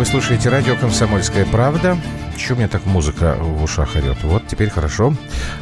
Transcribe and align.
Вы 0.00 0.06
слушаете 0.06 0.48
радио 0.48 0.76
«Комсомольская 0.76 1.44
правда». 1.44 1.94
Чего 2.34 2.54
у 2.54 2.58
меня 2.60 2.68
так 2.68 2.86
музыка 2.86 3.36
в 3.38 3.62
ушах 3.62 3.96
орет? 3.96 4.16
Вот, 4.22 4.46
теперь 4.46 4.70
хорошо. 4.70 5.12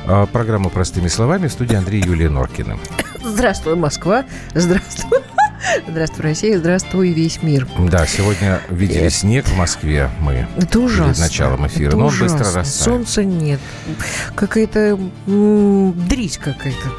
А, 0.07 0.27
программа 0.27 0.71
«Простыми 0.71 1.09
словами» 1.09 1.49
в 1.49 1.53
студии 1.53 1.75
Андрей 1.75 2.01
Юлия 2.05 2.31
Норкина. 2.31 2.79
Здравствуй, 3.21 3.75
Москва. 3.75 4.25
Здравствуй. 4.55 5.19
Здравствуй, 5.89 6.23
Россия, 6.25 6.59
здравствуй, 6.59 7.13
весь 7.13 7.43
мир. 7.43 7.67
Да, 7.91 8.07
сегодня 8.07 8.61
видели 8.71 9.03
нет. 9.03 9.13
снег 9.13 9.47
в 9.49 9.57
Москве 9.57 10.09
мы. 10.21 10.47
Это 10.57 10.79
ужасно. 10.81 11.13
Перед 11.15 11.19
началом 11.19 11.67
эфира, 11.67 11.89
Это 11.89 11.97
но 11.97 12.07
ужасно. 12.07 12.27
он 12.27 12.39
быстро 12.39 12.61
растает. 12.61 12.85
Солнца 12.85 13.25
нет. 13.25 13.61
Какая-то 14.35 14.99
дрись 15.27 16.39
какая-то. 16.39 16.93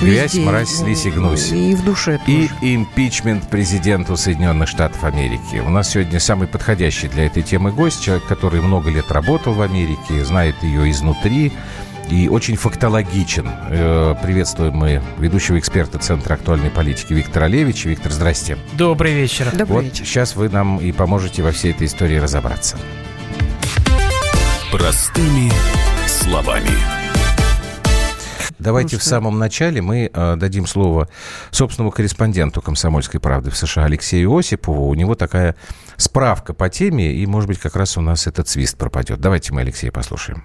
Грязь, 0.00 0.34
Везде. 0.34 0.46
мразь, 0.46 0.68
слизь 0.70 1.04
и 1.06 1.10
гнусь. 1.10 1.52
И 1.52 1.74
в 1.74 1.84
душе 1.84 2.18
тоже. 2.24 2.48
И 2.62 2.74
импичмент 2.74 3.48
президенту 3.48 4.16
Соединенных 4.16 4.68
Штатов 4.68 5.04
Америки. 5.04 5.60
У 5.64 5.68
нас 5.70 5.90
сегодня 5.90 6.18
самый 6.20 6.48
подходящий 6.48 7.08
для 7.08 7.26
этой 7.26 7.42
темы 7.42 7.70
гость, 7.70 8.02
человек, 8.02 8.26
который 8.26 8.60
много 8.62 8.90
лет 8.90 9.10
работал 9.10 9.52
в 9.52 9.60
Америке, 9.60 10.24
знает 10.24 10.56
ее 10.62 10.90
изнутри, 10.90 11.52
и 12.10 12.28
очень 12.28 12.56
фактологичен. 12.56 13.48
Э, 13.70 14.14
приветствуем 14.22 14.74
мы 14.74 15.02
ведущего 15.18 15.58
эксперта 15.58 15.98
Центра 15.98 16.34
актуальной 16.34 16.70
политики 16.70 17.12
Виктора 17.12 17.46
Левича. 17.46 17.88
Виктор, 17.88 18.12
здрасте. 18.12 18.58
Добрый 18.76 19.14
вечер. 19.14 19.50
Добрый 19.52 19.66
вот 19.66 19.84
вечер. 19.84 20.04
сейчас 20.04 20.34
вы 20.34 20.48
нам 20.48 20.78
и 20.78 20.92
поможете 20.92 21.42
во 21.42 21.52
всей 21.52 21.72
этой 21.72 21.86
истории 21.86 22.16
разобраться. 22.16 22.76
Простыми 24.72 25.50
словами. 26.06 26.70
Давайте 28.58 28.96
ну, 28.96 29.00
в 29.00 29.04
самом 29.04 29.38
начале 29.38 29.80
мы 29.80 30.10
э, 30.12 30.36
дадим 30.36 30.66
слово 30.66 31.08
собственному 31.50 31.92
корреспонденту 31.92 32.60
«Комсомольской 32.60 33.18
правды» 33.18 33.50
в 33.50 33.56
США 33.56 33.84
Алексею 33.84 34.36
Осипову. 34.36 34.88
У 34.88 34.94
него 34.94 35.14
такая 35.14 35.56
справка 35.96 36.52
по 36.52 36.68
теме, 36.68 37.14
и, 37.14 37.24
может 37.26 37.48
быть, 37.48 37.58
как 37.58 37.74
раз 37.76 37.96
у 37.96 38.02
нас 38.02 38.26
этот 38.26 38.48
свист 38.48 38.76
пропадет. 38.76 39.18
Давайте 39.18 39.54
мы 39.54 39.62
Алексея 39.62 39.90
послушаем. 39.90 40.44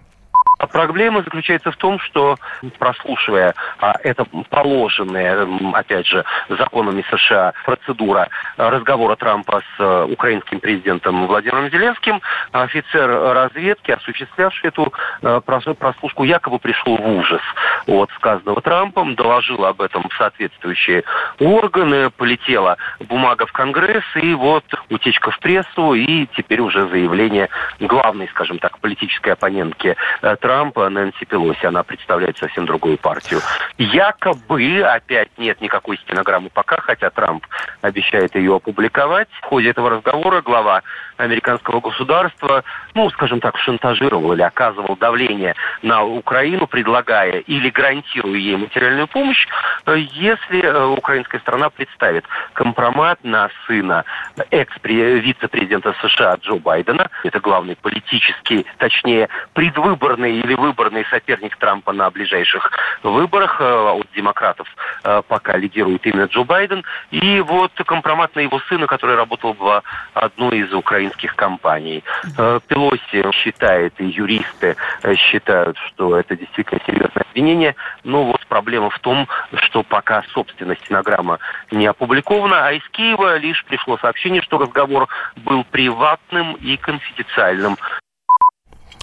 А 0.58 0.68
проблема 0.68 1.22
заключается 1.24 1.72
в 1.72 1.78
том, 1.78 2.00
что 2.00 2.38
прослушивая 2.80 3.54
а, 3.80 3.96
это 4.04 4.26
положенная, 4.50 5.48
опять 5.74 6.08
же, 6.08 6.24
законами 6.50 7.04
США 7.10 7.54
процедура 7.66 8.30
разговора 8.58 9.16
Трампа 9.16 9.60
с 9.60 9.80
а, 9.80 10.06
украинским 10.06 10.60
президентом 10.60 11.28
Владимиром 11.28 11.70
Зеленским, 11.70 12.22
офицер 12.52 13.10
разведки, 13.10 13.92
осуществлявший 13.92 14.70
эту 14.70 14.94
а, 15.22 15.42
прослушку, 15.42 16.24
якобы 16.24 16.60
пришел 16.60 16.98
в 16.98 17.08
ужас 17.08 17.42
от 17.88 18.10
сказанного 18.12 18.62
Трампом, 18.62 19.16
доложил 19.16 19.66
об 19.66 19.82
этом 19.82 20.08
в 20.10 20.14
соответствующие 20.16 21.04
органы, 21.40 22.10
полетела 22.12 22.78
бумага 23.00 23.46
в 23.46 23.52
Конгресс, 23.52 24.04
и 24.16 24.34
вот 24.34 24.64
утечка 24.90 25.32
в 25.32 25.40
прессу, 25.40 25.94
и 25.94 26.28
теперь 26.36 26.62
уже 26.62 26.88
заявление 26.88 27.50
главной, 27.80 28.28
скажем 28.30 28.60
так, 28.60 28.80
политической 28.80 29.34
оппонентки 29.34 29.96
э, 30.22 30.36
Трампа 30.46 30.88
Нэнси 30.90 31.26
Пелоси. 31.26 31.66
Она 31.66 31.82
представляет 31.82 32.38
совсем 32.38 32.68
другую 32.68 33.00
партию. 33.00 33.42
Якобы, 33.80 34.84
опять 34.84 35.36
нет 35.40 35.60
никакой 35.60 35.98
стенограммы 35.98 36.52
пока, 36.54 36.78
хотя 36.82 37.10
Трамп 37.10 37.48
обещает 37.82 38.36
ее 38.36 38.58
опубликовать. 38.58 39.28
В 39.42 39.46
ходе 39.46 39.72
этого 39.72 39.90
разговора 39.90 40.44
глава 40.44 40.84
американского 41.18 41.80
государства, 41.80 42.64
ну, 42.94 43.10
скажем 43.10 43.40
так, 43.40 43.58
шантажировал 43.58 44.34
или 44.34 44.44
оказывал 44.44 44.96
давление 44.98 45.56
на 45.82 46.04
Украину, 46.04 46.68
предлагая 46.68 47.40
или 47.40 47.70
гарантируя 47.72 48.38
ей 48.38 48.56
материальную 48.56 49.08
помощь, 49.08 49.48
если 49.88 50.62
э, 50.62 50.86
украинская 50.86 51.42
страна 51.42 51.70
представит 51.70 52.26
компромат 52.54 53.18
на 53.24 53.50
сына 53.66 54.04
экс-вице-президента 54.52 55.96
США 56.02 56.36
Джо 56.42 56.56
Байдена. 56.56 57.10
Это 57.24 57.40
главный 57.40 57.76
политический, 57.78 58.66
точнее, 58.78 59.30
предвыборный 59.54 60.35
или 60.40 60.54
выборный 60.54 61.06
соперник 61.10 61.58
Трампа 61.58 61.94
на 61.94 62.10
ближайших 62.10 62.72
выборах. 63.04 63.58
Э, 63.60 63.96
от 63.96 64.08
демократов 64.16 64.68
э, 65.04 65.22
пока 65.28 65.58
лидирует 65.58 66.06
именно 66.06 66.26
Джо 66.26 66.44
Байден. 66.44 66.84
И 67.12 67.40
вот 67.42 67.72
компромат 67.86 68.36
на 68.36 68.42
его 68.42 68.60
сына, 68.68 68.88
который 68.88 69.16
работал 69.16 69.54
в 69.54 69.84
одной 70.14 70.60
из 70.60 70.74
украинских 70.74 71.36
компаний. 71.36 72.04
Э, 72.38 72.60
Пелоси 72.68 73.32
считает, 73.32 73.94
и 74.00 74.06
юристы 74.06 74.76
считают, 75.16 75.78
что 75.88 76.18
это 76.18 76.36
действительно 76.36 76.82
серьезное 76.86 77.26
обвинение. 77.30 77.76
Но 78.04 78.26
вот 78.26 78.46
проблема 78.48 78.90
в 78.90 79.00
том, 79.00 79.28
что 79.56 79.84
пока, 79.84 80.24
собственно, 80.34 80.76
стенограмма 80.76 81.40
не 81.72 81.86
опубликована, 81.88 82.68
а 82.68 82.72
из 82.74 82.88
Киева 82.90 83.38
лишь 83.38 83.64
пришло 83.66 83.98
сообщение, 83.98 84.42
что 84.42 84.58
разговор 84.58 85.08
был 85.38 85.64
приватным 85.66 86.54
и 86.56 86.78
конфиденциальным. 86.78 87.78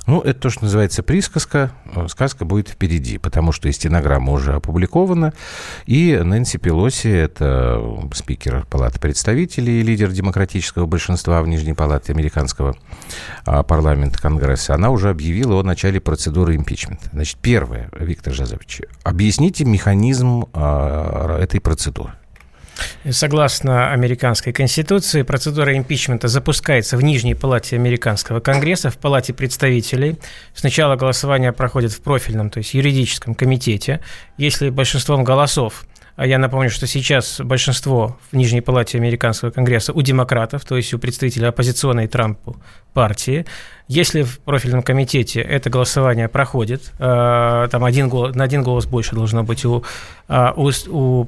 Ну, 0.07 0.21
это 0.21 0.41
то, 0.41 0.51
что 0.51 0.65
называется 0.65 1.03
присказка. 1.03 1.71
Э, 1.95 2.07
сказка 2.09 2.45
будет 2.45 2.69
впереди, 2.69 3.19
потому 3.19 3.53
что 3.53 3.69
и 3.69 3.73
стенограмма 3.73 4.33
уже 4.33 4.55
опубликована. 4.55 5.33
И 5.87 6.17
Нэнси 6.17 6.59
Пелоси, 6.59 7.09
это 7.09 8.09
спикер 8.15 8.67
Палаты 8.69 8.99
представителей 8.99 9.81
и 9.81 9.83
лидер 9.83 10.11
демократического 10.11 10.87
большинства 10.87 11.41
в 11.43 11.49
Нижней 11.49 11.75
Палате 11.75 12.13
американского 12.13 12.75
а, 13.45 13.63
парламента 13.63 14.21
Конгресса, 14.21 14.75
она 14.75 14.91
уже 14.91 15.11
объявила 15.11 15.61
о 15.61 15.63
начале 15.63 16.01
процедуры 16.01 16.57
импичмента. 16.57 17.09
Значит, 17.13 17.39
первое, 17.41 17.89
Виктор 17.99 18.33
Жазович, 18.33 18.83
объясните 19.05 19.65
механизм 19.65 20.47
а, 20.53 21.39
этой 21.39 21.61
процедуры. 21.61 22.15
Согласно 23.11 23.93
американской 23.93 24.53
конституции, 24.53 25.23
процедура 25.23 25.77
импичмента 25.77 26.29
запускается 26.29 26.97
в 26.97 27.03
Нижней 27.03 27.35
палате 27.35 27.77
американского 27.77 28.41
конгресса, 28.41 28.91
в 28.91 28.99
палате 28.99 29.33
представителей. 29.33 30.19
Сначала 30.55 30.97
голосование 30.97 31.53
проходит 31.53 31.93
в 31.93 32.01
профильном, 32.01 32.51
то 32.51 32.59
есть 32.59 32.75
юридическом 32.75 33.35
комитете. 33.35 34.01
Если 34.37 34.71
большинством 34.71 35.25
голосов 35.25 35.85
а 36.15 36.27
я 36.27 36.39
напомню, 36.39 36.71
что 36.71 36.87
сейчас 36.87 37.41
большинство 37.41 38.19
в 38.31 38.37
Нижней 38.37 38.61
палате 38.61 38.99
американского 38.99 39.51
конгресса 39.51 39.93
у 39.93 40.03
демократов, 40.03 40.65
то 40.65 40.77
есть 40.77 40.93
у 40.93 40.99
представителей 40.99 41.47
оппозиционной 41.47 42.07
Трампу 42.07 42.57
партии. 42.93 43.47
Если 43.89 44.23
в 44.23 44.39
профильном 44.41 44.83
комитете 44.83 45.41
это 45.41 45.69
голосование 45.69 46.29
проходит, 46.29 46.93
э, 46.99 47.69
там 47.71 47.85
один 47.85 48.09
голос, 48.09 48.35
на 48.35 48.45
один 48.45 48.63
голос 48.63 48.87
больше 48.87 49.15
должно 49.15 49.43
быть 49.43 49.65
у, 49.65 49.85
э, 50.29 50.53
у, 50.57 50.71
у 50.89 51.27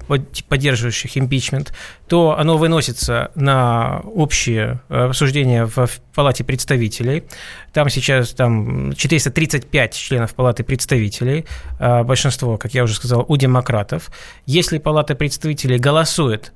поддерживающих 0.48 1.18
импичмент, 1.18 1.74
то 2.06 2.38
оно 2.38 2.56
выносится 2.56 3.30
на 3.34 4.00
общее 4.04 4.80
обсуждение 4.88 5.66
в, 5.66 5.76
в 5.76 6.00
Палате 6.14 6.44
представителей. 6.44 7.24
Там 7.72 7.88
сейчас 7.88 8.30
там 8.30 8.94
435 8.94 9.94
членов 9.94 10.34
Палаты 10.34 10.62
представителей, 10.62 11.46
э, 11.80 12.02
большинство, 12.04 12.56
как 12.56 12.72
я 12.72 12.84
уже 12.84 12.94
сказал, 12.94 13.24
у 13.26 13.36
демократов. 13.36 14.10
Если 14.46 14.78
Палата 14.78 15.14
представителей 15.14 15.78
голосует 15.78 16.52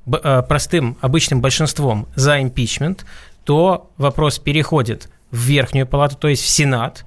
простым, 0.48 0.96
обычным 1.00 1.40
большинством 1.40 2.06
за 2.14 2.40
импичмент, 2.40 3.04
то 3.44 3.90
вопрос 3.96 4.38
переходит 4.38 5.08
в 5.30 5.38
Верхнюю 5.38 5.86
палату, 5.86 6.16
то 6.16 6.28
есть 6.28 6.42
в 6.42 6.48
Сенат. 6.48 7.04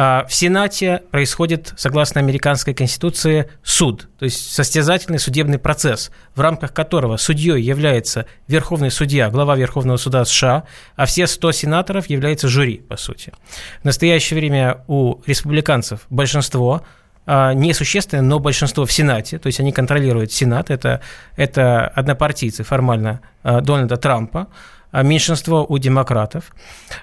А, 0.00 0.24
в 0.28 0.34
Сенате 0.34 1.02
происходит, 1.10 1.72
согласно 1.76 2.20
американской 2.20 2.72
конституции, 2.72 3.50
суд, 3.64 4.08
то 4.16 4.26
есть 4.26 4.52
состязательный 4.52 5.18
судебный 5.18 5.58
процесс, 5.58 6.12
в 6.36 6.40
рамках 6.40 6.72
которого 6.72 7.16
судьей 7.16 7.60
является 7.60 8.26
верховный 8.46 8.92
судья, 8.92 9.28
глава 9.28 9.56
Верховного 9.56 9.96
суда 9.96 10.24
США, 10.24 10.64
а 10.94 11.06
все 11.06 11.26
100 11.26 11.50
сенаторов 11.50 12.06
являются 12.06 12.46
жюри, 12.46 12.78
по 12.78 12.96
сути. 12.96 13.32
В 13.82 13.86
настоящее 13.86 14.38
время 14.38 14.84
у 14.86 15.20
республиканцев 15.26 16.02
большинство, 16.10 16.82
а, 17.26 17.52
несущественное, 17.52 18.22
но 18.22 18.38
большинство 18.38 18.86
в 18.86 18.92
Сенате, 18.92 19.40
то 19.40 19.48
есть 19.48 19.58
они 19.58 19.72
контролируют 19.72 20.30
Сенат, 20.30 20.70
это, 20.70 21.00
это 21.34 21.88
однопартийцы 21.88 22.62
формально 22.62 23.20
а, 23.42 23.60
Дональда 23.60 23.96
Трампа, 23.96 24.46
меньшинство 24.92 25.64
у 25.68 25.78
демократов. 25.78 26.52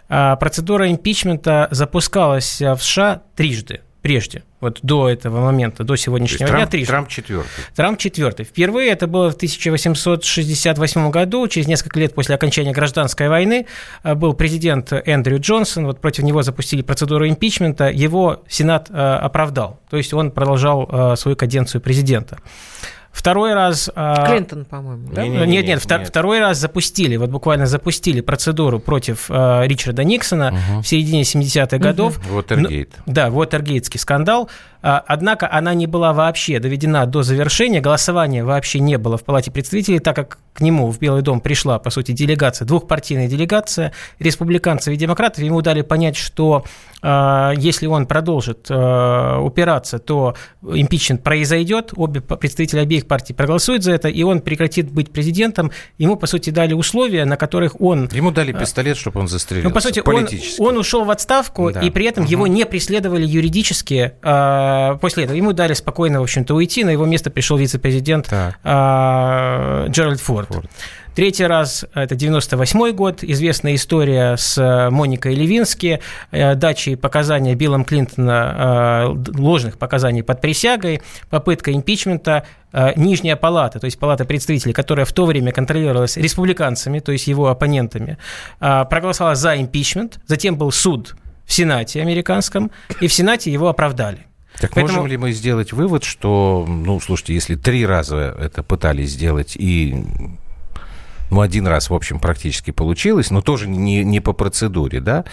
А, 0.09 0.35
процедура 0.35 0.89
импичмента 0.89 1.67
запускалась 1.71 2.61
в 2.61 2.77
США 2.77 3.21
трижды 3.35 3.81
прежде, 4.01 4.43
вот 4.61 4.79
до 4.83 5.09
этого 5.09 5.41
момента, 5.41 5.83
до 5.83 5.95
сегодняшнего 5.95 6.47
дня, 6.47 6.57
Трамп, 6.57 6.69
трижды. 6.69 6.87
Трамп 6.87 7.09
четвертый. 7.09 7.49
Трамп 7.75 7.97
четвертый. 7.97 8.45
Впервые 8.45 8.91
это 8.91 9.07
было 9.07 9.31
в 9.31 9.35
1868 9.35 11.09
году, 11.09 11.47
через 11.47 11.67
несколько 11.67 11.99
лет 11.99 12.13
после 12.13 12.35
окончания 12.35 12.71
гражданской 12.71 13.29
войны, 13.29 13.65
а, 14.03 14.13
был 14.13 14.33
президент 14.33 14.93
Эндрю 14.93 15.39
Джонсон, 15.39 15.87
вот 15.87 16.01
против 16.01 16.23
него 16.23 16.43
запустили 16.43 16.83
процедуру 16.83 17.27
импичмента, 17.27 17.89
его 17.89 18.43
Сенат 18.47 18.91
оправдал, 18.91 19.79
то 19.89 19.97
есть 19.97 20.13
он 20.13 20.29
продолжал 20.29 21.17
свою 21.17 21.35
каденцию 21.35 21.81
президента. 21.81 22.37
Второй 23.15 23.53
раз... 23.53 23.89
А, 23.95 24.27
Клинтон, 24.27 24.65
по-моему, 24.65 25.07
да? 25.13 25.25
Нет, 25.25 25.47
нет, 25.47 25.65
нет, 25.65 25.89
нет, 25.89 26.07
второй 26.07 26.39
раз 26.39 26.57
запустили, 26.57 27.15
вот 27.15 27.29
буквально 27.29 27.65
запустили 27.65 28.19
процедуру 28.19 28.79
против 28.79 29.31
э, 29.31 29.61
Ричарда 29.65 30.03
Никсона 30.03 30.49
угу. 30.49 30.81
в 30.81 30.87
середине 30.87 31.21
70-х 31.21 31.77
годов. 31.77 32.19
Угу. 32.27 32.35
Уотергейт. 32.35 32.89
Да, 33.05 33.29
Уотергейтский 33.29 34.01
скандал. 34.01 34.49
А, 34.81 35.03
однако 35.05 35.51
она 35.51 35.73
не 35.73 35.87
была 35.87 36.13
вообще 36.13 36.59
доведена 36.59 37.05
до 37.05 37.23
завершения, 37.23 37.81
голосования 37.81 38.43
вообще 38.43 38.79
не 38.79 38.97
было 38.97 39.17
в 39.17 39.23
Палате 39.23 39.51
представителей, 39.51 39.99
так 39.99 40.15
как 40.15 40.37
к 40.53 40.61
нему 40.61 40.89
в 40.89 40.99
Белый 40.99 41.21
дом 41.21 41.41
пришла, 41.41 41.79
по 41.79 41.89
сути, 41.89 42.13
делегация, 42.13 42.65
двухпартийная 42.65 43.27
делегация 43.27 43.91
республиканцев 44.19 44.93
и 44.93 44.97
демократов. 44.97 45.43
Ему 45.43 45.61
дали 45.61 45.81
понять, 45.81 46.15
что 46.15 46.63
э, 47.01 47.53
если 47.57 47.87
он 47.87 48.07
продолжит 48.07 48.67
э, 48.69 49.37
упираться, 49.37 49.99
то 49.99 50.35
импичмент 50.63 51.23
произойдет, 51.23 51.91
обе 51.95 52.21
представители 52.21 52.79
обеих 52.79 53.05
партий 53.05 53.33
проголосуют 53.33 53.83
за 53.83 53.91
это, 53.91 54.07
и 54.07 54.23
он 54.23 54.39
прекратит 54.39 54.89
быть 54.91 55.11
президентом. 55.11 55.71
Ему, 55.97 56.15
по 56.15 56.25
сути, 56.25 56.51
дали 56.51 56.73
условия, 56.73 57.25
на 57.25 57.35
которых 57.35 57.81
он... 57.81 58.09
Ему 58.13 58.31
дали 58.31 58.53
пистолет, 58.53 58.95
чтобы 58.95 59.19
он 59.19 59.27
застрелился. 59.27 59.67
Ну, 59.67 59.73
по 59.73 59.81
сути, 59.81 60.01
он, 60.05 60.27
он 60.59 60.77
ушел 60.77 61.03
в 61.03 61.11
отставку, 61.11 61.71
да. 61.71 61.81
и 61.81 61.89
при 61.89 62.05
этом 62.05 62.23
угу. 62.23 62.31
его 62.31 62.47
не 62.47 62.65
преследовали 62.65 63.25
юридически 63.25 64.13
э, 64.21 64.74
после 65.01 65.23
этого. 65.23 65.37
Ему 65.37 65.53
дали 65.53 65.73
спокойно, 65.73 66.19
в 66.19 66.23
общем-то, 66.23 66.53
уйти. 66.55 66.83
На 66.83 66.91
его 66.91 67.05
место 67.05 67.29
пришел 67.29 67.57
вице-президент 67.57 68.27
э, 68.31 69.85
Джеральд 69.89 70.19
Форд. 70.21 70.47
Форд. 70.47 70.69
Третий 71.15 71.45
раз, 71.45 71.85
это 71.93 72.13
98 72.13 72.91
год, 72.91 73.23
известная 73.23 73.75
история 73.75 74.35
с 74.35 74.57
э, 74.57 74.89
Моникой 74.89 75.33
Левински, 75.33 76.01
э, 76.31 76.55
дачей 76.55 76.97
показания 76.97 77.55
Биллом 77.55 77.85
Клинтона, 77.85 79.13
э, 79.15 79.31
ложных 79.39 79.77
показаний 79.77 80.23
под 80.23 80.41
присягой, 80.41 81.01
попытка 81.29 81.71
импичмента, 81.71 82.45
Нижняя 82.97 83.37
палата, 83.37 83.79
то 83.79 83.85
есть 83.85 83.97
палата 83.97 84.25
представителей, 84.25 84.73
которая 84.73 85.05
в 85.05 85.13
то 85.13 85.25
время 85.25 85.53
контролировалась 85.53 86.17
республиканцами, 86.17 86.99
то 86.99 87.13
есть 87.13 87.25
его 87.25 87.47
оппонентами, 87.47 88.17
проголосовала 88.59 89.35
за 89.35 89.55
импичмент, 89.55 90.19
затем 90.27 90.57
был 90.57 90.73
суд 90.73 91.15
в 91.45 91.53
Сенате 91.53 92.01
американском, 92.01 92.71
и 92.99 93.07
в 93.07 93.13
Сенате 93.13 93.49
его 93.49 93.69
оправдали. 93.69 94.25
Так 94.59 94.71
Поэтому... 94.73 94.87
можем 94.87 95.07
ли 95.07 95.17
мы 95.17 95.31
сделать 95.31 95.73
вывод, 95.73 96.03
что, 96.03 96.65
ну, 96.67 96.99
слушайте, 96.99 97.33
если 97.33 97.55
три 97.55 97.85
раза 97.85 98.35
это 98.39 98.63
пытались 98.63 99.11
сделать 99.11 99.55
и 99.55 100.05
ну, 101.31 101.41
один 101.41 101.67
раз, 101.67 101.89
в 101.89 101.93
общем, 101.93 102.19
практически 102.19 102.71
получилось, 102.71 103.31
но 103.31 103.41
тоже 103.41 103.67
не, 103.67 104.03
не 104.03 104.19
по 104.19 104.33
процедуре, 104.33 104.99
да, 104.99 105.25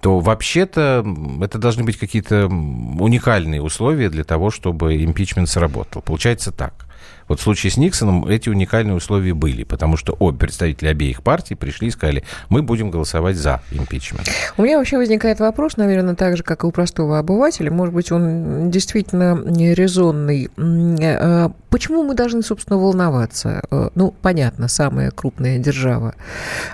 то 0.00 0.20
вообще-то 0.20 1.04
это 1.42 1.58
должны 1.58 1.84
быть 1.84 1.96
какие-то 1.96 2.46
уникальные 2.46 3.62
условия 3.62 4.08
для 4.08 4.24
того, 4.24 4.50
чтобы 4.50 5.02
импичмент 5.04 5.48
сработал. 5.48 6.02
Получается 6.02 6.52
так. 6.52 6.86
Вот 7.32 7.40
в 7.40 7.44
случае 7.44 7.72
с 7.72 7.78
Никсоном 7.78 8.26
эти 8.26 8.50
уникальные 8.50 8.94
условия 8.94 9.32
были, 9.32 9.64
потому 9.64 9.96
что 9.96 10.14
обе 10.18 10.36
представители 10.36 10.88
обеих 10.88 11.22
партий 11.22 11.54
пришли 11.54 11.88
и 11.88 11.90
сказали, 11.90 12.24
мы 12.50 12.60
будем 12.60 12.90
голосовать 12.90 13.36
за 13.36 13.62
импичмент. 13.70 14.28
У 14.58 14.62
меня 14.62 14.76
вообще 14.76 14.98
возникает 14.98 15.40
вопрос, 15.40 15.78
наверное, 15.78 16.14
так 16.14 16.36
же, 16.36 16.42
как 16.42 16.62
и 16.62 16.66
у 16.66 16.70
простого 16.70 17.18
обывателя, 17.18 17.70
может 17.70 17.94
быть, 17.94 18.12
он 18.12 18.70
действительно 18.70 19.42
резонный. 19.46 20.50
Э, 20.58 21.48
почему 21.70 22.02
мы 22.02 22.14
должны, 22.14 22.42
собственно, 22.42 22.78
волноваться? 22.78 23.62
Э, 23.70 23.88
ну, 23.94 24.14
понятно, 24.20 24.68
самая 24.68 25.10
крупная 25.10 25.56
держава, 25.56 26.14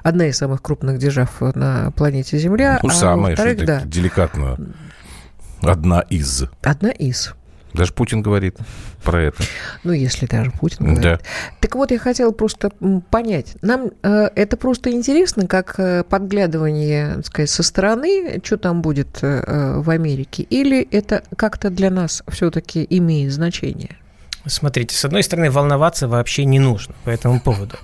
одна 0.02 0.26
из 0.26 0.38
самых 0.38 0.60
крупных 0.60 0.98
держав 0.98 1.40
на 1.40 1.92
планете 1.92 2.36
Земля. 2.36 2.80
Ну, 2.82 2.88
а 2.88 2.92
самая, 2.92 3.36
что 3.36 3.64
да. 3.64 3.82
деликатно. 3.84 4.58
Одна 5.62 6.00
из. 6.00 6.46
Одна 6.64 6.90
из. 6.90 7.32
Даже 7.78 7.92
Путин 7.92 8.22
говорит 8.22 8.56
про 9.04 9.22
это. 9.22 9.44
Ну, 9.84 9.92
если 9.92 10.26
даже 10.26 10.50
Путин 10.50 10.84
говорит. 10.84 11.02
Да. 11.02 11.20
Так 11.60 11.76
вот, 11.76 11.92
я 11.92 11.98
хотела 11.98 12.32
просто 12.32 12.70
понять. 13.10 13.54
Нам 13.62 13.92
э, 14.02 14.30
это 14.34 14.56
просто 14.56 14.90
интересно, 14.90 15.46
как 15.46 15.78
э, 15.78 16.02
подглядывание, 16.02 17.14
так 17.14 17.26
сказать, 17.26 17.50
со 17.50 17.62
стороны, 17.62 18.40
что 18.42 18.56
там 18.56 18.82
будет 18.82 19.18
э, 19.22 19.78
в 19.78 19.90
Америке, 19.90 20.42
или 20.42 20.82
это 20.90 21.22
как-то 21.36 21.70
для 21.70 21.90
нас 21.90 22.24
все-таки 22.28 22.84
имеет 22.90 23.32
значение? 23.32 23.96
Смотрите, 24.48 24.96
с 24.96 25.04
одной 25.04 25.22
стороны, 25.22 25.50
волноваться 25.50 26.08
вообще 26.08 26.44
не 26.44 26.58
нужно 26.58 26.94
по 27.04 27.10
этому 27.10 27.40
поводу. 27.40 27.76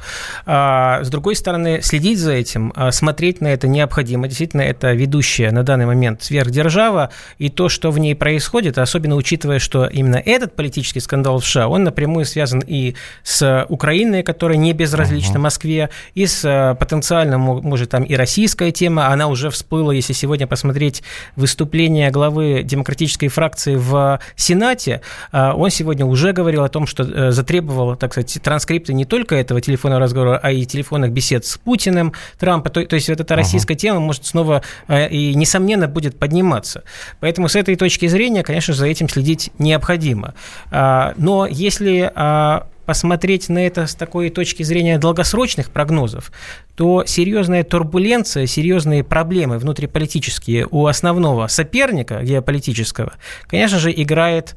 А, 0.47 1.05
с 1.05 1.11
другой 1.11 1.37
стороны, 1.37 1.81
следить 1.83 2.19
за 2.19 2.33
этим, 2.33 2.73
а, 2.75 2.91
смотреть 2.91 3.41
на 3.41 3.49
это 3.49 3.69
необходимо. 3.69 4.29
Действительно, 4.29 4.63
это 4.63 4.93
ведущая 4.93 5.51
на 5.51 5.63
данный 5.63 5.87
момент 5.87 6.23
сверхдержава, 6.23 7.11
и 7.39 7.51
то, 7.51 7.69
что 7.69 7.91
в 7.91 7.99
ней 7.99 8.15
происходит, 8.15 8.79
особенно 8.79 9.17
учитывая, 9.17 9.59
что 9.59 9.87
именно 9.87 10.17
этот 10.17 10.57
политический 10.57 11.01
скандал 11.01 11.39
в 11.39 11.47
США, 11.47 11.69
он 11.69 11.85
напрямую 11.85 12.25
связан 12.25 12.63
и 12.67 12.95
с 13.23 13.67
Украиной, 13.69 14.23
которая 14.23 14.57
не 14.57 14.73
безразлична 14.73 15.39
Москве, 15.39 15.91
и 16.15 16.27
с 16.27 16.43
а, 16.45 16.75
потенциально, 16.75 17.37
может, 17.37 17.91
там 17.91 18.05
и 18.05 18.15
российская 18.15 18.73
тема, 18.73 19.09
она 19.09 19.29
уже 19.29 19.51
всплыла, 19.51 19.93
если 19.93 20.15
сегодня 20.15 20.47
посмотреть 20.47 21.03
выступление 21.37 22.11
главы 22.11 22.63
демократической 22.65 23.29
фракции 23.29 23.77
в 23.77 24.19
Сенате, 24.37 25.03
а, 25.31 25.55
он 25.55 25.69
сегодня 25.71 26.07
уже 26.07 26.33
говорит, 26.33 26.54
говорил 26.55 26.65
о 26.65 26.69
том, 26.69 26.87
что 26.87 27.03
э, 27.03 27.31
затребовал, 27.33 27.97
так 27.97 28.13
сказать, 28.13 28.39
транскрипты 28.43 28.95
не 28.95 29.05
только 29.05 29.35
этого 29.35 29.61
телефонного 29.61 30.01
разговора, 30.01 30.41
а 30.43 30.51
и 30.51 30.65
телефонных 30.65 31.13
бесед 31.13 31.45
с 31.45 31.57
Путиным, 31.59 32.13
Трампа. 32.39 32.71
То, 32.71 32.85
то 32.87 32.95
есть 32.95 33.09
вот 33.09 33.21
эта 33.21 33.37
российская 33.37 33.75
uh-huh. 33.75 33.79
тема 33.79 34.01
может 34.01 34.27
снова 34.27 34.63
э, 34.89 35.09
и, 35.09 35.35
несомненно, 35.35 35.89
будет 35.89 36.19
подниматься. 36.19 36.85
Поэтому 37.21 37.49
с 37.49 37.57
этой 37.57 37.77
точки 37.77 38.07
зрения, 38.07 38.43
конечно, 38.43 38.75
за 38.75 38.87
этим 38.87 39.09
следить 39.09 39.51
необходимо. 39.59 40.35
А, 40.71 41.15
но 41.17 41.47
если 41.47 42.11
а, 42.15 42.67
посмотреть 42.87 43.49
на 43.49 43.67
это 43.67 43.87
с 43.87 43.95
такой 43.95 44.31
точки 44.31 44.63
зрения 44.63 44.99
долгосрочных 44.99 45.71
прогнозов, 45.71 46.33
то 46.77 47.05
серьезная 47.07 47.65
турбуленция, 47.65 48.47
серьезные 48.47 49.05
проблемы 49.05 49.59
внутриполитические 49.59 50.67
у 50.71 50.87
основного 50.87 51.47
соперника 51.47 52.23
геополитического, 52.23 53.15
конечно 53.47 53.79
же, 53.79 53.93
играет 53.93 54.55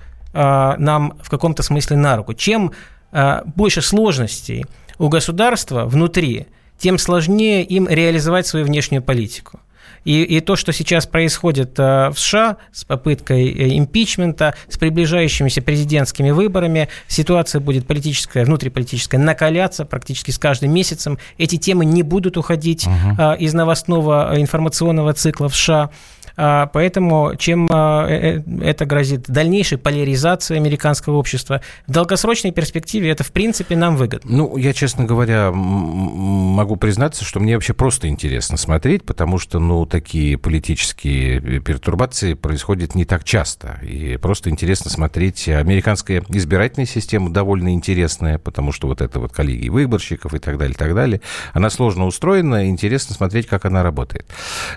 нам 0.78 1.18
в 1.22 1.30
каком-то 1.30 1.64
смысле 1.64 1.98
на 1.98 2.16
руку. 2.16 2.34
Чем 2.34 2.72
э, 3.12 3.42
больше 3.46 3.82
сложностей 3.82 4.66
у 4.98 5.10
государства 5.10 5.86
внутри, 5.86 6.48
тем 6.78 6.98
сложнее 6.98 7.64
им 7.64 7.88
реализовать 7.88 8.48
свою 8.48 8.66
внешнюю 8.66 9.02
политику. 9.02 9.60
И, 10.08 10.24
и 10.24 10.40
то, 10.40 10.56
что 10.56 10.72
сейчас 10.72 11.06
происходит 11.06 11.78
э, 11.78 12.10
в 12.12 12.18
США 12.18 12.58
с 12.72 12.86
попыткой 12.86 13.78
импичмента, 13.78 14.54
с 14.70 14.78
приближающимися 14.78 15.62
президентскими 15.62 16.32
выборами, 16.32 16.88
ситуация 17.08 17.60
будет 17.60 17.88
политическая, 17.88 18.46
внутриполитическая 18.46 19.20
накаляться 19.20 19.84
практически 19.84 20.32
с 20.32 20.38
каждым 20.38 20.74
месяцем. 20.74 21.18
Эти 21.38 21.58
темы 21.58 21.84
не 21.84 22.04
будут 22.04 22.38
уходить 22.38 22.88
uh-huh. 22.88 23.38
из 23.38 23.54
новостного 23.54 24.34
информационного 24.38 25.14
цикла 25.14 25.50
в 25.50 25.56
США. 25.56 25.90
А, 26.38 26.68
поэтому 26.68 27.34
чем 27.38 27.68
а, 27.72 28.08
э, 28.08 28.38
э, 28.38 28.62
это 28.62 28.86
грозит? 28.86 29.24
Дальнейшей 29.28 29.80
поляризацией 29.80 30.60
американского 30.60 31.16
общества. 31.16 31.62
В 31.88 31.92
долгосрочной 31.92 32.52
перспективе 32.52 33.10
это, 33.10 33.24
в 33.24 33.32
принципе, 33.32 33.76
нам 33.76 33.96
выгодно. 33.96 34.30
Ну, 34.32 34.58
я, 34.58 34.72
честно 34.74 35.06
говоря, 35.06 35.52
могу 35.52 36.76
признаться, 36.76 37.26
что 37.26 37.40
мне 37.40 37.56
вообще 37.56 37.74
просто 37.74 38.08
интересно 38.08 38.58
смотреть, 38.58 39.04
потому 39.04 39.40
что, 39.40 39.60
ну, 39.60 39.88
такие 39.88 40.38
политические 40.38 41.60
пертурбации 41.62 42.36
происходят 42.36 42.94
не 42.94 43.06
так 43.06 43.24
часто. 43.24 43.80
И 43.82 44.18
просто 44.18 44.52
интересно 44.52 44.92
смотреть. 44.92 45.50
Американская 45.50 46.24
избирательная 46.30 46.86
система 46.86 47.32
довольно 47.32 47.74
интересная, 47.74 48.38
потому 48.38 48.72
что 48.72 48.88
вот 48.88 49.02
это 49.02 49.20
вот 49.20 49.34
коллегии 49.34 49.70
выборщиков 49.70 50.36
и 50.36 50.40
так 50.40 50.60
далее, 50.60 50.76
и 50.76 50.78
так 50.78 50.94
далее. 50.94 51.22
Она 51.54 51.72
сложно 51.72 52.06
устроена, 52.06 52.68
интересно 52.68 53.16
смотреть, 53.16 53.48
как 53.48 53.66
она 53.66 53.82
работает. 53.82 54.28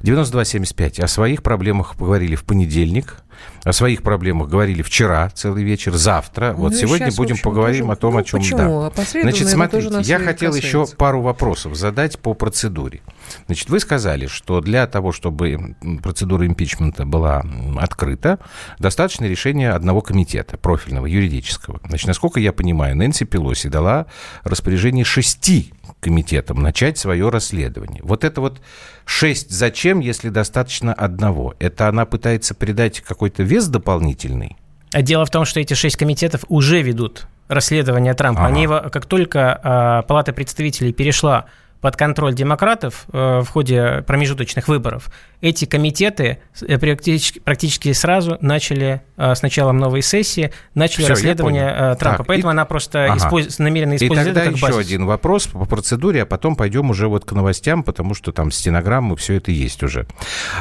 92.75. 0.03 1.03
О 1.03 1.07
своих 1.07 1.43
проблемах 1.51 1.97
поговорили 1.97 2.37
в 2.37 2.45
понедельник, 2.45 3.25
о 3.65 3.73
своих 3.73 4.05
проблемах 4.05 4.49
говорили 4.49 4.83
вчера 4.83 5.29
целый 5.31 5.65
вечер, 5.65 5.95
завтра. 5.95 6.53
Ну, 6.53 6.61
вот 6.61 6.77
сегодня 6.77 7.11
будем 7.11 7.33
общем, 7.33 7.43
поговорим 7.43 7.87
тоже, 7.87 7.93
о 7.93 7.97
том, 7.97 8.15
ну, 8.15 8.21
о 8.21 8.23
чем 8.23 8.41
почему? 8.41 8.59
да. 8.95 9.03
Значит, 9.23 9.49
смотрите, 9.49 10.01
я 10.03 10.21
хотел 10.21 10.53
касается. 10.53 10.79
еще 10.79 10.87
пару 10.97 11.23
вопросов 11.23 11.75
задать 11.75 12.21
по 12.21 12.35
процедуре. 12.35 13.01
Значит, 13.47 13.69
вы 13.69 13.81
сказали, 13.81 14.29
что 14.29 14.61
для 14.61 14.87
того, 14.87 15.11
чтобы 15.11 15.75
процедура 16.05 16.47
импичмента 16.47 17.05
была 17.05 17.45
открыта, 17.81 18.39
достаточно 18.79 19.25
решения 19.25 19.73
одного 19.73 20.03
комитета 20.03 20.57
профильного, 20.57 21.07
юридического. 21.07 21.81
Значит, 21.89 22.07
насколько 22.07 22.39
я 22.39 22.53
понимаю, 22.53 22.97
Нэнси 22.97 23.25
Пелоси 23.25 23.69
дала 23.69 24.07
распоряжение 24.45 25.05
шести 25.05 25.73
комитетам 26.01 26.63
начать 26.63 26.99
свое 26.99 27.29
расследование. 27.29 28.01
Вот 28.03 28.25
это 28.25 28.41
вот 28.41 28.61
шесть 29.05 29.51
зачем, 29.51 30.01
если 30.01 30.29
достаточно 30.29 30.93
одного? 30.93 31.55
Это 31.59 31.89
она 31.89 32.07
пытается 32.07 32.55
придать 32.55 33.01
какой-то 33.01 33.43
вес 33.43 33.69
дополнительный? 33.69 34.57
А 34.93 35.03
дело 35.03 35.25
в 35.25 35.31
том, 35.31 35.45
что 35.45 35.61
эти 35.61 35.75
шесть 35.75 35.97
комитетов 35.97 36.45
уже 36.49 36.83
ведут 36.83 37.27
расследование 37.49 38.15
Трампа. 38.15 38.43
Ага. 38.43 38.53
Они 38.53 38.63
его, 38.63 38.81
как 38.91 39.07
только 39.07 39.61
э, 39.63 40.07
Палата 40.07 40.33
представителей 40.33 40.93
перешла 40.93 41.47
под 41.81 41.97
контроль 41.97 42.35
демократов 42.35 43.05
в 43.09 43.47
ходе 43.47 44.05
промежуточных 44.07 44.69
выборов, 44.69 45.11
эти 45.41 45.65
комитеты 45.65 46.39
практически, 46.81 47.39
практически 47.41 47.93
сразу 47.93 48.37
начали 48.41 49.03
с 49.17 49.41
началом 49.43 49.79
новой 49.79 50.03
сессии, 50.03 50.53
начали 50.75 51.05
Все, 51.05 51.13
расследование 51.13 51.97
Трампа. 51.97 52.19
Так, 52.19 52.27
Поэтому 52.27 52.51
и... 52.51 52.53
она 52.53 52.65
просто 52.67 53.07
ага. 53.07 53.17
использ... 53.17 53.59
намеренно 53.59 53.97
использует 53.97 54.21
и 54.21 54.25
тогда 54.27 54.43
это 54.43 54.51
как 54.51 54.69
еще 54.69 54.79
один 54.79 55.07
вопрос 55.07 55.47
по 55.47 55.65
процедуре, 55.65 56.23
а 56.23 56.27
потом 56.27 56.57
пойдем 56.57 56.91
уже 56.91 57.09
вот 57.09 57.25
к 57.25 57.33
новостям, 57.33 57.83
потому 57.83 58.15
что 58.15 58.33
там 58.33 58.51
стенограммы, 58.51 59.17
все 59.17 59.35
это 59.35 59.51
есть 59.51 59.83
уже. 59.83 60.07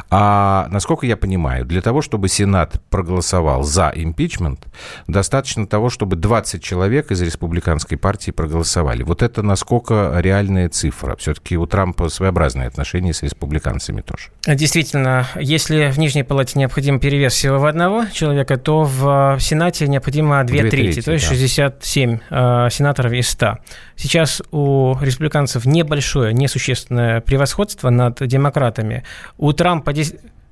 А 0.09 0.67
насколько 0.71 1.05
я 1.05 1.17
понимаю, 1.17 1.65
для 1.65 1.81
того, 1.81 2.01
чтобы 2.01 2.29
Сенат 2.29 2.81
проголосовал 2.89 3.63
за 3.63 3.91
импичмент, 3.93 4.65
достаточно 5.07 5.67
того, 5.67 5.89
чтобы 5.89 6.15
20 6.15 6.63
человек 6.63 7.11
из 7.11 7.21
республиканской 7.21 7.97
партии 7.97 8.31
проголосовали. 8.31 9.03
Вот 9.03 9.21
это 9.21 9.41
насколько 9.41 10.13
реальная 10.19 10.69
цифра? 10.69 11.08
Все-таки 11.17 11.57
у 11.57 11.65
Трампа 11.65 12.09
своеобразные 12.09 12.67
отношения 12.67 13.13
с 13.13 13.23
республиканцами 13.23 14.01
тоже. 14.01 14.29
Действительно, 14.45 15.27
если 15.35 15.91
в 15.91 15.97
Нижней 15.97 16.23
Палате 16.23 16.59
необходим 16.59 16.99
перевес 16.99 17.33
всего 17.33 17.59
в 17.59 17.65
одного 17.65 18.05
человека, 18.13 18.57
то 18.57 18.83
в 18.83 19.37
Сенате 19.39 19.87
необходимо 19.87 20.43
две, 20.43 20.61
две 20.61 20.69
трети, 20.69 20.93
трети, 20.93 21.05
то 21.05 21.11
есть 21.13 21.25
да. 21.25 21.35
67 21.35 22.19
э, 22.29 22.67
сенаторов 22.71 23.13
из 23.13 23.29
100. 23.29 23.57
Сейчас 23.95 24.41
у 24.51 24.95
республиканцев 25.01 25.65
небольшое, 25.65 26.33
несущественное 26.33 27.21
превосходство 27.21 27.89
над 27.89 28.25
демократами. 28.25 29.03
У 29.37 29.51
Трампа 29.53 29.93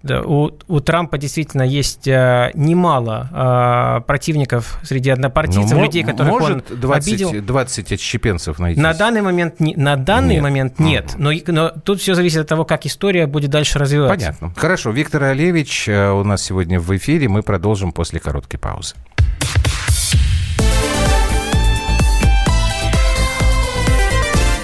да, 0.03 0.21
у, 0.21 0.51
у 0.67 0.79
Трампа 0.79 1.17
действительно 1.17 1.63
есть 1.63 2.07
э, 2.07 2.51
немало 2.53 3.99
э, 3.99 4.05
противников 4.05 4.79
среди 4.83 5.09
однопартийцев, 5.09 5.71
Но 5.71 5.83
людей, 5.83 6.03
которых 6.03 6.31
может 6.31 6.71
он 6.71 6.79
20, 6.79 7.07
обидел. 7.07 7.41
20 7.41 7.91
отщепенцев 7.91 8.59
найти? 8.59 8.79
На 8.79 8.93
данный 8.93 9.21
момент, 9.21 9.59
не, 9.59 9.75
на 9.75 9.95
данный 9.95 10.35
нет. 10.35 10.43
момент 10.43 10.79
нет. 10.79 11.15
Но, 11.17 11.31
но 11.47 11.69
тут 11.69 11.99
все 11.99 12.13
зависит 12.13 12.41
от 12.41 12.47
того, 12.47 12.63
как 12.63 12.85
история 12.85 13.25
будет 13.25 13.49
дальше 13.49 13.79
развиваться. 13.79 14.35
Понятно. 14.39 14.53
Хорошо. 14.55 14.91
Виктор 14.91 15.23
Олевич 15.23 15.89
э, 15.89 16.11
у 16.11 16.23
нас 16.23 16.43
сегодня 16.43 16.79
в 16.79 16.95
эфире. 16.95 17.27
Мы 17.27 17.41
продолжим 17.41 17.91
после 17.91 18.19
короткой 18.19 18.59
паузы. 18.59 18.95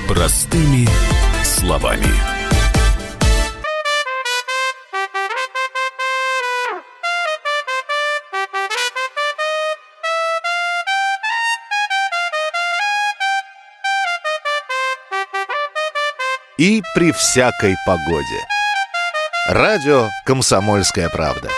Простыми 0.08 0.88
словами. 1.44 2.33
И 16.58 16.84
при 16.94 17.12
всякой 17.12 17.76
погоде. 17.86 18.46
Радио 19.50 20.08
«Комсомольская 20.26 21.10
правда». 21.10 21.50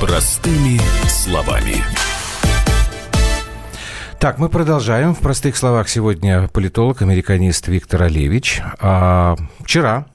Простыми 0.00 0.78
словами. 1.08 1.76
Так, 4.20 4.38
мы 4.38 4.48
продолжаем. 4.48 5.14
В 5.14 5.20
простых 5.20 5.56
словах 5.56 5.88
сегодня 5.88 6.46
политолог, 6.48 7.02
американист 7.02 7.66
Виктор 7.66 8.02
Олевич. 8.02 8.62
А, 8.78 9.36
вчера 9.60 10.06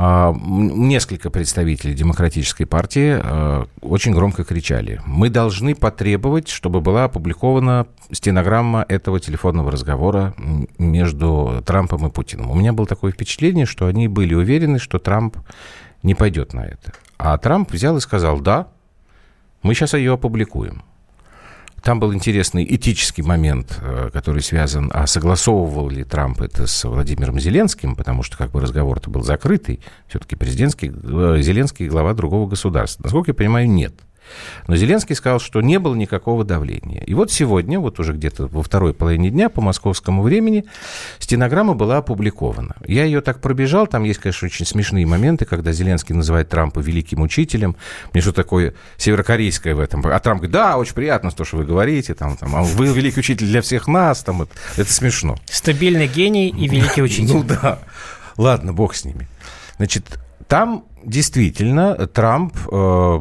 несколько 0.00 1.28
представителей 1.28 1.94
Демократической 1.94 2.64
партии 2.64 3.20
а, 3.22 3.66
очень 3.82 4.14
громко 4.14 4.44
кричали. 4.44 5.00
Мы 5.04 5.28
должны 5.28 5.74
потребовать, 5.74 6.48
чтобы 6.48 6.80
была 6.80 7.04
опубликована 7.04 7.86
стенограмма 8.10 8.86
этого 8.88 9.20
телефонного 9.20 9.70
разговора 9.70 10.34
между 10.78 11.62
Трампом 11.66 12.06
и 12.06 12.10
Путиным. 12.10 12.50
У 12.50 12.54
меня 12.54 12.72
было 12.72 12.86
такое 12.86 13.12
впечатление, 13.12 13.66
что 13.66 13.86
они 13.86 14.08
были 14.08 14.32
уверены, 14.32 14.78
что 14.78 14.98
Трамп 14.98 15.36
не 16.02 16.14
пойдет 16.14 16.54
на 16.54 16.60
это. 16.60 16.94
А 17.18 17.36
Трамп 17.36 17.70
взял 17.70 17.96
и 17.98 18.00
сказал, 18.00 18.40
да, 18.40 18.68
мы 19.62 19.74
сейчас 19.74 19.92
ее 19.92 20.14
опубликуем. 20.14 20.82
Там 21.82 21.98
был 21.98 22.12
интересный 22.12 22.66
этический 22.68 23.22
момент, 23.22 23.78
э, 23.80 24.10
который 24.12 24.42
связан, 24.42 24.90
а 24.92 25.06
согласовывал 25.06 25.88
ли 25.88 26.04
Трамп 26.04 26.42
это 26.42 26.66
с 26.66 26.84
Владимиром 26.84 27.38
Зеленским, 27.40 27.96
потому 27.96 28.22
что 28.22 28.36
как 28.36 28.50
бы 28.50 28.60
разговор-то 28.60 29.10
был 29.10 29.22
закрытый, 29.22 29.80
все-таки 30.06 30.36
президентский, 30.36 30.88
э, 30.90 31.42
Зеленский 31.42 31.88
глава 31.88 32.14
другого 32.14 32.48
государства. 32.48 33.04
Насколько 33.04 33.30
я 33.30 33.34
понимаю, 33.34 33.70
нет. 33.70 33.94
Но 34.66 34.76
Зеленский 34.76 35.14
сказал, 35.14 35.40
что 35.40 35.60
не 35.60 35.78
было 35.78 35.94
никакого 35.94 36.44
давления. 36.44 37.02
И 37.04 37.14
вот 37.14 37.32
сегодня, 37.32 37.80
вот 37.80 37.98
уже 37.98 38.12
где-то 38.12 38.46
во 38.46 38.62
второй 38.62 38.94
половине 38.94 39.30
дня 39.30 39.48
по 39.48 39.60
московскому 39.60 40.22
времени, 40.22 40.64
стенограмма 41.18 41.74
была 41.74 41.98
опубликована. 41.98 42.76
Я 42.86 43.04
ее 43.04 43.20
так 43.20 43.40
пробежал, 43.40 43.86
там 43.86 44.04
есть, 44.04 44.20
конечно, 44.20 44.46
очень 44.46 44.66
смешные 44.66 45.06
моменты, 45.06 45.44
когда 45.44 45.72
Зеленский 45.72 46.14
называет 46.14 46.48
Трампа 46.48 46.80
великим 46.80 47.22
учителем. 47.22 47.76
Мне 48.12 48.22
что 48.22 48.32
такое 48.32 48.74
северокорейское 48.96 49.74
в 49.74 49.80
этом? 49.80 50.04
А 50.06 50.18
Трамп 50.18 50.40
говорит, 50.40 50.52
да, 50.52 50.76
очень 50.76 50.94
приятно 50.94 51.30
то, 51.30 51.44
что 51.44 51.56
вы 51.56 51.64
говорите, 51.64 52.14
там, 52.14 52.36
там, 52.36 52.54
а 52.56 52.62
вы 52.62 52.88
великий 52.88 53.20
учитель 53.20 53.46
для 53.46 53.62
всех 53.62 53.86
нас, 53.86 54.22
там, 54.22 54.42
это, 54.42 54.52
это 54.76 54.92
смешно. 54.92 55.36
Стабильный 55.46 56.06
гений 56.06 56.48
и 56.48 56.68
великий 56.68 57.02
учитель. 57.02 57.32
Ну 57.32 57.42
да. 57.48 57.78
Ладно, 58.36 58.72
бог 58.72 58.94
с 58.94 59.04
ними. 59.04 59.28
Значит, 59.76 60.18
там 60.48 60.84
действительно 61.04 61.94
Трамп 62.06 62.56
э, 62.70 63.20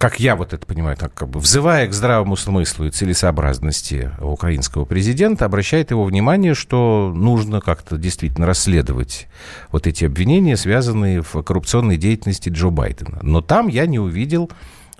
как 0.00 0.18
я 0.18 0.34
вот 0.34 0.54
это 0.54 0.64
понимаю, 0.64 0.96
так 0.96 1.12
как 1.12 1.28
бы 1.28 1.40
взывая 1.40 1.86
к 1.86 1.92
здравому 1.92 2.34
смыслу 2.34 2.86
и 2.86 2.90
целесообразности 2.90 4.10
украинского 4.18 4.86
президента, 4.86 5.44
обращает 5.44 5.90
его 5.90 6.04
внимание, 6.04 6.54
что 6.54 7.12
нужно 7.14 7.60
как-то 7.60 7.98
действительно 7.98 8.46
расследовать 8.46 9.28
вот 9.70 9.86
эти 9.86 10.06
обвинения, 10.06 10.56
связанные 10.56 11.20
в 11.20 11.42
коррупционной 11.42 11.98
деятельности 11.98 12.48
Джо 12.48 12.70
Байдена. 12.70 13.18
Но 13.20 13.42
там 13.42 13.68
я 13.68 13.84
не 13.84 13.98
увидел 13.98 14.50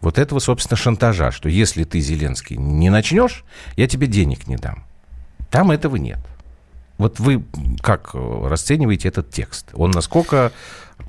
вот 0.02 0.18
этого, 0.18 0.38
собственно, 0.38 0.76
шантажа, 0.76 1.30
что 1.30 1.48
если 1.48 1.84
ты, 1.84 1.98
Зеленский, 2.00 2.58
не 2.58 2.90
начнешь, 2.90 3.44
я 3.76 3.88
тебе 3.88 4.06
денег 4.06 4.48
не 4.48 4.56
дам. 4.56 4.84
Там 5.50 5.70
этого 5.70 5.96
нет. 5.96 6.20
Вот 6.98 7.20
вы 7.20 7.42
как 7.80 8.10
расцениваете 8.12 9.08
этот 9.08 9.30
текст? 9.30 9.70
Он 9.72 9.92
насколько 9.92 10.52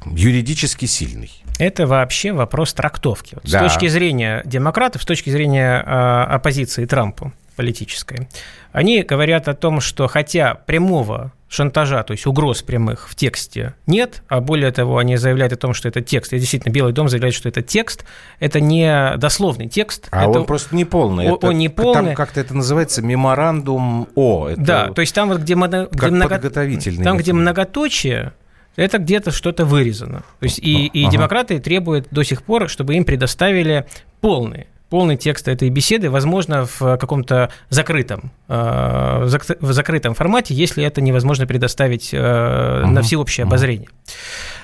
юридически 0.06 0.86
сильный? 0.86 1.32
Это 1.60 1.86
вообще 1.86 2.32
вопрос 2.32 2.74
трактовки. 2.74 3.36
Вот 3.36 3.50
да. 3.50 3.60
С 3.68 3.74
точки 3.74 3.88
зрения 3.88 4.42
демократов, 4.46 5.04
с 5.04 5.06
точки 5.06 5.30
зрения 5.30 5.84
э, 5.86 6.24
оппозиции 6.34 6.86
Трампу 6.86 7.34
политической, 7.56 8.28
они 8.72 9.04
говорят 9.04 9.48
о 9.48 9.54
том, 9.54 9.82
что 9.82 10.08
хотя 10.08 10.56
прямого 10.56 11.34
шантажа, 11.52 12.02
то 12.04 12.14
есть 12.14 12.26
угроз 12.26 12.62
прямых 12.62 13.10
в 13.10 13.16
тексте 13.16 13.76
нет, 13.86 14.24
а 14.30 14.40
более 14.40 14.72
того, 14.72 14.98
они 14.98 15.18
заявляют 15.18 15.52
о 15.52 15.58
том, 15.58 15.74
что 15.74 15.90
это 15.90 16.02
текст. 16.02 16.32
И 16.32 16.40
действительно, 16.40 16.72
Белый 16.72 16.94
дом 16.94 17.10
заявляет, 17.10 17.36
что 17.36 17.50
это 17.50 17.62
текст, 17.62 18.06
это 18.40 18.62
не 18.62 19.18
дословный 19.18 19.68
текст. 19.68 20.08
А 20.12 20.30
это, 20.30 20.40
он 20.40 20.46
просто 20.46 20.76
не 20.76 20.86
полный. 20.86 21.28
Он, 21.28 21.36
это, 21.36 21.48
он 21.48 21.58
не 21.58 21.68
полный. 21.68 22.06
Там 22.06 22.16
как-то 22.16 22.40
это 22.40 22.56
называется 22.56 23.02
меморандум 23.02 24.08
О. 24.16 24.48
Это 24.48 24.62
да, 24.62 24.88
то 24.88 25.02
есть 25.02 25.14
там 25.14 25.32
где, 25.34 25.42
где, 25.42 25.56
много, 25.56 26.40
там, 26.40 27.18
где 27.18 27.34
многоточие, 27.34 28.34
это 28.76 28.98
где-то 28.98 29.32
что-то 29.32 29.66
вырезано. 29.66 30.24
То 30.40 30.44
есть 30.44 30.60
и, 30.60 30.88
и 30.88 31.04
ага. 31.04 31.12
демократы 31.12 31.60
требуют 31.60 32.08
до 32.12 32.24
сих 32.24 32.44
пор, 32.44 32.70
чтобы 32.70 32.96
им 32.96 33.06
предоставили 33.06 33.86
полный 34.22 34.68
полный 34.92 35.16
текст 35.16 35.48
этой 35.48 35.70
беседы, 35.70 36.10
возможно, 36.10 36.66
в 36.66 36.98
каком-то 36.98 37.50
закрытом, 37.70 38.34
э, 38.50 39.26
в 39.62 39.72
закрытом 39.72 40.14
формате, 40.14 40.54
если 40.54 40.84
это 40.84 41.00
невозможно 41.00 41.48
предоставить 41.48 42.14
uh 42.14 42.86
на 42.86 43.02
всеобщее 43.02 43.46
обозрение. 43.46 43.88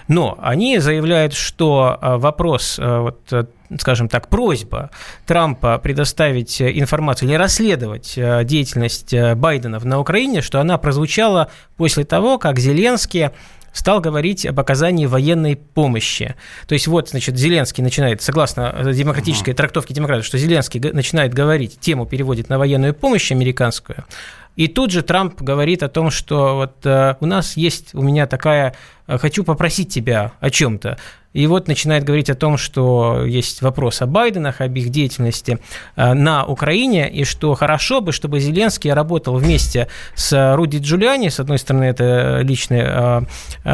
Но 0.10 0.38
они 0.42 0.80
заявляют, 0.80 1.34
что 1.34 1.98
э, 2.02 2.18
вопрос, 2.18 2.78
вот, 2.78 3.20
скажем 3.80 4.10
так, 4.10 4.28
просьба 4.28 4.90
Трампа 5.26 5.78
предоставить 5.78 6.62
информацию 6.62 7.30
или 7.30 7.36
расследовать 7.38 8.20
деятельность 8.44 9.14
Байдена 9.36 9.80
на 9.80 10.00
Украине, 10.00 10.42
что 10.42 10.60
она 10.60 10.78
прозвучала 10.78 11.50
после 11.78 12.04
того, 12.04 12.38
как 12.38 12.60
Зеленский 12.60 13.30
стал 13.77 14.01
говорить 14.01 14.46
об 14.46 14.60
оказании 14.60 15.05
военной 15.05 15.55
помощи. 15.55 16.36
То 16.67 16.74
есть 16.74 16.88
вот, 16.88 17.10
значит, 17.10 17.38
Зеленский 17.38 17.84
начинает, 17.84 18.22
согласно 18.24 18.74
демократической 18.91 19.53
трактовке 19.53 19.93
демократов, 19.93 20.25
что 20.25 20.38
Зеленский 20.39 20.79
начинает 20.79 21.34
говорить, 21.34 21.79
тему 21.79 22.07
переводит 22.07 22.50
на 22.50 22.57
военную 22.57 22.96
помощь 22.96 23.31
американскую, 23.31 24.05
И 24.55 24.67
тут 24.67 24.91
же 24.91 25.03
Трамп 25.03 25.39
говорит 25.41 25.84
о 25.84 25.89
том, 25.89 26.10
что 26.10 26.55
вот 26.55 26.86
э, 26.86 27.15
у 27.19 27.25
нас 27.27 27.55
есть, 27.55 27.93
у 27.93 28.01
меня 28.01 28.25
такая, 28.25 28.69
э, 28.72 28.74
хочу 29.08 29.44
попросить 29.44 29.94
тебя 29.94 30.34
о 30.40 30.50
чем-то. 30.50 30.98
И 31.38 31.46
вот 31.46 31.68
начинает 31.68 32.04
говорить 32.04 32.32
о 32.32 32.36
том, 32.36 32.58
что 32.58 33.24
есть 33.24 33.62
вопрос 33.62 34.02
о 34.02 34.08
Байденах, 34.08 34.60
об 34.60 34.76
их 34.76 34.90
деятельности 34.90 35.60
э, 35.96 36.14
на 36.14 36.46
Украине, 36.46 37.08
и 37.10 37.26
что 37.26 37.54
хорошо 37.54 38.02
бы, 38.02 38.12
чтобы 38.12 38.40
Зеленский 38.40 38.92
работал 38.92 39.36
вместе 39.36 39.88
с 40.16 40.56
Руди 40.56 40.80
Джулиани, 40.80 41.30
с 41.30 41.40
одной 41.40 41.60
стороны, 41.60 41.84
это 41.84 42.40
личный 42.42 42.82
э, 42.84 43.22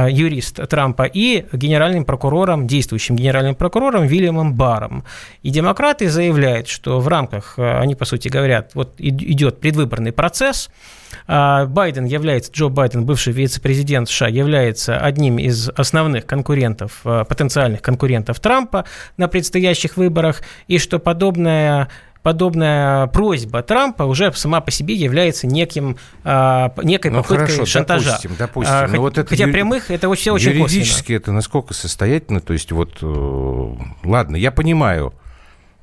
юрист 0.09 0.59
Трампа, 0.67 1.03
и 1.03 1.45
генеральным 1.53 2.03
прокурором, 2.03 2.67
действующим 2.67 3.15
генеральным 3.15 3.55
прокурором 3.55 4.07
Вильямом 4.07 4.55
Баром. 4.55 5.05
И 5.41 5.49
демократы 5.49 6.09
заявляют, 6.09 6.67
что 6.67 6.99
в 6.99 7.07
рамках, 7.07 7.57
они, 7.57 7.95
по 7.95 8.03
сути, 8.03 8.27
говорят, 8.27 8.71
вот 8.73 8.95
идет 8.97 9.61
предвыборный 9.61 10.11
процесс, 10.11 10.69
а, 10.69 11.02
Байден 11.27 12.05
является, 12.05 12.51
Джо 12.51 12.69
Байден, 12.69 13.05
бывший 13.05 13.33
вице-президент 13.33 14.09
США, 14.09 14.27
является 14.27 14.97
одним 14.97 15.39
из 15.39 15.69
основных 15.69 16.25
конкурентов, 16.25 17.01
а, 17.03 17.23
потенциальных 17.23 17.81
конкурентов 17.81 18.39
Трампа 18.39 18.85
на 19.17 19.27
предстоящих 19.27 19.97
выборах, 19.97 20.41
и 20.67 20.77
что 20.77 20.99
подобная 20.99 21.89
подобная 22.23 23.07
просьба 23.07 23.61
Трампа 23.61 24.03
уже 24.03 24.31
сама 24.33 24.61
по 24.61 24.71
себе 24.71 24.95
является 24.95 25.45
неким, 25.45 25.97
а, 26.23 26.73
некой 26.81 27.11
ну, 27.11 27.17
попыткой 27.21 27.47
хорошо, 27.47 27.65
шантажа. 27.65 28.05
Допустим, 28.11 28.31
допустим. 28.37 28.73
А, 28.73 28.87
хотя, 28.87 28.99
вот 28.99 29.17
это 29.17 29.29
хотя 29.29 29.47
прямых 29.47 29.91
это 29.91 30.11
все 30.15 30.31
очень 30.31 30.51
Юридически 30.51 30.99
косвенно. 31.01 31.17
это 31.17 31.31
насколько 31.33 31.73
состоятельно? 31.73 32.39
То 32.39 32.53
есть 32.53 32.71
вот, 32.71 32.97
э, 33.01 33.75
ладно, 34.05 34.37
я 34.37 34.51
понимаю, 34.51 35.13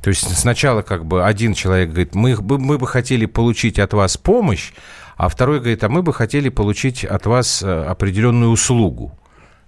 то 0.02 0.08
есть 0.08 0.34
сначала 0.36 0.80
как 0.80 1.04
бы 1.04 1.24
один 1.24 1.52
человек 1.52 1.90
говорит, 1.90 2.14
мы, 2.14 2.34
мы 2.40 2.78
бы 2.78 2.86
хотели 2.86 3.26
получить 3.26 3.78
от 3.78 3.92
вас 3.92 4.16
помощь, 4.16 4.72
а 5.20 5.28
второй 5.28 5.58
говорит, 5.58 5.84
а 5.84 5.90
мы 5.90 6.02
бы 6.02 6.14
хотели 6.14 6.48
получить 6.48 7.04
от 7.04 7.26
вас 7.26 7.62
э, 7.62 7.66
определенную 7.70 8.50
услугу. 8.50 9.12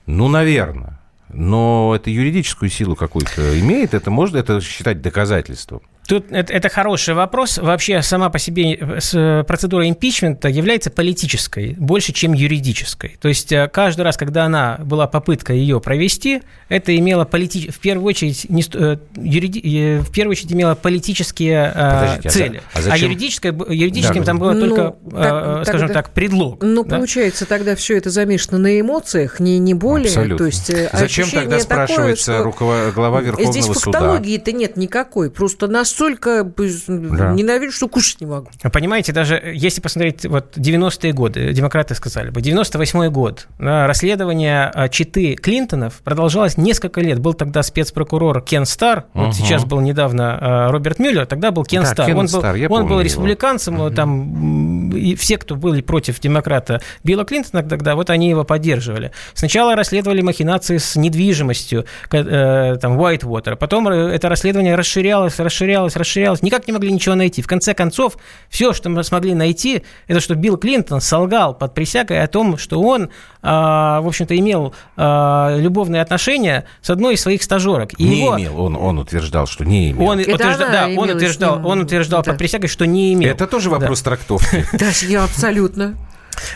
Ну, 0.06 0.28
наверное. 0.28 0.99
Но 1.28 1.92
это 1.94 2.09
юридическую 2.09 2.71
силу 2.71 2.97
какую-то 2.97 3.61
имеет, 3.61 3.92
это 3.92 4.11
можно 4.11 4.38
это 4.38 4.62
считать 4.62 5.02
доказательством. 5.02 5.82
Тут 6.06 6.32
это, 6.32 6.52
это 6.52 6.68
хороший 6.68 7.14
вопрос. 7.14 7.59
Вообще 7.59 8.02
сама 8.02 8.28
по 8.28 8.38
себе 8.38 8.75
э, 8.75 9.44
процедура 9.47 9.88
импичмента 9.88 10.49
является 10.49 10.90
политической, 10.90 11.75
больше, 11.78 12.12
чем 12.12 12.32
юридической. 12.32 13.18
То 13.21 13.28
есть 13.28 13.52
э, 13.52 13.68
каждый 13.73 14.02
раз, 14.02 14.16
когда 14.16 14.44
она 14.44 14.78
была 14.82 15.06
попытка 15.06 15.52
ее 15.52 15.80
провести, 15.80 16.42
это 16.68 16.97
имело 16.97 17.25
полити... 17.25 17.71
в 17.71 17.78
первую 17.78 18.06
очередь 18.06 18.50
не... 18.50 18.64
Э, 18.75 18.97
юриди... 19.14 20.00
в 20.00 20.11
первую 20.11 20.32
очередь 20.32 20.52
имело 20.52 20.75
политические 20.75 21.71
Подождите, 21.73 22.28
цели. 22.30 22.62
А, 22.75 22.82
за... 22.82 22.90
а, 22.90 22.94
а 22.94 22.99
юридическое... 22.99 23.52
юридическим 23.52 24.23
да, 24.23 24.26
там 24.26 24.38
было 24.38 24.52
ну, 24.52 24.68
только, 24.68 24.97
так, 25.12 25.66
скажем 25.66 25.88
тогда... 25.88 26.02
так, 26.02 26.11
предлог. 26.11 26.62
Ну, 26.62 26.82
да? 26.82 26.97
получается, 26.97 27.47
тогда 27.47 27.76
все 27.76 27.97
это 27.97 28.11
замешано 28.11 28.59
на 28.59 28.80
эмоциях, 28.80 29.38
не, 29.38 29.61
не 29.61 29.75
более. 29.75 30.09
Абсолютно. 30.09 30.38
То 30.38 30.44
есть, 30.47 30.73
Зачем 30.92 31.30
тогда 31.30 31.61
спрашивается 31.61 32.42
такое, 32.42 32.87
что... 32.87 32.92
глава 32.92 33.21
Верховного 33.21 33.52
Здесь 33.52 33.66
суда? 33.66 33.78
Здесь 33.78 33.85
фактологии-то 33.85 34.52
нет 34.52 34.76
никакой. 34.76 35.30
Просто 35.30 35.68
нас 35.68 35.92
настолько 35.93 36.45
да. 36.89 37.33
ненавижу, 37.33 37.73
что 37.73 37.89
кушать 37.89 38.21
не 38.21 38.27
могу. 38.27 38.49
Понимаете, 38.73 39.13
даже 39.13 39.35
если 39.55 39.81
посмотреть 39.81 40.27
вот 40.27 40.57
90-е 40.57 41.13
годы, 41.13 41.53
демократы 41.53 41.95
сказали 41.95 42.31
бы, 42.31 42.41
98-й 42.41 43.11
год, 43.11 43.49
расследование 43.59 44.71
а, 44.73 44.89
читы 44.89 45.35
Клинтонов 45.35 46.01
продолжалось 46.03 46.57
несколько 46.57 47.01
лет. 47.01 47.19
Был 47.19 47.35
тогда 47.35 47.63
спецпрокурор 47.63 48.41
Кен 48.41 48.65
Стар, 48.65 49.07
угу. 49.15 49.27
вот 49.27 49.35
сейчас 49.35 49.65
был 49.65 49.81
недавно 49.81 50.39
а, 50.41 50.71
Роберт 50.71 50.99
Мюллер, 50.99 51.27
тогда 51.27 51.51
был 51.51 51.65
Кен 51.65 51.83
да, 51.83 51.89
Стар. 51.89 52.07
Кен 52.07 52.19
он 52.19 52.27
был, 52.27 52.39
Стар, 52.39 52.57
он 52.69 52.87
был 52.87 53.01
республиканцем, 53.01 53.81
угу. 53.81 53.91
там 53.91 54.72
и 54.97 55.15
все, 55.15 55.39
кто 55.39 55.57
были 55.57 55.81
против 55.81 56.21
демократа 56.21 56.81
Билла 57.05 57.25
Клинтона 57.25 57.63
тогда, 57.63 57.95
вот 57.95 58.11
они 58.11 58.29
его 58.29 58.45
поддерживали. 58.45 59.13
Сначала 59.35 59.75
расследовали 59.77 60.23
махинации 60.23 60.79
с 60.79 60.97
недвижимостью, 60.97 61.87
э, 62.11 62.77
там, 62.81 62.99
Whitewater, 63.01 63.57
потом 63.57 63.89
э, 63.89 64.15
это 64.15 64.29
расследование 64.29 64.75
расширялось, 64.75 65.39
расширялось, 65.39 65.97
расширялось, 65.97 66.43
никак 66.43 66.67
не 66.67 66.73
могли 66.73 66.93
ничего 66.93 67.15
найти. 67.15 67.43
В 67.43 67.47
конце 67.47 67.75
концов, 67.75 68.17
все, 68.49 68.73
что 68.73 68.89
мы 68.91 69.05
смогли 69.05 69.35
найти, 69.35 69.83
это 70.07 70.21
что 70.21 70.35
Билл 70.35 70.57
Клинтон 70.57 71.01
солгал 71.01 71.55
под 71.55 71.75
присягой 71.75 72.23
о 72.23 72.27
том, 72.27 72.59
что 72.59 72.81
он, 72.81 73.11
а, 73.43 74.01
в 74.01 74.07
общем-то, 74.07 74.37
имел 74.39 74.75
а, 74.97 75.57
любовные 75.57 76.03
отношения 76.03 76.67
с 76.81 76.91
одной 76.91 77.15
из 77.15 77.21
своих 77.21 77.43
стажерок. 77.43 77.93
И 77.99 78.05
не 78.05 78.21
его... 78.21 78.39
имел, 78.39 78.61
он, 78.61 78.77
он 78.77 78.99
утверждал, 78.99 79.47
что 79.47 79.65
не 79.65 79.91
имел. 79.91 80.09
Он, 80.09 80.19
утвержда... 80.19 80.69
да, 80.71 80.89
он 80.89 81.11
утверждал, 81.11 81.67
он 81.67 81.81
утверждал 81.81 82.23
да. 82.23 82.33
под 82.33 82.39
присягой, 82.39 82.69
что 82.69 82.87
не 82.87 83.15
имел. 83.15 83.31
Это 83.31 83.47
тоже 83.47 83.71
вопрос 83.71 84.03
да. 84.03 84.11
трактовки. 84.11 84.67
Да, 84.83 84.91
я 85.07 85.23
абсолютно. 85.23 85.95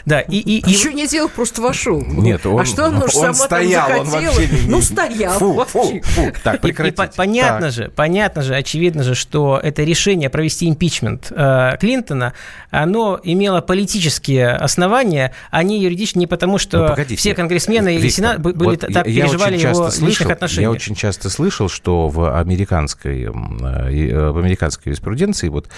Да, 0.05 0.21
и, 0.21 0.38
и, 0.38 0.69
Еще 0.69 0.93
не 0.93 1.07
делал, 1.07 1.28
просто 1.28 1.62
вошел. 1.62 2.00
Нет, 2.00 2.45
он, 2.47 2.61
а 2.61 2.64
что 2.64 2.85
он, 2.85 3.02
он 3.02 3.09
сама 3.09 3.35
стоял, 3.35 3.88
там 3.88 4.01
он 4.01 4.07
вообще 4.07 4.46
не... 4.49 4.68
Ну, 4.68 4.81
стоял. 4.83 5.38
Фу, 5.38 5.64
фу, 5.64 6.01
фу. 6.03 6.33
Так, 6.42 6.61
прекратите. 6.61 7.03
И, 7.03 7.07
и 7.07 7.16
понятно 7.16 7.66
так. 7.66 7.72
же, 7.72 7.92
понятно 7.94 8.42
же, 8.42 8.55
очевидно 8.55 9.03
же, 9.03 9.14
что 9.14 9.61
это 9.62 9.83
решение 9.83 10.31
провести 10.31 10.68
импичмент 10.68 11.31
э, 11.31 11.77
Клинтона, 11.81 12.33
оно 12.70 13.20
имело 13.22 13.61
политические 13.61 14.51
основания, 14.51 15.33
а 15.51 15.62
не 15.62 15.81
юридические, 15.81 16.20
не 16.20 16.27
потому, 16.27 16.59
что 16.59 16.94
ну, 16.96 17.16
все 17.16 17.35
конгрессмены 17.35 17.96
Виктор, 17.96 18.07
и 18.07 18.11
сенат 18.11 18.40
были 18.40 18.55
вот 18.57 18.81
так 18.81 19.07
я, 19.07 19.25
переживали 19.25 19.57
я 19.57 19.70
его 19.70 19.90
слышал, 19.90 20.09
личных 20.09 20.31
отношениях. 20.31 20.70
Я 20.70 20.70
очень 20.70 20.94
часто 20.94 21.31
слышал, 21.31 21.68
что 21.68 22.09
в 22.09 22.38
американской, 22.38 23.22
э, 23.25 23.31
в 23.31 24.38
американской 24.38 24.90
юриспруденции, 24.90 25.49
вот, 25.49 25.68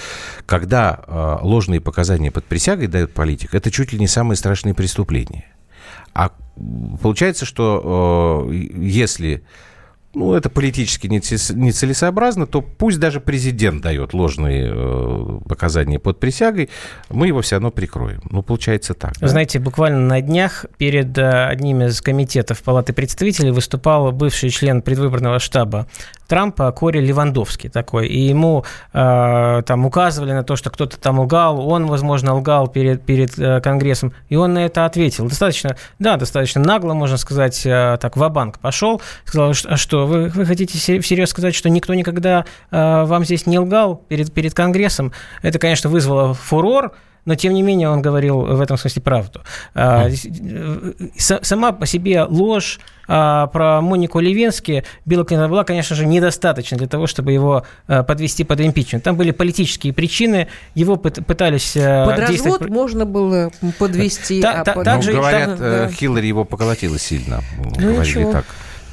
когда 0.46 1.00
э, 1.06 1.38
ложные 1.42 1.80
показания 1.80 2.30
под 2.30 2.44
присягой 2.44 2.86
дает 2.86 3.12
политик, 3.12 3.54
это 3.54 3.70
чуть 3.70 3.92
ли 3.92 3.97
не 3.98 4.06
самые 4.06 4.36
страшные 4.36 4.74
преступления. 4.74 5.44
А 6.14 6.32
получается, 7.02 7.44
что 7.44 8.46
э, 8.50 8.54
если 8.54 9.44
ну, 10.18 10.34
это 10.34 10.50
политически 10.50 11.06
нецелесообразно, 11.06 12.46
то 12.46 12.60
пусть 12.60 12.98
даже 12.98 13.20
президент 13.20 13.82
дает 13.82 14.12
ложные 14.12 14.72
э, 14.74 15.40
показания 15.48 15.98
под 15.98 16.18
присягой, 16.18 16.70
мы 17.08 17.28
его 17.28 17.40
все 17.40 17.56
равно 17.56 17.70
прикроем. 17.70 18.20
Ну, 18.30 18.42
получается 18.42 18.94
так. 18.94 19.12
Да? 19.20 19.28
Знаете, 19.28 19.60
буквально 19.60 20.00
на 20.00 20.20
днях 20.20 20.66
перед 20.76 21.16
э, 21.16 21.46
одним 21.46 21.82
из 21.82 22.00
комитетов 22.00 22.62
Палаты 22.62 22.92
представителей 22.92 23.52
выступал 23.52 24.10
бывший 24.10 24.50
член 24.50 24.82
предвыборного 24.82 25.38
штаба 25.38 25.86
Трампа 26.28 26.70
Кори 26.72 27.00
Левандовский 27.00 27.70
такой, 27.70 28.06
и 28.06 28.18
ему 28.20 28.64
э, 28.92 29.62
там 29.64 29.86
указывали 29.86 30.32
на 30.32 30.44
то, 30.44 30.56
что 30.56 30.68
кто-то 30.68 31.00
там 31.00 31.20
лгал, 31.20 31.66
он, 31.66 31.86
возможно, 31.86 32.34
лгал 32.34 32.68
перед, 32.68 33.02
перед 33.02 33.38
э, 33.38 33.62
Конгрессом, 33.62 34.12
и 34.28 34.36
он 34.36 34.52
на 34.52 34.66
это 34.66 34.84
ответил. 34.84 35.26
Достаточно, 35.26 35.76
да, 35.98 36.16
достаточно 36.16 36.60
нагло, 36.62 36.92
можно 36.92 37.16
сказать, 37.16 37.64
э, 37.64 37.96
так, 37.98 38.18
в-банк 38.18 38.58
пошел, 38.58 39.00
сказал, 39.24 39.54
а 39.64 39.76
что, 39.78 40.06
вы, 40.08 40.28
вы 40.28 40.46
хотите 40.46 40.76
всерьез 41.00 41.30
сказать, 41.30 41.54
что 41.54 41.68
никто 41.68 41.94
никогда 41.94 42.44
э, 42.70 43.04
вам 43.04 43.24
здесь 43.24 43.46
не 43.46 43.58
лгал 43.58 43.96
перед, 44.08 44.32
перед 44.32 44.54
Конгрессом? 44.54 45.12
Это, 45.42 45.58
конечно, 45.58 45.88
вызвало 45.88 46.34
фурор, 46.34 46.94
но 47.28 47.34
тем 47.34 47.52
не 47.52 47.62
менее 47.62 47.90
он 47.90 48.00
говорил 48.00 48.40
в 48.40 48.60
этом 48.60 48.78
смысле 48.78 49.02
правду. 49.02 49.42
Mm. 49.74 51.10
Сама 51.18 51.72
по 51.72 51.84
себе 51.84 52.22
ложь 52.22 52.80
а, 53.06 53.48
про 53.48 53.82
Монику 53.82 54.18
Левински 54.18 54.84
Билла 55.04 55.26
Клинтона 55.26 55.50
была, 55.50 55.64
конечно 55.64 55.94
же, 55.94 56.06
недостаточна 56.06 56.78
для 56.78 56.86
того, 56.88 57.06
чтобы 57.06 57.32
его 57.32 57.66
а, 57.86 58.02
подвести 58.02 58.44
под 58.44 58.62
импичмент. 58.62 59.04
Там 59.04 59.16
были 59.16 59.32
политические 59.32 59.92
причины, 59.92 60.48
его 60.74 60.96
пытались 60.96 61.72
Под 61.74 62.18
развод 62.18 62.66
можно 62.70 63.04
было 63.04 63.50
подвести. 63.78 64.40
Та, 64.40 64.62
а 64.62 64.64
та, 64.64 64.72
под... 64.72 64.84
также, 64.84 65.12
ну, 65.12 65.18
говорят, 65.18 65.46
там, 65.48 65.58
да. 65.58 65.90
Хиллари 65.90 66.28
его 66.28 66.46
поколотила 66.46 66.98
сильно. 66.98 67.42
Ну, 67.58 67.70
говорили 67.72 67.98
ничего. 68.00 68.32
так. 68.32 68.46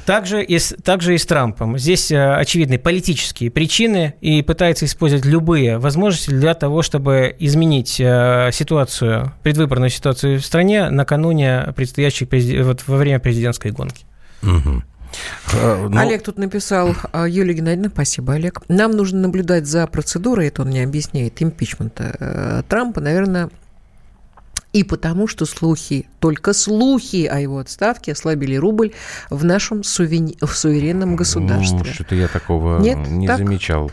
Также 0.06 0.44
и, 0.44 0.58
также 0.58 1.16
и 1.16 1.18
с 1.18 1.26
Трампом. 1.26 1.76
Здесь 1.78 2.12
э, 2.12 2.34
очевидны 2.34 2.78
политические 2.78 3.50
причины 3.50 4.14
и 4.20 4.40
пытается 4.40 4.84
использовать 4.84 5.24
любые 5.24 5.78
возможности 5.78 6.30
для 6.30 6.54
того, 6.54 6.82
чтобы 6.82 7.34
изменить 7.40 7.98
э, 7.98 8.50
ситуацию, 8.52 9.32
предвыборную 9.42 9.90
ситуацию 9.90 10.40
в 10.40 10.46
стране 10.46 10.90
накануне 10.90 11.72
предстоящей, 11.74 12.28
вот, 12.62 12.84
во 12.86 12.96
время 12.96 13.18
президентской 13.18 13.72
гонки. 13.72 14.06
Угу. 14.42 14.82
Но... 15.88 16.00
Олег 16.00 16.22
тут 16.22 16.38
написал, 16.38 16.94
«А, 17.12 17.26
Юлия 17.26 17.54
Геннадьевна, 17.54 17.88
спасибо, 17.88 18.34
Олег. 18.34 18.60
Нам 18.68 18.92
нужно 18.92 19.20
наблюдать 19.20 19.66
за 19.66 19.86
процедурой, 19.88 20.48
это 20.48 20.62
он 20.62 20.70
не 20.70 20.82
объясняет, 20.82 21.42
импичмента 21.42 22.64
Трампа, 22.68 23.00
наверное, 23.00 23.50
и 24.76 24.82
потому, 24.82 25.26
что 25.26 25.46
слухи, 25.46 26.06
только 26.20 26.52
слухи 26.52 27.24
о 27.24 27.40
его 27.40 27.60
отставке 27.60 28.12
ослабили 28.12 28.56
рубль 28.56 28.92
в 29.30 29.42
нашем 29.42 29.82
сувени... 29.82 30.36
в 30.42 30.54
суверенном 30.54 31.16
государстве. 31.16 31.78
Ну, 31.78 31.84
что-то 31.86 32.14
я 32.14 32.28
такого 32.28 32.78
Нет? 32.78 32.98
не 33.08 33.26
так? 33.26 33.38
замечал. 33.38 33.90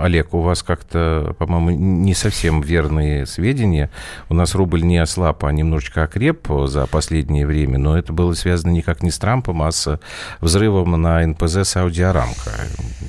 Олег, 0.00 0.34
у 0.34 0.40
вас 0.40 0.62
как-то, 0.62 1.34
по-моему, 1.38 1.70
не 1.70 2.14
совсем 2.14 2.60
верные 2.60 3.26
сведения. 3.26 3.90
У 4.28 4.34
нас 4.34 4.54
рубль 4.54 4.82
не 4.82 4.98
ослаб, 4.98 5.44
а 5.44 5.52
немножечко 5.52 6.04
окреп 6.04 6.48
за 6.66 6.86
последнее 6.86 7.46
время, 7.46 7.78
но 7.78 7.96
это 7.98 8.12
было 8.12 8.32
связано 8.34 8.72
никак 8.72 9.02
не 9.02 9.10
с 9.10 9.18
Трампом, 9.18 9.62
а 9.62 9.70
с 9.70 10.00
взрывом 10.40 11.00
на 11.00 11.26
НПЗ 11.26 11.68
Саудиарамка. 11.68 12.50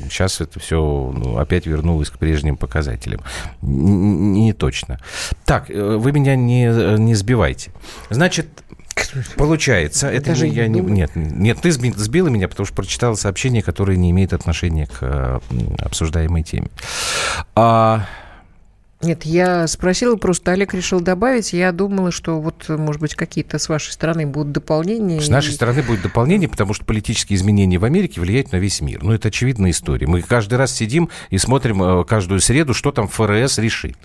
Сейчас 0.10 0.41
это 0.41 0.60
все 0.60 0.78
ну, 0.78 1.38
опять 1.38 1.65
вернулось 1.65 2.10
к 2.10 2.17
прежним 2.17 2.58
показателям. 2.58 3.21
Не 3.62 4.54
точно. 4.54 5.00
Так, 5.45 5.69
э, 5.69 5.97
вы 5.97 6.12
меня 6.12 6.36
не, 6.36 6.97
не 6.97 7.15
сбивайте. 7.15 7.71
Значит, 8.10 8.47
Получается, 9.36 10.07
это 10.07 10.27
Даже 10.27 10.47
я 10.47 10.67
не, 10.67 10.79
нет, 10.81 11.12
нет, 11.15 11.60
ты 11.62 11.71
сбила 11.71 12.27
меня, 12.27 12.47
потому 12.47 12.65
что 12.65 12.75
прочитала 12.75 13.15
сообщение, 13.15 13.62
которое 13.62 13.97
не 13.97 14.12
имеет 14.12 14.33
отношения 14.33 14.88
к 14.88 14.97
э, 15.01 15.39
обсуждаемой 15.79 16.43
теме. 16.43 16.69
А... 17.55 18.05
Нет, 19.01 19.25
я 19.25 19.67
спросила, 19.67 20.15
просто 20.15 20.53
Олег 20.53 20.73
решил 20.73 20.99
добавить. 21.01 21.53
Я 21.53 21.71
думала, 21.71 22.12
что 22.12 22.41
вот, 22.41 22.67
может 22.67 22.99
быть, 22.99 23.13
какие-то 23.13 23.60
с 23.60 23.69
вашей 23.69 23.91
стороны 23.91 24.25
будут 24.25 24.53
дополнения. 24.53 25.21
С 25.21 25.29
нашей 25.29 25.53
стороны 25.53 25.83
будет 25.83 26.01
дополнение, 26.01 26.49
потому 26.49 26.73
что 26.73 26.83
политические 26.83 27.38
изменения 27.38 27.77
в 27.77 27.86
Америке 27.86 28.21
влияют 28.21 28.51
на 28.51 28.57
весь 28.57 28.81
мир. 28.81 29.03
Ну, 29.03 29.13
это 29.13 29.27
очевидная 29.27 29.69
история. 29.69 30.07
Мы 30.07 30.23
каждый 30.23 30.55
раз 30.55 30.73
сидим 30.73 31.10
и 31.29 31.38
смотрим 31.38 31.83
э, 31.83 32.05
каждую 32.05 32.39
среду, 32.39 32.73
что 32.73 32.91
там 32.91 33.07
ФРС 33.07 33.60
решит 33.60 33.97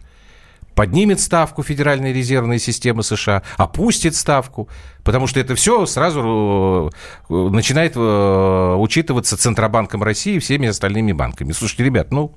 поднимет 0.74 1.20
ставку 1.20 1.62
Федеральной 1.62 2.12
резервной 2.12 2.58
системы 2.58 3.02
США, 3.02 3.42
опустит 3.56 4.14
ставку, 4.14 4.68
потому 5.04 5.26
что 5.26 5.40
это 5.40 5.54
все 5.54 5.86
сразу 5.86 6.90
э, 7.28 7.34
начинает 7.34 7.92
э, 7.96 8.74
учитываться 8.78 9.36
Центробанком 9.36 10.02
России 10.02 10.36
и 10.36 10.38
всеми 10.38 10.68
остальными 10.68 11.12
банками. 11.12 11.52
Слушайте, 11.52 11.84
ребят, 11.84 12.10
ну, 12.10 12.34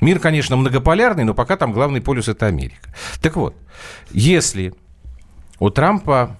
мир, 0.00 0.18
конечно, 0.20 0.56
многополярный, 0.56 1.24
но 1.24 1.34
пока 1.34 1.56
там 1.56 1.72
главный 1.72 2.00
полюс– 2.00 2.28
это 2.28 2.46
Америка. 2.46 2.94
Так 3.20 3.36
вот, 3.36 3.54
если 4.10 4.74
у 5.58 5.70
Трампа, 5.70 6.36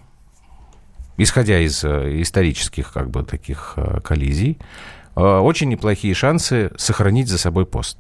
исходя 1.16 1.58
из 1.58 1.82
э, 1.84 2.22
исторических 2.22 2.92
как 2.92 3.10
бы 3.10 3.24
таких 3.24 3.76
коллизий, 4.04 4.58
очень 5.16 5.68
неплохие 5.68 6.14
шансы 6.14 6.70
сохранить 6.76 7.26
за 7.26 7.38
собой 7.38 7.66
пост. 7.66 7.98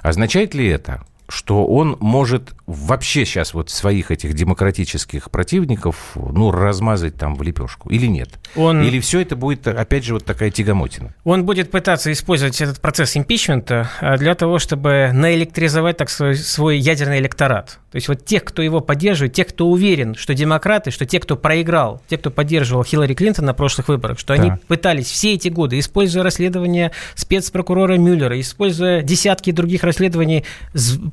Означает 0.00 0.54
ли 0.54 0.66
это, 0.66 1.04
что 1.28 1.66
он 1.66 1.96
может 2.00 2.54
вообще 2.66 3.24
сейчас 3.24 3.54
вот 3.54 3.70
своих 3.70 4.10
этих 4.10 4.34
демократических 4.34 5.30
противников, 5.30 6.12
ну, 6.14 6.50
размазать 6.50 7.16
там 7.16 7.34
в 7.34 7.42
лепешку, 7.42 7.88
или 7.90 8.06
нет? 8.06 8.30
Он... 8.54 8.82
Или 8.82 9.00
все 9.00 9.20
это 9.20 9.36
будет, 9.36 9.66
опять 9.66 10.04
же, 10.04 10.14
вот 10.14 10.24
такая 10.24 10.50
тягомотина? 10.50 11.14
Он 11.24 11.44
будет 11.44 11.70
пытаться 11.70 12.12
использовать 12.12 12.60
этот 12.60 12.80
процесс 12.80 13.16
импичмента 13.16 13.90
а, 14.00 14.16
для 14.16 14.34
того, 14.34 14.58
чтобы 14.58 15.10
наэлектризовать, 15.12 15.96
так 15.96 16.10
свой, 16.10 16.36
свой 16.36 16.78
ядерный 16.78 17.18
электорат. 17.18 17.78
То 17.90 17.96
есть 17.96 18.08
вот 18.08 18.24
тех, 18.24 18.44
кто 18.44 18.62
его 18.62 18.80
поддерживает, 18.80 19.32
тех, 19.32 19.46
кто 19.46 19.68
уверен, 19.68 20.14
что 20.14 20.34
демократы, 20.34 20.90
что 20.90 21.06
те, 21.06 21.18
кто 21.18 21.36
проиграл, 21.36 22.02
те, 22.08 22.18
кто 22.18 22.30
поддерживал 22.30 22.84
Хиллари 22.84 23.14
Клинтон 23.14 23.46
на 23.46 23.54
прошлых 23.54 23.88
выборах, 23.88 24.18
что 24.18 24.36
да. 24.36 24.42
они 24.42 24.52
пытались 24.68 25.06
все 25.06 25.34
эти 25.34 25.48
годы, 25.48 25.78
используя 25.78 26.22
расследование 26.22 26.92
спецпрокурора 27.14 27.96
Мюллера, 27.96 28.38
используя 28.38 29.02
десятки 29.02 29.50
других 29.50 29.82
расследований, 29.82 30.44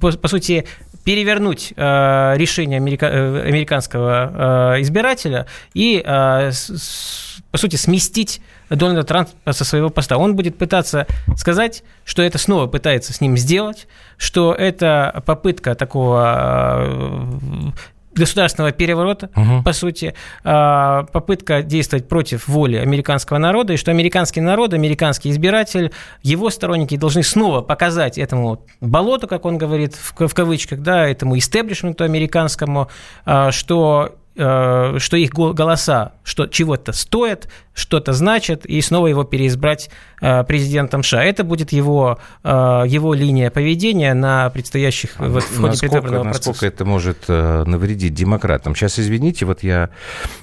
по, 0.04 0.12
по 0.12 0.28
сути, 0.28 0.66
перевернуть 1.06 1.74
э, 1.78 2.34
решение 2.36 2.76
америка, 2.78 3.06
э, 3.06 3.48
американского 3.48 4.76
э, 4.76 4.82
избирателя 4.82 5.48
и, 5.74 6.04
э, 6.06 6.52
с, 6.52 7.42
по 7.52 7.58
сути, 7.58 7.78
сместить 7.78 8.42
Дональда 8.70 9.04
Трампа 9.04 9.54
со 9.54 9.63
своего 9.63 9.89
поста. 9.89 10.18
Он 10.18 10.36
будет 10.36 10.58
пытаться 10.58 11.08
сказать, 11.38 11.84
что 12.04 12.22
это 12.22 12.38
снова 12.38 12.68
пытается 12.68 13.13
с 13.13 13.22
ним 13.22 13.38
сделать, 13.38 13.88
что 14.18 14.54
это 14.54 15.24
попытка 15.26 15.74
такого 15.74 16.82
э, 16.82 17.72
государственного 18.15 18.71
переворота, 18.71 19.30
угу. 19.36 19.63
по 19.63 19.73
сути, 19.73 20.13
а, 20.43 21.04
попытка 21.04 21.63
действовать 21.63 22.08
против 22.08 22.47
воли 22.47 22.78
американского 22.78 23.38
народа, 23.38 23.73
и 23.73 23.78
что 23.78 23.91
американский 23.91 24.41
народ, 24.41 24.73
американский 24.73 25.30
избиратель, 25.32 25.91
его 26.21 26.49
сторонники 26.49 26.97
должны 26.97 27.23
снова 27.23 27.62
показать 27.62 28.17
этому 28.17 28.65
болоту, 28.82 29.28
как 29.28 29.45
он 29.45 29.58
говорит 29.58 29.95
в 29.95 30.34
кавычках, 30.34 30.80
да, 30.80 31.08
этому 31.08 31.38
истеблишменту 31.38 32.04
американскому, 32.04 32.89
а, 33.26 33.52
что 33.52 34.15
что 34.36 35.15
их 35.17 35.32
голоса 35.32 36.13
что 36.24 36.48
чего-то 36.48 36.93
стоят, 36.93 37.50
что-то 37.74 38.13
значат, 38.13 38.65
и 38.65 38.82
снова 38.82 39.08
его 39.08 39.24
переизбрать 39.24 39.89
э, 40.22 40.43
президентом 40.43 41.04
США. 41.04 41.24
Это 41.24 41.43
будет 41.43 41.72
его, 41.72 42.17
э, 42.43 42.50
его 42.88 43.13
линия 43.13 43.52
поведения 43.52 44.13
на 44.13 44.50
предстоящих 44.50 45.12
а 45.17 45.28
вот, 45.28 45.43
в 45.43 45.60
ходе 45.60 45.67
насколько, 45.67 46.02
процесса. 46.02 46.24
Насколько 46.24 46.65
это 46.65 46.86
может 46.86 47.28
навредить 47.28 48.13
демократам? 48.13 48.76
Сейчас, 48.76 49.00
извините, 49.00 49.46
вот 49.46 49.63
я 49.63 49.89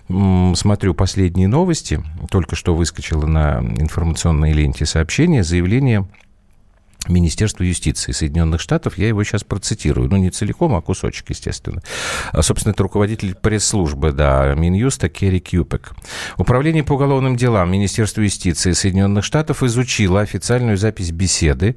смотрю 0.08 0.94
последние 0.94 1.48
новости, 1.48 2.02
только 2.30 2.56
что 2.56 2.74
выскочило 2.74 3.26
на 3.26 3.60
информационной 3.60 4.52
ленте 4.52 4.86
сообщение, 4.86 5.42
заявление 5.42 6.06
Министерства 7.10 7.64
юстиции 7.64 8.12
Соединенных 8.12 8.60
Штатов. 8.60 8.98
Я 8.98 9.08
его 9.08 9.22
сейчас 9.24 9.44
процитирую. 9.44 10.08
Ну, 10.08 10.16
не 10.16 10.30
целиком, 10.30 10.74
а 10.74 10.80
кусочек, 10.80 11.30
естественно. 11.30 11.82
А, 12.32 12.42
собственно, 12.42 12.72
это 12.72 12.82
руководитель 12.82 13.34
пресс-службы, 13.34 14.12
да, 14.12 14.54
Минюста 14.54 15.08
Керри 15.08 15.40
Кьюпек. 15.40 15.92
Управление 16.38 16.84
по 16.84 16.94
уголовным 16.94 17.36
делам 17.36 17.70
Министерства 17.70 18.22
юстиции 18.22 18.72
Соединенных 18.72 19.24
Штатов 19.24 19.62
изучило 19.62 20.20
официальную 20.20 20.76
запись 20.76 21.10
беседы 21.10 21.76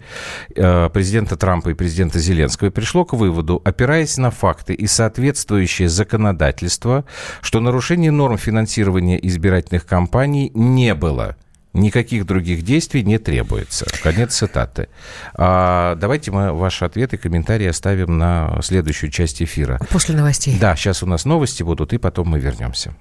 э, 0.56 0.90
президента 0.90 1.36
Трампа 1.36 1.70
и 1.70 1.74
президента 1.74 2.20
Зеленского 2.20 2.68
и 2.68 2.72
пришло 2.72 3.06
к 3.06 3.14
выводу, 3.14 3.62
опираясь 3.64 4.18
на 4.18 4.32
факты 4.32 4.74
и 4.74 4.88
соответствующее 4.88 5.90
законодательство, 5.90 7.06
что 7.42 7.60
нарушение 7.60 8.12
норм 8.12 8.38
финансирования 8.38 9.20
избирательных 9.28 9.86
кампаний 9.86 10.52
не 10.54 10.94
было. 10.96 11.36
Никаких 11.74 12.26
других 12.28 12.62
действий 12.64 13.04
не 13.04 13.18
требуется. 13.18 13.88
Конец 14.04 14.36
цитаты. 14.36 14.90
А, 15.34 15.96
давайте 15.96 16.32
мы 16.32 16.54
ваши 16.54 16.86
ответы, 16.86 17.18
комментарии 17.18 17.66
оставим 17.66 18.18
на 18.20 18.60
следующую 18.62 19.10
часть 19.10 19.42
эфира. 19.42 19.80
После 19.90 20.16
новостей. 20.16 20.56
Да, 20.60 20.76
сейчас 20.76 21.02
у 21.02 21.08
нас 21.08 21.26
новости 21.26 21.64
будут, 21.64 21.94
и 21.94 21.98
потом 21.98 22.28
мы 22.30 22.40
вернемся. 22.40 22.94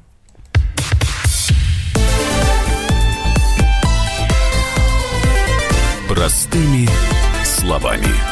Простыми 6.08 6.88
словами. 7.44 8.31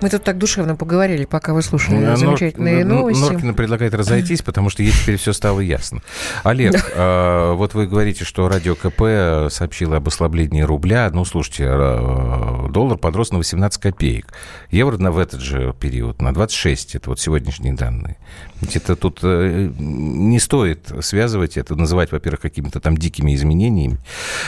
Мы 0.00 0.10
тут 0.10 0.22
так 0.22 0.38
душевно 0.38 0.76
поговорили, 0.76 1.24
пока 1.24 1.52
вы 1.52 1.62
слушали 1.62 1.96
ну, 1.96 2.16
замечательные 2.16 2.84
Нор, 2.84 2.98
новости. 2.98 3.20
Норкина 3.20 3.52
предлагает 3.52 3.94
разойтись, 3.94 4.42
потому 4.42 4.70
что 4.70 4.84
ей 4.84 4.92
теперь 4.92 5.16
все 5.16 5.32
стало 5.32 5.58
ясно. 5.58 6.02
Олег, 6.44 6.74
э, 6.94 7.52
вот 7.54 7.74
вы 7.74 7.88
говорите, 7.88 8.24
что 8.24 8.48
радио 8.48 8.76
КП 8.76 9.52
сообщило 9.52 9.96
об 9.96 10.06
ослаблении 10.06 10.62
рубля. 10.62 11.10
Ну, 11.12 11.24
слушайте, 11.24 11.64
э, 11.68 12.68
доллар 12.70 12.96
подрос 12.96 13.32
на 13.32 13.38
18 13.38 13.80
копеек. 13.80 14.32
Евро 14.70 14.98
на, 14.98 15.10
в 15.10 15.18
этот 15.18 15.40
же 15.40 15.74
период 15.80 16.22
на 16.22 16.32
26. 16.32 16.94
Это 16.94 17.10
вот 17.10 17.18
сегодняшние 17.18 17.74
данные. 17.74 18.18
Ведь 18.60 18.76
это 18.76 18.94
тут 18.94 19.18
э, 19.22 19.70
не 19.78 20.38
стоит 20.38 20.92
связывать 21.00 21.56
это, 21.56 21.74
называть, 21.74 22.12
во-первых, 22.12 22.40
какими-то 22.40 22.78
там 22.78 22.96
дикими 22.96 23.34
изменениями. 23.34 23.98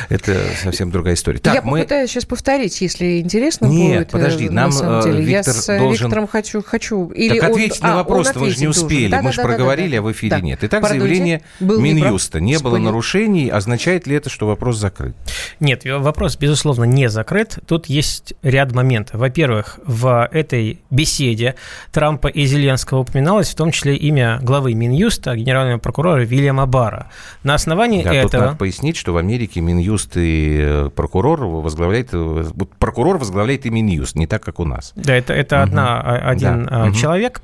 Это 0.08 0.36
совсем 0.62 0.92
другая 0.92 1.14
история. 1.14 1.38
Так, 1.38 1.54
Я 1.54 1.62
мы... 1.62 1.78
попытаюсь 1.78 2.10
сейчас 2.10 2.24
повторить, 2.24 2.80
если 2.80 3.20
интересно 3.20 3.66
Нет, 3.66 3.98
будет. 3.98 4.10
подожди, 4.10 4.48
нам, 4.48 4.70
на 4.70 4.76
самом 4.76 5.02
деле. 5.02 5.24
Э, 5.24 5.30
Я 5.30 5.39
Виктор 5.46 5.54
с 5.62 5.78
должен... 5.78 6.06
Виктором 6.06 6.26
хочу... 6.26 6.62
хочу 6.62 7.08
или 7.10 7.38
так 7.38 7.50
он- 7.50 7.54
ответьте 7.56 7.78
а, 7.82 7.86
на 7.86 7.90
он 7.92 7.96
вопрос, 7.98 8.34
вы 8.34 8.50
же 8.50 8.60
не 8.60 8.66
ответить 8.66 8.68
успели. 8.68 9.08
Да, 9.10 9.16
Мы 9.18 9.24
да, 9.24 9.30
же 9.32 9.36
да, 9.36 9.42
да, 9.42 9.48
проговорили, 9.48 9.92
да, 9.92 9.98
а 9.98 10.02
в 10.02 10.12
эфире 10.12 10.30
да. 10.30 10.40
нет. 10.40 10.58
Итак, 10.62 10.80
Пардоньте, 10.82 11.04
заявление 11.06 11.42
был. 11.60 11.80
Минюста. 11.80 12.40
Не 12.40 12.52
было 12.58 12.72
Вспомнил. 12.72 12.84
нарушений. 12.86 13.48
Означает 13.48 14.06
ли 14.06 14.16
это, 14.16 14.30
что 14.30 14.46
вопрос 14.46 14.76
закрыт? 14.76 15.14
Нет, 15.60 15.82
вопрос, 15.84 16.36
безусловно, 16.36 16.84
не 16.84 17.08
закрыт. 17.08 17.58
Тут 17.66 17.86
есть 17.86 18.34
ряд 18.42 18.72
моментов. 18.72 19.20
Во-первых, 19.20 19.78
в 19.84 20.28
этой 20.32 20.80
беседе 20.90 21.54
Трампа 21.92 22.28
и 22.28 22.44
Зеленского 22.44 23.00
упоминалось 23.00 23.50
в 23.50 23.54
том 23.54 23.70
числе 23.72 23.96
имя 23.96 24.38
главы 24.42 24.74
Минюста, 24.74 25.34
генерального 25.36 25.78
прокурора 25.78 26.22
Вильяма 26.22 26.66
Барра. 26.66 27.10
На 27.42 27.54
основании 27.54 28.02
Да, 28.02 28.10
тут 28.10 28.30
этого... 28.34 28.44
надо 28.46 28.56
пояснить, 28.56 28.96
что 28.96 29.12
в 29.12 29.16
Америке 29.16 29.60
Минюст 29.60 30.16
и 30.16 30.58
э, 30.60 30.90
прокурор 30.94 31.44
возглавляет... 31.44 32.10
э, 32.12 32.44
Прокурор 32.78 33.18
возглавляет 33.18 33.66
и 33.66 33.70
Минюст, 33.70 34.16
не 34.16 34.26
так, 34.26 34.42
как 34.42 34.60
у 34.60 34.64
нас. 34.64 34.92
Да, 34.96 35.14
это, 35.14 35.29
это 35.32 35.56
Мгм. 35.56 35.64
одна, 35.64 36.00
а, 36.00 36.30
один 36.30 36.64
Да. 36.66 36.84
а, 36.84 36.92
человек, 36.92 37.40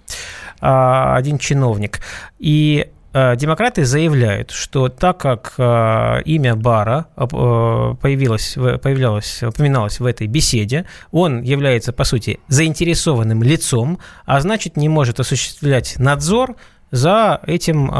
а, 0.61 1.17
один 1.17 1.39
чиновник. 1.39 2.01
И 2.39 2.89
демократы 3.37 3.87
заявляют, 3.87 4.51
что 4.51 4.91
так 4.91 5.17
как 5.17 5.55
имя 5.59 6.55
Бара 6.55 7.07
появилось, 7.17 8.53
появлялось, 8.83 9.43
упоминалось 9.43 10.01
в 10.01 10.05
этой 10.05 10.27
беседе, 10.27 10.85
он 11.13 11.41
является, 11.41 11.95
по 11.95 12.05
сути, 12.05 12.41
заинтересованным 12.49 13.43
лицом, 13.43 14.01
а 14.27 14.39
значит, 14.41 14.77
не 14.77 14.91
может 14.91 15.19
осуществлять 15.19 15.95
надзор 15.99 16.57
за 16.91 17.41
этим, 17.47 17.91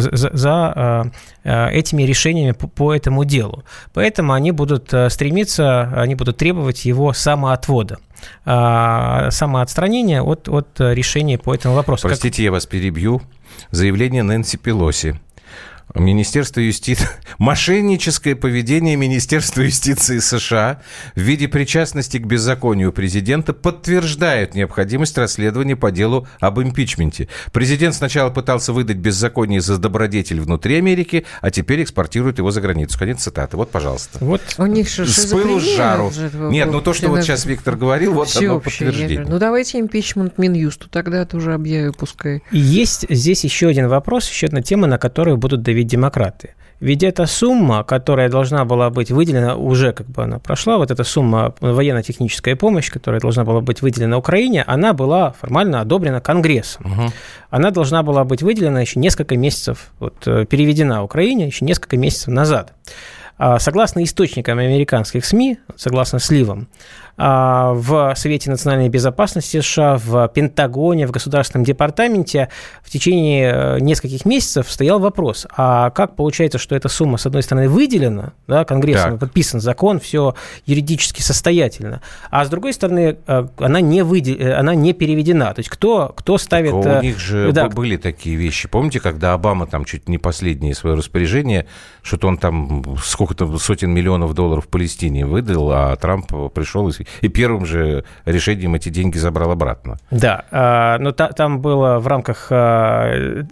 за, 0.00 0.30
за, 0.32 1.12
этими 1.44 2.02
решениями 2.04 2.52
по, 2.52 2.68
по 2.68 2.94
этому 2.94 3.26
делу. 3.26 3.64
Поэтому 3.92 4.32
они 4.32 4.50
будут 4.50 4.94
стремиться, 5.10 5.92
они 5.94 6.14
будут 6.14 6.38
требовать 6.38 6.86
его 6.86 7.12
самоотвода, 7.12 7.98
самоотстранения 8.44 10.22
от, 10.22 10.48
от 10.48 10.68
решения 10.80 11.38
по 11.38 11.54
этому 11.54 11.74
вопросу. 11.74 12.02
Как- 12.02 12.10
Простите, 12.12 12.42
я 12.44 12.50
вас 12.52 12.66
перебью. 12.66 13.22
Заявление 13.70 14.22
Нэнси 14.22 14.56
Пелоси. 14.58 15.20
Министерство 15.94 16.60
юстиции... 16.60 17.08
Мошенническое 17.38 18.34
поведение 18.34 18.96
Министерства 18.96 19.62
юстиции 19.62 20.18
США 20.18 20.82
в 21.14 21.20
виде 21.20 21.48
причастности 21.48 22.18
к 22.18 22.26
беззаконию 22.26 22.92
президента 22.92 23.52
подтверждает 23.52 24.54
необходимость 24.54 25.16
расследования 25.16 25.76
по 25.76 25.90
делу 25.90 26.26
об 26.40 26.60
импичменте. 26.60 27.28
Президент 27.52 27.94
сначала 27.94 28.30
пытался 28.30 28.72
выдать 28.72 28.96
беззаконие 28.96 29.60
за 29.60 29.78
добродетель 29.78 30.40
внутри 30.40 30.76
Америки, 30.76 31.24
а 31.40 31.50
теперь 31.50 31.82
экспортирует 31.82 32.38
его 32.38 32.50
за 32.50 32.60
границу. 32.60 32.98
Конец 32.98 33.22
цитаты. 33.22 33.56
Вот, 33.56 33.70
пожалуйста. 33.70 34.18
Вот 34.20 34.40
У 34.58 34.66
них 34.66 34.88
же 34.88 35.06
С 35.06 35.26
пылу 35.26 35.60
с 35.60 35.76
жару. 35.76 36.10
же 36.10 36.30
Нет, 36.34 36.70
ну 36.70 36.80
то, 36.80 36.94
что 36.94 37.08
вот 37.08 37.22
сейчас 37.22 37.46
Виктор 37.46 37.76
говорил, 37.76 38.12
вот 38.12 38.34
оно 38.36 38.60
подтверждение. 38.60 39.24
Ну, 39.26 39.38
давайте 39.38 39.78
импичмент 39.78 40.38
Минюсту, 40.38 40.88
тогда 40.88 41.24
тоже 41.24 41.54
объявю, 41.54 41.92
пускай. 41.92 42.42
И 42.50 42.58
есть 42.58 43.06
здесь 43.08 43.44
еще 43.44 43.68
один 43.68 43.88
вопрос, 43.88 44.28
еще 44.28 44.46
одна 44.46 44.62
тема, 44.62 44.86
на 44.86 44.98
которую 44.98 45.36
будут 45.36 45.62
давить 45.76 45.88
демократы. 45.88 46.54
Ведь 46.80 47.02
эта 47.02 47.26
сумма, 47.26 47.84
которая 47.84 48.28
должна 48.28 48.64
была 48.64 48.90
быть 48.90 49.10
выделена, 49.10 49.56
уже 49.56 49.92
как 49.92 50.06
бы 50.08 50.24
она 50.24 50.38
прошла, 50.38 50.76
вот 50.76 50.90
эта 50.90 51.04
сумма 51.04 51.54
военно-техническая 51.60 52.54
помощь, 52.54 52.90
которая 52.90 53.20
должна 53.20 53.44
была 53.44 53.60
быть 53.60 53.80
выделена 53.80 54.18
Украине, 54.18 54.62
она 54.66 54.92
была 54.92 55.32
формально 55.32 55.80
одобрена 55.80 56.20
Конгрессом. 56.20 56.82
Мгм. 56.84 57.12
Она 57.50 57.70
должна 57.70 58.02
была 58.02 58.24
быть 58.24 58.42
выделена 58.42 58.80
еще 58.82 59.00
несколько 59.00 59.36
месяцев, 59.36 59.92
вот, 60.00 60.14
э, 60.26 60.44
переведена 60.44 61.02
Украине 61.02 61.46
еще 61.46 61.64
несколько 61.64 61.96
месяцев 61.96 62.28
назад. 62.28 62.74
А, 63.38 63.58
Согласно 63.58 64.02
источникам 64.02 64.58
американских 64.58 65.24
СМИ, 65.24 65.58
согласно 65.76 66.18
сливам, 66.18 66.68
в 67.16 68.14
Совете 68.14 68.50
национальной 68.50 68.88
безопасности 68.88 69.60
США, 69.60 69.96
в 69.96 70.28
Пентагоне, 70.28 71.06
в 71.06 71.10
Государственном 71.10 71.64
департаменте 71.64 72.48
в 72.82 72.90
течение 72.90 73.52
э, 73.52 73.80
нескольких 73.80 74.24
месяцев 74.24 74.70
стоял 74.70 74.98
вопрос, 74.98 75.46
а 75.56 75.90
как 75.90 76.14
получается, 76.14 76.58
что 76.58 76.74
эта 76.74 76.88
сумма, 76.88 77.16
с 77.16 77.26
одной 77.26 77.42
стороны, 77.42 77.68
выделена, 77.68 78.32
да, 78.46 78.64
Конгрессом, 78.64 79.12
Так. 79.12 79.20
подписан 79.20 79.60
закон, 79.60 79.98
все 79.98 80.34
юридически 80.66 81.22
состоятельно, 81.22 82.02
а 82.30 82.44
с 82.44 82.48
другой 82.50 82.74
стороны, 82.74 83.16
э, 83.26 83.46
она 83.58 83.80
не, 83.80 84.02
выде- 84.02 84.38
э, 84.38 84.52
она 84.52 84.74
не 84.74 84.92
переведена. 84.92 85.54
То 85.54 85.60
есть 85.60 85.70
кто, 85.70 86.12
кто 86.16 86.36
ставит... 86.38 86.72
У 86.72 86.82
э, 86.82 87.00
них 87.00 87.18
же 87.18 87.50
да, 87.52 87.68
были 87.68 87.96
такие 87.96 88.36
вещи. 88.36 88.68
Помните, 88.68 89.00
когда 89.00 89.32
Обама 89.32 89.66
там 89.66 89.84
чуть 89.84 90.08
не 90.08 90.18
последнее 90.18 90.74
свое 90.74 90.96
распоряжение, 90.96 91.66
что-то 92.02 92.28
он 92.28 92.36
там 92.36 92.96
сколько-то 93.02 93.58
сотен 93.58 93.90
миллионов 93.90 94.34
долларов 94.34 94.66
в 94.66 94.68
Палестине 94.68 95.24
выдал, 95.24 95.72
а 95.72 95.96
Трамп 95.96 96.52
пришел 96.52 96.88
и, 96.88 97.05
и 97.20 97.28
первым 97.28 97.66
же 97.66 98.04
решением 98.24 98.74
эти 98.74 98.88
деньги 98.88 99.18
забрал 99.18 99.50
обратно. 99.50 99.96
Да, 100.10 100.44
а, 100.50 100.98
но 100.98 101.12
та- 101.12 101.32
там 101.32 101.60
было 101.60 101.98
в 101.98 102.06
рамках, 102.06 102.48
а, 102.50 103.42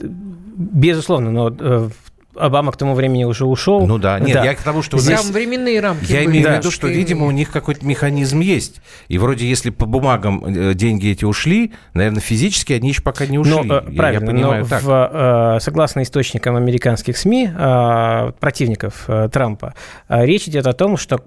безусловно, 0.57 1.31
но 1.31 1.55
э, 1.59 1.89
Обама 2.37 2.73
к 2.73 2.77
тому 2.77 2.95
времени 2.95 3.25
уже 3.25 3.45
ушел. 3.47 3.87
Ну 3.87 3.99
да, 3.99 4.19
нет, 4.19 4.45
я 4.45 4.55
к 4.55 4.63
тому, 4.63 4.83
что... 4.83 4.93
Там 4.97 5.01
здесь- 5.01 5.25
временные 5.31 5.81
рамки 5.81 6.11
Я 6.11 6.19
были 6.25 6.27
имею 6.27 6.31
в 6.31 6.47
немножко 6.47 6.59
виду, 6.61 6.71
что, 6.71 6.89
видимо, 6.89 7.27
у 7.27 7.31
них 7.31 7.51
какой-то 7.51 7.87
механизм 7.87 8.41
есть. 8.41 8.81
И 9.09 9.19
вроде, 9.19 9.47
если 9.49 9.71
по 9.71 9.87
бумагам 9.87 10.45
э, 10.45 10.75
деньги 10.75 11.11
эти 11.11 11.25
ушли, 11.25 11.73
наверное, 11.95 12.21
физически 12.21 12.73
они 12.73 12.89
еще 12.91 13.03
пока 13.03 13.27
не 13.27 13.39
ушли. 13.39 13.55
Но, 13.55 13.61
э, 13.63 13.67
Я- 13.87 13.91
я, 13.91 13.97
правильно, 13.97 14.27
понимаю 14.27 14.63
но 14.63 14.69
так. 14.69 14.83
в, 14.83 15.11
э, 15.57 15.61
согласно 15.61 16.03
источникам 16.03 16.57
американских 16.57 17.17
СМИ, 17.17 17.51
противников 18.41 19.07
Трампа, 19.33 19.75
речь 20.09 20.49
идет 20.49 20.67
о 20.67 20.73
том, 20.73 20.97
что 20.97 21.21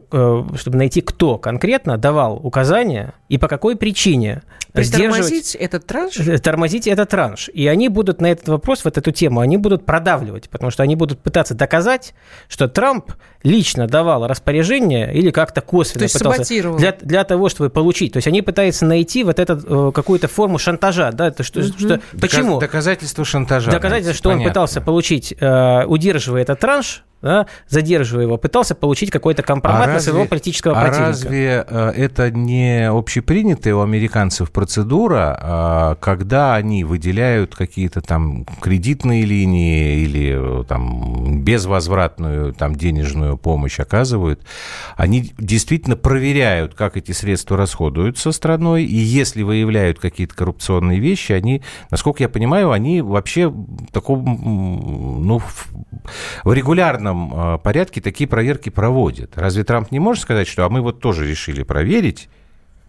чтобы 0.55 0.77
найти, 0.77 1.01
кто 1.01 1.37
конкретно 1.37 1.97
давал 1.97 2.35
указания 2.43 3.13
и 3.29 3.37
по 3.37 3.47
какой 3.47 3.75
причине 3.75 4.41
Притормозить 4.77 5.55
этот 5.55 5.85
транш? 5.85 6.17
э, 6.19 6.37
тормозить 6.37 6.87
этот 6.87 7.09
транш. 7.09 7.49
И 7.53 7.67
они 7.67 7.89
будут 7.89 8.21
на 8.21 8.27
этот 8.31 8.47
вопрос, 8.47 8.83
вот 8.85 8.97
эту 8.97 9.11
тему, 9.11 9.39
они 9.39 9.57
будут 9.57 9.85
продавливать, 9.85 10.49
потому 10.49 10.71
что 10.71 10.83
они 10.83 10.95
будут 10.95 11.19
пытаться 11.19 11.53
доказать, 11.53 12.13
что 12.47 12.67
Трамп 12.67 13.11
лично 13.43 13.87
давал 13.87 14.27
распоряжение 14.27 15.13
или 15.13 15.31
как-то 15.31 15.61
косвенно 15.61 15.99
То 15.99 16.03
есть 16.03 16.13
пытался 16.17 16.37
саботировал. 16.43 16.77
для, 16.77 16.91
для 17.01 17.23
того, 17.23 17.49
чтобы 17.49 17.69
получить. 17.69 18.13
То 18.13 18.17
есть 18.17 18.27
они 18.27 18.41
пытаются 18.41 18.85
найти 18.85 19.23
вот 19.23 19.39
этот, 19.39 19.63
э, 19.67 19.91
какую-то 19.93 20.27
форму 20.27 20.57
шантажа. 20.57 21.11
Да? 21.11 21.27
Это 21.27 21.43
что, 21.43 21.61
что- 21.63 21.99
почему? 22.19 22.55
Доказ- 22.55 22.59
Доказательства 22.67 23.25
шантажа. 23.25 23.71
Доказательство, 23.71 24.07
найти, 24.09 24.17
что 24.17 24.29
он 24.29 24.35
понятно. 24.35 24.51
пытался 24.51 24.81
получить, 24.81 25.33
э, 25.39 25.85
удерживая 25.85 26.41
этот 26.41 26.59
транш, 26.59 27.03
да, 27.21 27.47
задерживая 27.67 28.25
его, 28.25 28.37
пытался 28.37 28.75
получить 28.75 29.11
какой-то 29.11 29.41
компромат 29.41 29.87
на 29.87 29.99
своего 29.99 30.25
политического 30.25 30.77
а 30.77 30.81
противника. 30.81 31.07
разве 31.07 31.65
э, 31.67 31.89
это 31.95 32.31
не 32.31 32.89
общепринятая 32.89 33.75
у 33.75 33.81
американцев 33.81 34.51
процедура, 34.51 35.37
а, 35.39 35.95
когда 35.95 36.55
они 36.55 36.83
выделяют 36.83 37.55
какие-то 37.55 38.01
там 38.01 38.45
кредитные 38.61 39.25
линии 39.25 39.99
или 39.99 40.61
э, 40.61 40.63
там 40.65 41.41
безвозвратную 41.41 42.53
там 42.53 42.75
денежную 42.75 43.37
помощь 43.37 43.79
оказывают, 43.79 44.41
они 44.95 45.33
действительно 45.37 45.95
проверяют, 45.95 46.75
как 46.75 46.97
эти 46.97 47.11
средства 47.13 47.57
расходуются 47.57 48.31
страной, 48.31 48.83
и 48.83 48.95
если 48.95 49.41
выявляют 49.41 49.99
какие-то 49.99 50.35
коррупционные 50.35 50.99
вещи, 50.99 51.31
они, 51.31 51.63
насколько 51.89 52.21
я 52.21 52.29
понимаю, 52.29 52.71
они 52.71 53.01
вообще 53.01 53.47
в 53.47 53.91
таком, 53.91 55.21
ну, 55.25 55.39
в, 55.39 55.67
в 56.43 56.51
регулярном 57.07 57.55
э, 57.55 57.57
порядке 57.59 58.01
такие 58.01 58.27
проверки 58.27 58.69
проводят. 58.69 59.31
Разве 59.37 59.63
Трамп 59.63 59.91
не 59.91 59.99
может 59.99 60.23
сказать, 60.23 60.47
что 60.47 60.65
а 60.65 60.69
мы 60.69 60.81
вот 60.81 60.99
тоже 60.99 61.27
решили 61.27 61.63
проверить? 61.63 62.29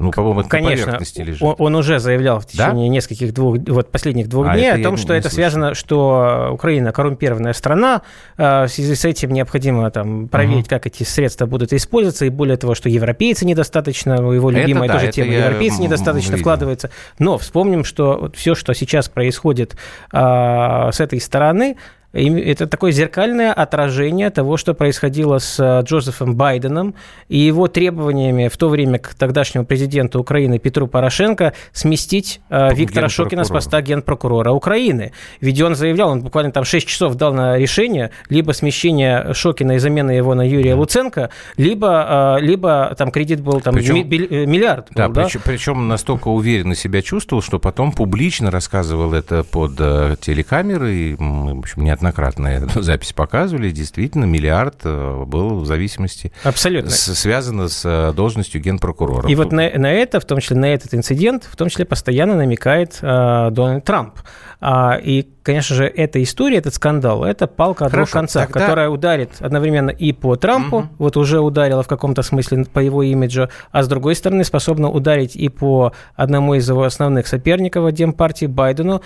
Ну, 0.00 0.12
по-моему, 0.12 0.42
это 0.42 0.46
на 0.46 0.50
Конечно, 0.62 0.84
поверхности 0.86 1.20
лежит. 1.22 1.42
он, 1.42 1.56
он 1.58 1.74
уже 1.74 1.98
заявлял 1.98 2.38
в 2.38 2.44
Да? 2.44 2.66
течение 2.68 2.88
нескольких 2.88 3.34
двух, 3.34 3.56
вот 3.66 3.90
последних 3.90 4.28
двух 4.28 4.46
А, 4.46 4.54
дней 4.54 4.68
это 4.70 4.78
о 4.78 4.82
том, 4.84 4.94
не- 4.94 5.00
что 5.00 5.12
не 5.12 5.18
это 5.18 5.28
слышал. 5.28 5.34
связано, 5.50 5.74
что 5.74 6.50
Украина 6.52 6.92
коррумпированная 6.92 7.52
страна, 7.52 8.02
э, 8.36 8.66
в 8.66 8.68
связи 8.68 8.94
с 8.94 9.04
этим 9.04 9.32
необходимо 9.32 9.90
там 9.90 10.28
проверить, 10.28 10.68
как 10.68 10.86
эти 10.86 11.02
средства 11.02 11.46
будут 11.46 11.72
использоваться, 11.72 12.26
и 12.26 12.28
более 12.28 12.56
того, 12.56 12.76
что 12.76 12.88
европейцы 12.88 13.44
недостаточно, 13.44 14.12
его 14.32 14.50
Это 14.52 14.60
любимая 14.60 14.86
да, 14.86 14.94
тоже 14.94 15.06
это 15.06 15.14
тема, 15.16 15.32
европейцы 15.32 15.82
недостаточно 15.82 16.30
видел. 16.30 16.42
вкладываются. 16.44 16.90
Но 17.18 17.36
вспомним, 17.36 17.82
что 17.82 18.30
все, 18.36 18.54
что 18.54 18.74
сейчас 18.74 19.08
происходит 19.08 19.76
а, 20.12 20.92
с 20.92 21.00
этой 21.00 21.20
стороны, 21.20 21.76
это 22.12 22.66
такое 22.66 22.90
зеркальное 22.90 23.52
отражение 23.52 24.30
того, 24.30 24.56
что 24.56 24.72
происходило 24.72 25.38
с 25.38 25.60
э, 25.60 25.82
Джозефом 25.84 26.36
Байденом 26.36 26.94
и 27.28 27.36
его 27.36 27.68
требованиями 27.68 28.48
в 28.48 28.56
то 28.56 28.70
время 28.70 28.98
к 28.98 29.14
тогдашнему 29.14 29.66
президенту 29.66 30.18
Украины 30.18 30.58
Петру 30.58 30.86
Порошенко 30.86 31.52
сместить 31.72 32.40
э, 32.48 32.74
Виктора 32.74 33.10
Шокина 33.10 33.44
с 33.44 33.48
поста 33.48 33.82
генпрокурора 33.82 34.52
Украины. 34.52 35.12
Ведь 35.42 35.60
он 35.60 35.74
заявлял, 35.74 36.08
он 36.10 36.22
буквально 36.22 36.50
там 36.50 36.64
6 36.64 36.86
часов 36.88 37.14
дал 37.16 37.34
на 37.34 37.58
решение 37.58 38.10
либо 38.30 38.52
смещение 38.52 39.34
Шокина 39.34 39.72
и 39.72 39.78
замена 39.78 40.10
его 40.10 40.34
на 40.34 40.48
Юрия 40.48 40.74
Луценко, 40.74 41.28
либо, 41.58 42.38
э, 42.38 42.42
либо 42.42 42.94
там 42.96 43.10
кредит 43.10 43.42
был 43.42 43.60
там 43.60 43.74
Причем- 43.74 43.96
ми- 43.96 44.26
э, 44.30 44.46
миллиард. 44.46 44.86
Да, 44.94 45.08
был, 45.08 45.14
да? 45.14 45.24
причем, 45.24 45.40
причем 45.44 45.88
настолько 45.88 46.28
уверенно 46.28 46.74
себя 46.74 47.02
чувствовал, 47.02 47.42
что 47.42 47.58
потом 47.58 47.92
публично 47.92 48.50
рассказывал 48.50 49.12
это 49.12 49.44
под 49.44 49.72
э, 49.78 50.16
телекамеры, 50.20 50.94
и, 50.94 51.14
в 51.18 51.58
общем, 51.58 51.84
не 51.84 51.97
неоднократно 51.98 52.68
запись 52.82 53.12
показывали, 53.12 53.70
действительно, 53.70 54.24
миллиард 54.24 54.80
э, 54.84 55.24
был 55.26 55.60
в 55.60 55.66
зависимости... 55.66 56.32
Абсолютно. 56.44 56.90
С, 56.90 57.14
связано 57.14 57.68
с 57.68 57.82
э, 57.84 58.12
должностью 58.14 58.60
генпрокурора. 58.60 59.28
И 59.28 59.34
вот 59.34 59.52
на, 59.52 59.70
на 59.70 59.92
это, 59.92 60.20
в 60.20 60.24
том 60.24 60.40
числе 60.40 60.56
на 60.56 60.66
этот 60.66 60.94
инцидент, 60.94 61.48
в 61.50 61.56
том 61.56 61.68
числе 61.68 61.84
постоянно 61.84 62.34
намекает 62.34 62.98
э, 63.02 63.48
Дональд 63.50 63.84
Трамп. 63.84 64.18
А, 64.60 64.98
и, 65.00 65.24
конечно 65.42 65.76
же, 65.76 65.84
эта 65.84 66.20
история, 66.22 66.56
этот 66.58 66.74
скандал, 66.74 67.24
это 67.24 67.46
палка 67.46 67.86
о 67.86 67.90
двух 67.90 68.10
концах, 68.10 68.48
тогда... 68.48 68.60
которая 68.60 68.88
ударит 68.88 69.30
одновременно 69.40 69.90
и 69.90 70.12
по 70.12 70.34
Трампу, 70.34 70.78
угу. 70.78 70.88
вот 70.98 71.16
уже 71.16 71.38
ударила 71.38 71.84
в 71.84 71.86
каком-то 71.88 72.22
смысле 72.22 72.64
по 72.64 72.80
его 72.80 73.04
имиджу, 73.04 73.48
а 73.70 73.82
с 73.84 73.88
другой 73.88 74.16
стороны 74.16 74.42
способна 74.42 74.90
ударить 74.90 75.36
и 75.36 75.48
по 75.48 75.92
одному 76.16 76.54
из 76.54 76.68
его 76.68 76.82
основных 76.82 77.28
соперников 77.28 77.84
в 77.84 77.92
Демпартии 77.92 78.46
Байдену, 78.46 79.02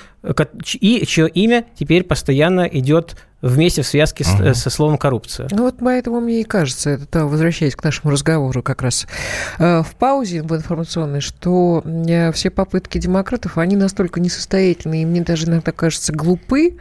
и 0.81 1.05
чье 1.07 1.29
имя 1.29 1.67
теперь 1.75 2.05
постоянно 2.05 2.63
идет 2.63 3.17
вместе 3.43 3.83
в 3.83 3.87
связке 3.87 4.25
uh-huh. 4.25 4.55
со 4.55 4.71
словом 4.71 4.97
коррупция. 4.97 5.49
Ну 5.51 5.65
вот 5.65 5.77
поэтому 5.81 6.21
мне 6.21 6.41
и 6.41 6.45
кажется, 6.45 6.91
это 6.91 7.27
возвращаясь 7.27 7.75
к 7.75 7.83
нашему 7.83 8.13
разговору 8.13 8.63
как 8.63 8.83
раз 8.83 9.07
э, 9.59 9.83
в 9.83 9.95
паузе 9.97 10.43
в 10.43 10.55
информационной, 10.55 11.21
что 11.21 11.83
э, 11.85 12.33
все 12.33 12.51
попытки 12.51 12.99
демократов, 12.99 13.59
они 13.59 13.77
настолько 13.77 14.21
несостоятельны, 14.21 15.03
и 15.03 15.05
мне 15.05 15.23
даже 15.23 15.47
иногда 15.47 15.73
кажется 15.73 16.13
глупы, 16.13 16.77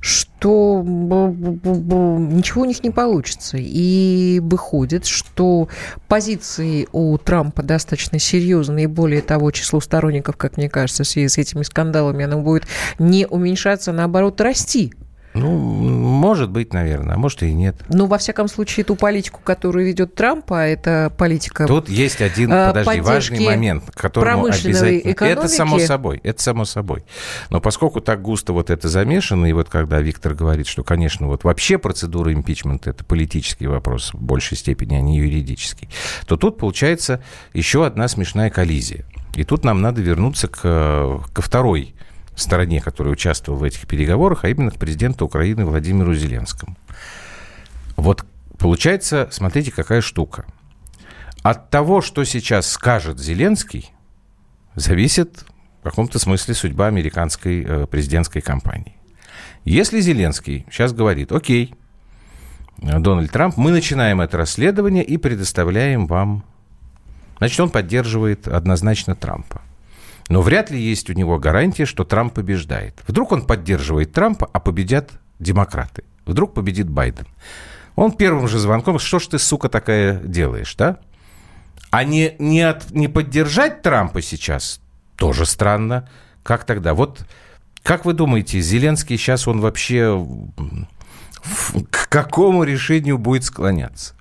что 0.00 0.82
ничего 0.84 2.62
у 2.62 2.64
них 2.66 2.82
не 2.82 2.90
получится. 2.90 3.56
И 3.58 4.40
выходит, 4.42 5.06
что 5.06 5.68
позиции 6.08 6.88
у 6.92 7.16
Трампа 7.16 7.62
достаточно 7.62 8.18
серьезные, 8.18 8.84
и 8.84 8.88
более 8.88 9.22
того, 9.22 9.50
число 9.50 9.80
сторонников, 9.80 10.36
как 10.36 10.56
мне 10.56 10.68
кажется, 10.68 11.04
в 11.04 11.06
связи 11.06 11.28
с 11.28 11.38
этими 11.38 11.62
скандалами, 11.62 12.24
оно 12.24 12.40
будет 12.40 12.66
не 12.98 13.26
уменьшаться, 13.26 13.92
а 13.92 13.94
наоборот 13.94 14.40
расти. 14.40 14.92
Ну, 15.34 15.50
может 15.50 16.50
быть, 16.50 16.74
наверное, 16.74 17.14
а 17.14 17.18
может 17.18 17.42
и 17.42 17.52
нет. 17.52 17.76
Ну, 17.88 18.06
во 18.06 18.18
всяком 18.18 18.48
случае, 18.48 18.84
ту 18.84 18.96
политику, 18.96 19.40
которую 19.42 19.86
ведет 19.86 20.14
Трамп, 20.14 20.52
а 20.52 20.66
это 20.66 21.12
политика... 21.16 21.66
Тут 21.66 21.88
есть 21.88 22.20
один, 22.20 22.52
э, 22.52 22.68
подожди, 22.68 23.00
важный 23.00 23.40
момент, 23.46 23.84
которому 23.94 24.46
обязательно... 24.46 25.12
Экономики. 25.12 25.38
Это 25.38 25.48
само 25.48 25.78
собой, 25.78 26.20
это 26.22 26.42
само 26.42 26.64
собой. 26.64 27.04
Но 27.50 27.60
поскольку 27.60 28.00
так 28.00 28.20
густо 28.20 28.52
вот 28.52 28.68
это 28.70 28.88
замешано, 28.88 29.46
и 29.46 29.52
вот 29.52 29.68
когда 29.68 30.00
Виктор 30.00 30.34
говорит, 30.34 30.66
что, 30.66 30.84
конечно, 30.84 31.28
вот 31.28 31.44
вообще 31.44 31.78
процедура 31.78 32.32
импичмента– 32.32 32.90
это 32.90 33.04
политический 33.04 33.66
вопрос 33.66 34.12
в 34.12 34.22
большей 34.22 34.56
степени, 34.56 34.96
а 34.96 35.00
не 35.00 35.16
юридический, 35.16 35.88
то 36.26 36.36
тут 36.36 36.58
получается 36.58 37.22
еще 37.54 37.86
одна 37.86 38.08
смешная 38.08 38.50
коллизия. 38.50 39.04
И 39.34 39.44
тут 39.44 39.64
нам 39.64 39.80
надо 39.80 40.02
вернуться 40.02 40.48
к, 40.48 40.60
ко 41.32 41.42
второй 41.42 41.94
стороне, 42.40 42.80
которая 42.80 43.12
участвовала 43.12 43.60
в 43.60 43.64
этих 43.64 43.86
переговорах, 43.86 44.44
а 44.44 44.48
именно 44.48 44.70
к 44.70 44.78
президенту 44.78 45.26
Украины 45.26 45.64
Владимиру 45.64 46.14
Зеленскому. 46.14 46.76
Вот 47.96 48.24
получается, 48.58 49.28
смотрите, 49.30 49.70
какая 49.70 50.00
штука. 50.00 50.46
От 51.42 51.70
того, 51.70 52.00
что 52.00 52.24
сейчас 52.24 52.70
скажет 52.70 53.18
Зеленский, 53.18 53.92
зависит 54.74 55.44
в 55.80 55.84
каком-то 55.84 56.18
смысле 56.18 56.54
судьба 56.54 56.86
американской 56.86 57.64
э, 57.64 57.86
президентской 57.86 58.40
кампании. 58.40 58.96
Если 59.64 60.00
Зеленский 60.00 60.64
сейчас 60.70 60.92
говорит, 60.92 61.32
окей, 61.32 61.74
Дональд 62.78 63.30
Трамп, 63.30 63.56
мы 63.56 63.70
начинаем 63.70 64.20
это 64.20 64.38
расследование 64.38 65.04
и 65.04 65.16
предоставляем 65.16 66.06
вам... 66.06 66.44
Значит, 67.38 67.60
он 67.60 67.70
поддерживает 67.70 68.46
однозначно 68.46 69.14
Трампа. 69.14 69.62
Но 70.28 70.42
вряд 70.42 70.70
ли 70.70 70.80
есть 70.80 71.10
у 71.10 71.12
него 71.12 71.38
гарантия, 71.38 71.84
что 71.84 72.04
Трамп 72.04 72.34
побеждает. 72.34 73.02
Вдруг 73.06 73.32
он 73.32 73.46
поддерживает 73.46 74.12
Трампа, 74.12 74.48
а 74.52 74.60
победят 74.60 75.10
демократы. 75.38 76.04
Вдруг 76.24 76.54
победит 76.54 76.88
Байден. 76.88 77.26
Он 77.96 78.12
первым 78.12 78.48
же 78.48 78.58
звонком, 78.58 78.98
что 78.98 79.18
ж 79.18 79.26
ты, 79.26 79.38
сука, 79.38 79.68
такая 79.68 80.14
делаешь, 80.18 80.74
да? 80.76 80.98
А 81.90 82.04
не, 82.04 82.36
не, 82.38 82.62
от, 82.62 82.90
не 82.90 83.08
поддержать 83.08 83.82
Трампа 83.82 84.22
сейчас 84.22 84.80
тоже 85.16 85.44
странно. 85.44 86.08
Как 86.42 86.64
тогда? 86.64 86.94
Вот 86.94 87.26
как 87.82 88.04
вы 88.04 88.12
думаете, 88.12 88.60
Зеленский 88.60 89.16
сейчас 89.16 89.48
он 89.48 89.60
вообще 89.60 90.24
к 91.90 92.08
какому 92.08 92.62
решению 92.62 93.18
будет 93.18 93.44
склоняться? 93.44 94.14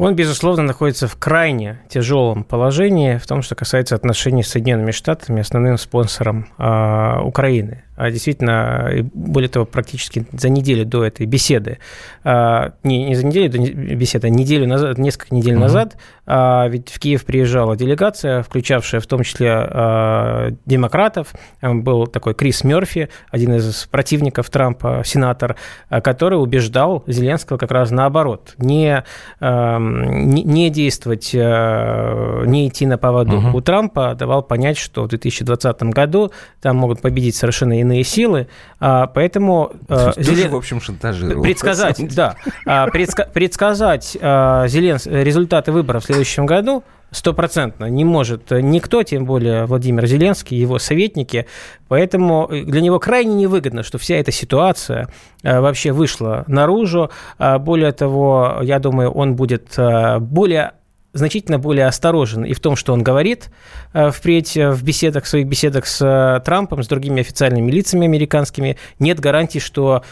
Он, 0.00 0.14
безусловно, 0.14 0.62
находится 0.62 1.06
в 1.06 1.16
крайне 1.16 1.82
тяжелом 1.90 2.42
положении 2.42 3.18
в 3.18 3.26
том, 3.26 3.42
что 3.42 3.54
касается 3.54 3.94
отношений 3.94 4.42
с 4.42 4.48
Соединенными 4.48 4.92
Штатами, 4.92 5.42
основным 5.42 5.76
спонсором 5.76 6.48
э, 6.56 7.20
Украины 7.22 7.84
действительно, 8.10 8.88
более 9.12 9.48
того, 9.48 9.66
практически 9.66 10.24
за 10.32 10.48
неделю 10.48 10.86
до 10.86 11.04
этой 11.04 11.26
беседы, 11.26 11.78
а, 12.24 12.72
не, 12.82 13.04
не 13.04 13.14
за 13.14 13.26
неделю 13.26 13.50
до 13.50 13.58
беседы, 13.58 14.28
а 14.28 14.30
неделю 14.30 14.66
назад, 14.66 14.98
несколько 14.98 15.34
недель 15.34 15.54
угу. 15.54 15.62
назад, 15.62 15.96
а, 16.26 16.66
ведь 16.68 16.88
в 16.90 16.98
Киев 16.98 17.24
приезжала 17.24 17.76
делегация, 17.76 18.42
включавшая 18.42 19.00
в 19.00 19.06
том 19.06 19.22
числе 19.22 19.50
демократов, 20.64 21.34
был 21.60 22.06
такой 22.06 22.34
Крис 22.34 22.64
Мерфи, 22.64 23.08
один 23.30 23.54
из 23.54 23.86
противников 23.90 24.48
Трампа, 24.50 25.02
сенатор, 25.04 25.56
который 25.88 26.40
убеждал 26.40 27.04
Зеленского 27.06 27.58
как 27.58 27.70
раз 27.70 27.90
наоборот, 27.90 28.54
не, 28.58 29.04
не, 29.40 30.42
не 30.44 30.70
действовать, 30.70 31.32
не 31.34 32.68
идти 32.68 32.86
на 32.86 32.98
поводу 32.98 33.38
угу. 33.38 33.58
у 33.58 33.60
Трампа, 33.60 34.14
давал 34.14 34.42
понять, 34.42 34.78
что 34.78 35.02
в 35.02 35.08
2020 35.08 35.82
году 35.84 36.30
там 36.60 36.76
могут 36.76 37.00
победить 37.00 37.36
совершенно 37.36 37.80
иные 37.80 37.89
иные 37.90 38.04
силы, 38.04 38.48
а, 38.78 39.06
поэтому... 39.06 39.72
А, 39.88 40.12
Тоже, 40.12 40.48
в 40.48 40.56
общем, 40.56 40.80
шантажировал. 40.80 41.42
Предсказать, 41.42 42.14
да, 42.14 42.36
а, 42.66 42.86
предсказать 42.88 44.12
Зеленс... 44.12 45.06
результаты 45.06 45.72
выборов 45.72 46.04
в 46.04 46.06
следующем 46.06 46.46
году 46.46 46.84
стопроцентно 47.12 47.86
не 47.86 48.04
может 48.04 48.52
никто, 48.52 49.02
тем 49.02 49.24
более 49.24 49.66
Владимир 49.66 50.06
Зеленский, 50.06 50.56
его 50.56 50.78
советники. 50.78 51.46
Поэтому 51.88 52.48
для 52.48 52.80
него 52.80 53.00
крайне 53.00 53.34
невыгодно, 53.34 53.82
что 53.82 53.98
вся 53.98 54.14
эта 54.14 54.30
ситуация 54.30 55.08
вообще 55.42 55.90
вышла 55.90 56.44
наружу. 56.46 57.10
Более 57.36 57.90
того, 57.90 58.58
я 58.62 58.78
думаю, 58.78 59.10
он 59.10 59.34
будет 59.34 59.76
более 60.20 60.74
значительно 61.12 61.58
более 61.58 61.86
осторожен 61.86 62.44
и 62.44 62.52
в 62.52 62.60
том, 62.60 62.76
что 62.76 62.92
он 62.92 63.02
говорит 63.02 63.50
э, 63.92 64.10
впредь 64.10 64.56
э, 64.56 64.70
в 64.70 64.82
беседах, 64.82 65.24
в 65.24 65.28
своих 65.28 65.46
беседах 65.46 65.86
с 65.86 66.00
э, 66.00 66.40
Трампом, 66.44 66.82
с 66.82 66.88
другими 66.88 67.20
официальными 67.20 67.70
лицами 67.70 68.06
американскими. 68.06 68.76
Нет 68.98 69.20
гарантии, 69.20 69.58
что 69.58 70.02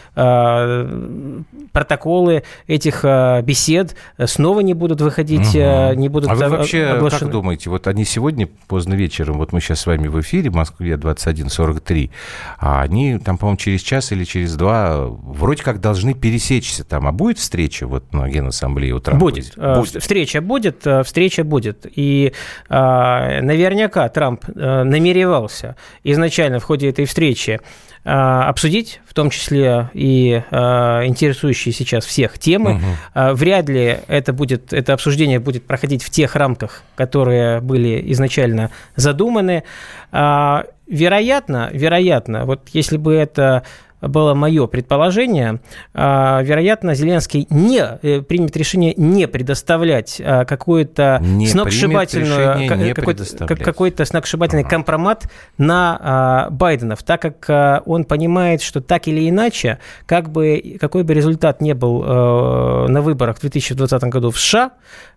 протоколы 1.72 2.42
этих 2.66 3.04
бесед 3.04 3.94
снова 4.24 4.60
не 4.60 4.74
будут 4.74 5.00
выходить, 5.00 5.54
угу. 5.54 5.94
не 5.94 6.08
будут 6.08 6.30
А 6.30 6.34
вы 6.34 6.48
вообще 6.48 6.84
оглашены. 6.86 7.20
как 7.20 7.30
думаете, 7.30 7.70
вот 7.70 7.86
они 7.86 8.04
сегодня 8.04 8.48
поздно 8.66 8.94
вечером, 8.94 9.38
вот 9.38 9.52
мы 9.52 9.60
сейчас 9.60 9.80
с 9.80 9.86
вами 9.86 10.08
в 10.08 10.20
эфире, 10.20 10.50
в 10.50 10.54
Москве 10.54 10.94
21.43, 10.94 12.10
а 12.58 12.82
они 12.82 13.18
там, 13.18 13.38
по-моему, 13.38 13.58
через 13.58 13.82
час 13.82 14.12
или 14.12 14.24
через 14.24 14.56
два 14.56 15.06
вроде 15.06 15.62
как 15.62 15.80
должны 15.80 16.14
пересечься 16.14 16.84
там. 16.84 17.06
А 17.06 17.12
будет 17.12 17.38
встреча 17.38 17.86
вот 17.86 18.12
на 18.12 18.28
Генассамблее 18.28 18.94
у 18.94 19.00
Трампа? 19.00 19.26
Будет. 19.26 19.54
будет. 19.56 20.02
Встреча 20.02 20.40
будет 20.40 20.86
встреча 21.04 21.44
будет. 21.44 21.86
И 21.94 22.32
э, 22.68 23.40
наверняка 23.40 24.08
Трамп 24.08 24.44
э, 24.48 24.82
намеревался 24.82 25.76
изначально 26.04 26.58
в 26.58 26.64
ходе 26.64 26.88
этой 26.90 27.04
встречи 27.04 27.60
обсудить, 28.04 29.00
в 29.06 29.12
том 29.12 29.28
числе 29.28 29.90
и 29.92 30.30
интересующие 30.40 31.74
сейчас 31.74 32.06
всех 32.06 32.38
темы. 32.38 32.76
Угу. 32.76 33.34
Вряд 33.34 33.68
ли 33.68 33.98
это, 34.06 34.32
будет, 34.32 34.72
это 34.72 34.94
обсуждение 34.94 35.40
будет 35.40 35.66
проходить 35.66 36.02
в 36.02 36.08
тех 36.08 36.34
рамках, 36.34 36.84
которые 36.94 37.60
были 37.60 38.12
изначально 38.12 38.70
задуманы. 38.96 39.64
Вероятно, 40.10 41.68
вероятно, 41.70 42.46
вот 42.46 42.68
если 42.72 42.96
бы 42.96 43.12
это 43.12 43.64
было 44.00 44.34
мое 44.34 44.66
предположение, 44.66 45.60
а, 45.94 46.40
вероятно, 46.42 46.94
Зеленский 46.94 47.46
не 47.50 47.80
э, 47.80 48.22
примет 48.22 48.56
решение 48.56 48.94
не 48.96 49.26
предоставлять 49.26 50.20
а, 50.24 50.44
какую-то 50.44 51.22
сногсшибательную, 51.46 52.94
какой-то, 52.94 53.46
какой-то 53.56 54.04
сногсшибательный 54.04 54.62
ага. 54.62 54.70
компромат 54.70 55.30
на 55.56 55.98
а, 56.00 56.50
Байденов, 56.50 57.02
так 57.02 57.22
как 57.22 57.82
он 57.86 58.04
понимает, 58.04 58.62
что 58.62 58.80
так 58.80 59.08
или 59.08 59.28
иначе, 59.28 59.78
как 60.06 60.30
бы, 60.30 60.76
какой 60.80 61.02
бы 61.02 61.14
результат 61.14 61.60
не 61.60 61.74
был 61.74 62.02
на 62.02 63.02
выборах 63.02 63.38
в 63.38 63.40
2020 63.40 64.02
году 64.04 64.30
в 64.30 64.38
США, 64.38 64.72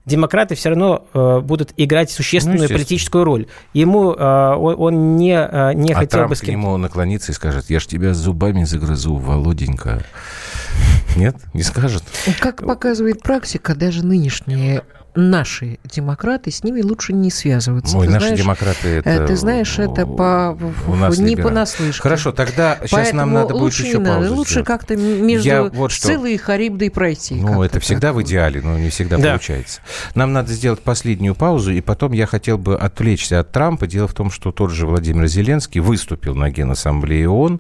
демократы 0.06 0.56
все 0.56 0.70
равно 0.70 1.42
будут 1.44 1.74
играть 1.78 2.12
существенную 2.12 2.64
ну, 2.64 2.68
политическую 2.68 3.24
роль. 3.24 3.48
Ему 3.74 4.10
он 4.10 5.16
не, 5.16 5.34
не 5.76 5.94
а 5.94 5.96
хотел 5.96 6.20
Трамп 6.20 6.30
бы... 6.30 6.36
С 6.36 6.42
кем... 6.42 6.48
к 6.48 6.52
нему 6.52 6.78
наклонится 6.78 7.32
и 7.32 7.36
скажет, 7.36 7.70
я 7.70 7.80
ж 7.80 7.86
тебя 7.86 8.14
зубами 8.14 8.64
загрызу, 8.64 9.16
Володенька. 9.16 10.04
Нет, 11.16 11.36
не 11.54 11.64
скажет. 11.64 12.04
Как 12.40 12.66
показывает 12.66 13.22
практика, 13.22 13.76
даже 13.76 14.06
нынешние 14.06 14.84
наши 15.16 15.80
демократы, 15.84 16.52
с 16.52 16.64
ними 16.64 16.82
лучше 16.82 17.14
не 17.14 17.30
связываться. 17.30 17.98
Ой, 17.98 18.08
ты 18.08 18.14
наши 18.14 18.26
знаешь, 18.28 18.40
демократы 18.42 18.88
э, 18.88 19.00
это... 19.04 19.28
Ты 19.28 19.36
знаешь, 19.36 19.80
это 19.80 20.06
по, 20.06 20.58
у 20.88 20.96
нас 20.96 21.18
не 21.18 21.32
либералы. 21.32 21.50
понаслышке. 21.50 22.02
Хорошо, 22.02 22.32
тогда 22.32 22.78
сейчас 22.82 22.92
Поэтому 22.92 23.18
нам 23.20 23.34
надо 23.34 23.54
будет 23.56 23.74
еще 23.74 23.88
не 23.88 23.94
надо. 24.04 24.20
паузу 24.22 24.36
Лучше 24.36 24.52
сделать. 24.52 24.68
как-то 24.68 24.96
между 24.96 25.48
Я 25.48 25.64
вот 25.64 25.92
что- 25.92 26.08
Сциллой 26.08 26.34
и 26.34 26.38
Харибдой 26.38 26.90
пройти. 26.92 27.36
Ну, 27.36 27.62
это 27.64 27.76
так. 27.76 27.84
всегда 27.84 28.14
в 28.14 28.22
идеале, 28.24 28.62
но 28.62 28.78
не 28.78 28.90
всегда 28.90 29.18
Да. 29.18 29.30
получается. 29.30 29.82
Нам 30.16 30.34
надо 30.34 30.54
сделать 30.54 30.80
последнюю 30.82 31.36
паузу, 31.36 31.72
и 31.72 31.82
потом 31.82 32.12
я 32.14 32.26
хотел 32.26 32.58
бы 32.58 32.76
отвлечься 32.78 33.40
от 33.40 33.52
Трампа. 33.52 33.88
Дело 33.88 34.08
в 34.08 34.14
том, 34.14 34.32
что 34.32 34.52
тот 34.52 34.72
же 34.72 34.88
Владимир 34.88 35.28
Зеленский 35.28 35.82
выступил 35.82 36.36
на 36.36 36.50
Генассамблее 36.50 37.30
ООН 37.30 37.60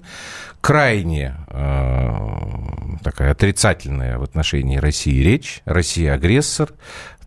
крайне 0.61 1.35
такая 1.51 3.31
отрицательная 3.31 4.17
в 4.17 4.23
отношении 4.23 4.77
России 4.77 5.21
речь. 5.23 5.61
Россия 5.65 6.13
агрессор. 6.13 6.69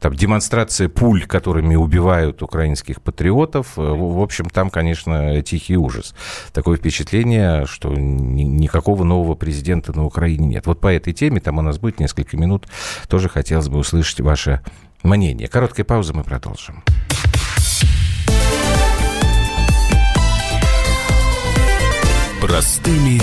Там 0.01 0.15
демонстрация 0.15 0.91
пуль, 0.91 1.25
которыми 1.25 1.77
убивают 1.77 2.43
украинских 2.43 3.01
патриотов. 3.01 3.79
Э, 3.79 3.81
в 3.81 4.21
общем, 4.21 4.51
там, 4.51 4.69
конечно, 4.69 5.41
тихий 5.41 5.79
ужас. 5.79 6.15
Такое 6.53 6.77
впечатление, 6.77 7.65
что 7.65 7.95
ни- 7.95 8.43
никакого 8.43 9.05
нового 9.05 9.35
президента 9.35 9.97
на 9.97 10.05
Украине 10.05 10.47
нет. 10.47 10.67
Вот 10.67 10.79
по 10.79 10.89
этой 10.89 11.15
теме, 11.15 11.41
там 11.41 11.57
у 11.59 11.63
нас 11.63 11.79
будет 11.79 12.01
несколько 12.01 12.37
минут, 12.37 12.67
тоже 13.09 13.31
хотелось 13.31 13.69
бы 13.69 13.79
услышать 13.79 14.21
ваше 14.21 14.61
мнение. 15.03 15.49
Короткая 15.49 15.85
пауза, 15.87 16.13
мы 16.13 16.23
продолжим. 16.23 16.83
Простыми 22.43 23.23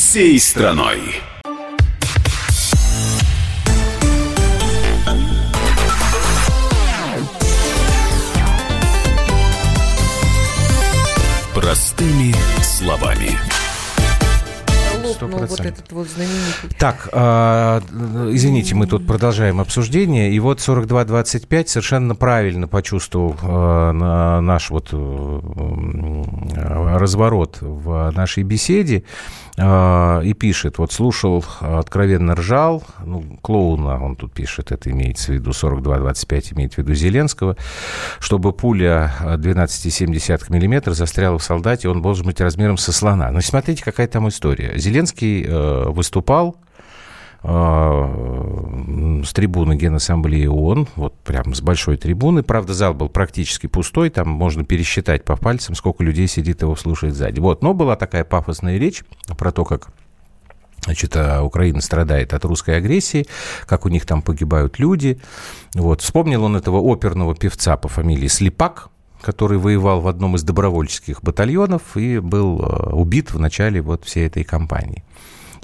всей 0.11 0.37
страной. 0.41 0.99
Простыми 11.55 12.35
словами. 12.61 13.50
Лопнул 15.25 15.41
вот 15.47 15.59
100%. 15.59 15.67
этот 15.67 15.91
вот 15.91 16.07
знаменитый. 16.07 16.69
Так, 16.79 17.09
а, 17.11 17.81
извините, 18.31 18.75
мы 18.75 18.87
тут 18.87 19.05
продолжаем 19.07 19.59
обсуждение. 19.59 20.31
И 20.31 20.39
вот 20.39 20.59
42-25 20.59 21.67
совершенно 21.69 22.15
правильно 22.15 22.67
почувствовал 22.67 23.35
на- 23.41 24.41
наш 24.41 24.69
вот 24.69 24.89
э, 24.91 26.21
разворот 26.55 27.57
в 27.61 28.11
нашей 28.15 28.43
беседе 28.43 29.03
а, 29.57 30.21
и 30.21 30.33
пишет, 30.33 30.77
вот 30.77 30.91
слушал, 30.93 31.43
откровенно 31.59 32.35
ржал, 32.35 32.83
ну, 33.03 33.23
клоуна, 33.41 34.03
он 34.03 34.15
тут 34.15 34.33
пишет, 34.33 34.71
это 34.71 34.89
имеется 34.91 35.31
в 35.31 35.35
виду 35.35 35.51
42-25, 35.51 36.53
имеет 36.53 36.73
в 36.75 36.77
виду 36.77 36.93
Зеленского, 36.93 37.57
чтобы 38.19 38.53
пуля 38.53 39.13
12,7 39.21 40.49
мм 40.49 40.93
застряла 40.93 41.37
в 41.37 41.43
солдате, 41.43 41.89
он 41.89 42.01
должен 42.01 42.25
быть 42.25 42.39
размером 42.39 42.77
со 42.77 42.91
слона. 42.91 43.29
Но 43.31 43.41
смотрите, 43.41 43.83
какая 43.83 44.07
там 44.07 44.27
история. 44.29 44.77
Зеленский 44.77 45.10
э, 45.19 45.89
выступал 45.89 46.57
э, 47.43 49.23
с 49.25 49.33
трибуны 49.33 49.75
Генассамблеи 49.75 50.47
ООН, 50.47 50.87
вот 50.95 51.15
прям 51.19 51.53
с 51.53 51.61
большой 51.61 51.97
трибуны. 51.97 52.43
Правда, 52.43 52.73
зал 52.73 52.93
был 52.93 53.09
практически 53.09 53.67
пустой, 53.67 54.09
там 54.09 54.29
можно 54.29 54.63
пересчитать 54.63 55.23
по 55.23 55.35
пальцам, 55.35 55.75
сколько 55.75 56.03
людей 56.03 56.27
сидит 56.27 56.61
его 56.61 56.75
слушает 56.75 57.15
сзади. 57.15 57.39
Вот, 57.39 57.61
но 57.61 57.73
была 57.73 57.95
такая 57.95 58.23
пафосная 58.23 58.77
речь 58.77 59.03
про 59.37 59.51
то, 59.51 59.65
как 59.65 59.89
Значит, 60.83 61.15
а, 61.15 61.43
Украина 61.43 61.79
страдает 61.79 62.33
от 62.33 62.43
русской 62.43 62.77
агрессии, 62.77 63.27
как 63.65 63.85
у 63.85 63.89
них 63.89 64.05
там 64.05 64.21
погибают 64.21 64.79
люди. 64.79 65.19
Вот. 65.75 66.01
Вспомнил 66.01 66.43
он 66.43 66.55
этого 66.55 66.79
оперного 66.79 67.35
певца 67.35 67.77
по 67.77 67.87
фамилии 67.87 68.27
Слепак, 68.27 68.89
который 69.21 69.57
воевал 69.57 70.01
в 70.01 70.07
одном 70.07 70.35
из 70.35 70.43
добровольческих 70.43 71.23
батальонов 71.23 71.95
и 71.95 72.19
был 72.19 72.59
э, 72.61 72.93
убит 72.93 73.31
в 73.33 73.39
начале 73.39 73.81
вот 73.81 74.05
всей 74.05 74.27
этой 74.27 74.43
кампании. 74.43 75.03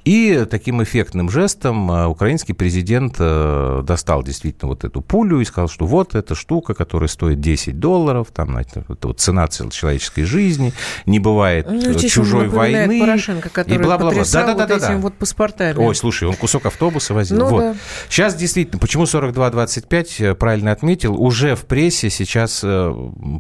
И 0.08 0.46
таким 0.50 0.82
эффектным 0.82 1.30
жестом 1.30 1.92
э, 1.92 2.06
украинский 2.06 2.54
президент 2.54 3.18
э, 3.20 3.82
достал 3.86 4.24
действительно 4.24 4.70
вот 4.70 4.86
эту 4.86 5.02
пулю 5.02 5.42
и 5.42 5.44
сказал, 5.44 5.68
что 5.68 5.86
вот 5.86 6.16
эта 6.16 6.34
штука, 6.34 6.74
которая 6.74 7.10
стоит 7.10 7.42
10 7.42 7.78
долларов, 7.78 8.30
там, 8.34 8.52
знаете, 8.52 8.86
это 8.88 9.10
вот 9.10 9.20
цена 9.20 9.50
человеческой 9.50 10.24
жизни, 10.24 10.72
не 11.06 11.20
бывает 11.20 11.68
Ну, 11.70 11.92
э, 11.92 11.96
чужой 11.96 12.48
войны. 12.48 13.02
Порошенко, 13.02 13.50
который 13.50 13.76
и 13.76 13.84
бла-бла-бла. 13.84 14.12
потрясал 14.12 14.46
Да-да-да-да-да. 14.46 14.76
вот 14.76 14.90
этим 14.90 15.02
вот 15.02 15.14
паспортами. 15.16 15.78
Ой, 15.78 15.94
слушай, 15.94 16.26
он 16.26 16.36
кусок 16.36 16.68
автобуса 16.68 17.14
возил. 17.14 17.40
Ну 17.40 17.48
вот. 17.48 17.60
да. 17.60 17.76
Сейчас 18.08 18.34
действительно, 18.34 18.80
почему 18.80 19.04
42-25, 19.04 20.08
э, 20.20 20.36
правильно 20.36 20.72
отметил, 20.72 21.22
уже 21.22 21.54
в 21.58 21.66
прессе 21.66 22.10
сейчас 22.10 22.64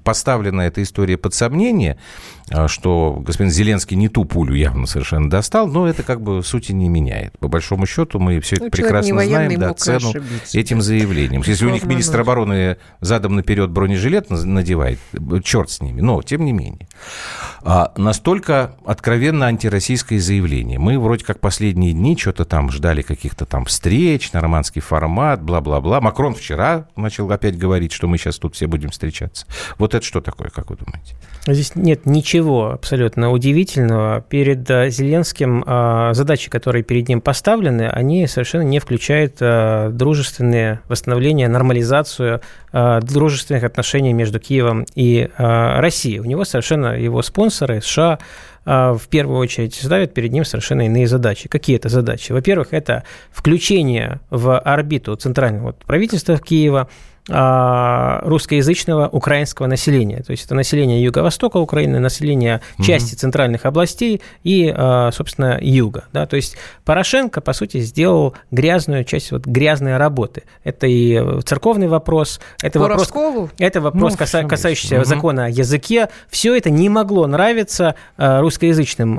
поставлена 0.03 0.63
эта 0.63 0.83
история 0.83 1.15
под 1.17 1.33
сомнение, 1.33 1.97
что 2.67 3.21
господин 3.25 3.51
Зеленский 3.51 3.97
не 3.97 4.07
ту 4.09 4.23
пулю 4.25 4.53
явно 4.53 4.87
совершенно 4.87 5.29
достал, 5.29 5.67
но 5.67 5.87
это 5.87 6.03
как 6.03 6.21
бы 6.21 6.43
сути 6.43 6.71
не 6.71 6.87
меняет. 6.87 7.37
По 7.39 7.47
большому 7.47 7.85
счету 7.85 8.19
мы 8.19 8.39
все 8.39 8.55
это 8.55 8.65
Ну, 8.65 8.71
прекрасно 8.71 9.15
военный, 9.15 9.55
знаем, 9.55 9.59
да, 9.59 9.73
цену 9.73 10.09
ошибиться. 10.09 10.57
этим 10.57 10.81
заявлением. 10.81 11.43
Если 11.45 11.65
у 11.65 11.69
них 11.69 11.83
министр 11.83 12.21
обороны 12.21 12.77
задом 13.01 13.35
наперед 13.35 13.69
бронежилет 13.69 14.29
надевает, 14.29 14.99
черт 15.43 15.69
с 15.69 15.81
ними, 15.81 16.01
но 16.01 16.21
тем 16.21 16.45
не 16.45 16.53
менее. 16.53 16.87
А, 17.63 17.91
настолько 17.97 18.75
откровенно 18.85 19.47
антироссийское 19.47 20.19
заявление. 20.19 20.79
Мы 20.79 20.97
вроде 20.99 21.25
как 21.25 21.39
последние 21.39 21.91
дни 21.91 22.15
что-то 22.17 22.45
там 22.45 22.71
ждали 22.71 23.01
каких-то 23.01 23.45
там 23.45 23.65
встреч, 23.65 24.31
нормандский 24.31 24.81
формат, 24.81 25.41
бла-бла-бла. 25.41 25.99
Макрон 25.99 26.33
вчера 26.33 26.87
начал 26.95 27.29
опять 27.31 27.57
говорить, 27.57 27.91
что 27.91 28.07
мы 28.07 28.17
сейчас 28.17 28.37
тут 28.37 28.55
все 28.55 28.67
будем 28.67 28.89
встречаться. 28.89 29.45
Вот 29.77 29.95
это 29.95 30.05
что 30.05 30.21
такое, 30.21 30.49
как 30.49 30.69
вы 30.69 30.77
думаете? 30.77 31.15
Здесь 31.45 31.75
нет 31.75 32.05
ничего 32.05 32.36
абсолютно 32.41 33.31
удивительного. 33.31 34.21
Перед 34.21 34.69
э, 34.69 34.89
Зеленским 34.89 35.63
э, 35.65 36.09
задачи, 36.13 36.49
которые 36.49 36.83
перед 36.83 37.07
ним 37.07 37.21
поставлены, 37.21 37.89
они 37.89 38.27
совершенно 38.27 38.63
не 38.63 38.79
включают 38.79 39.37
э, 39.39 39.89
дружественные 39.91 40.81
восстановления, 40.87 41.47
нормализацию 41.47 42.41
дружественных 43.01 43.63
отношений 43.63 44.13
между 44.13 44.39
Киевом 44.39 44.85
и 44.93 45.29
Россией. 45.37 46.19
У 46.19 46.25
него 46.25 46.43
совершенно 46.43 46.99
его 46.99 47.23
спонсоры 47.23 47.81
США 47.81 48.19
в 48.65 49.01
первую 49.09 49.39
очередь 49.39 49.73
ставят 49.73 50.13
перед 50.13 50.31
ним 50.31 50.43
совершенно 50.45 50.85
иные 50.85 51.07
задачи. 51.07 51.47
Какие 51.47 51.77
это 51.77 51.89
задачи? 51.89 52.33
Во-первых, 52.33 52.67
это 52.71 53.03
включение 53.31 54.19
в 54.29 54.59
орбиту 54.59 55.15
центрального 55.15 55.71
правительства 55.71 56.37
Киева 56.37 56.87
русскоязычного 57.29 59.07
украинского 59.09 59.67
населения. 59.67 60.23
То 60.23 60.31
есть 60.31 60.45
это 60.45 60.55
население 60.55 61.03
юго-востока 61.03 61.57
Украины, 61.57 61.99
население 61.99 62.61
части 62.81 63.15
центральных 63.15 63.65
областей 63.65 64.21
и, 64.43 64.73
а, 64.75 65.11
собственно, 65.11 65.57
юга. 65.61 66.05
Да? 66.13 66.25
То 66.25 66.35
есть 66.35 66.57
Порошенко, 66.85 67.41
по 67.41 67.53
сути, 67.53 67.79
сделал 67.79 68.33
грязную 68.51 69.03
часть 69.03 69.31
вот, 69.31 69.45
грязной 69.45 69.97
работы. 69.97 70.43
Это 70.63 70.87
и 70.87 71.41
церковный 71.41 71.87
вопрос, 71.87 72.39
это 72.63 72.79
По 72.79 72.87
вопрос, 72.87 73.11
это 73.57 73.81
вопрос, 73.81 74.13
Ну, 74.13 74.17
каса- 74.17 74.47
касающийся. 74.47 74.95
Мгм. 74.95 75.05
закона 75.05 75.45
о 75.45 75.49
языке. 75.49 76.09
Все 76.29 76.55
это 76.55 76.69
не 76.69 76.89
могло 76.89 77.27
нравиться 77.27 77.95
э, 78.17 78.39
русскоязычным 78.39 79.17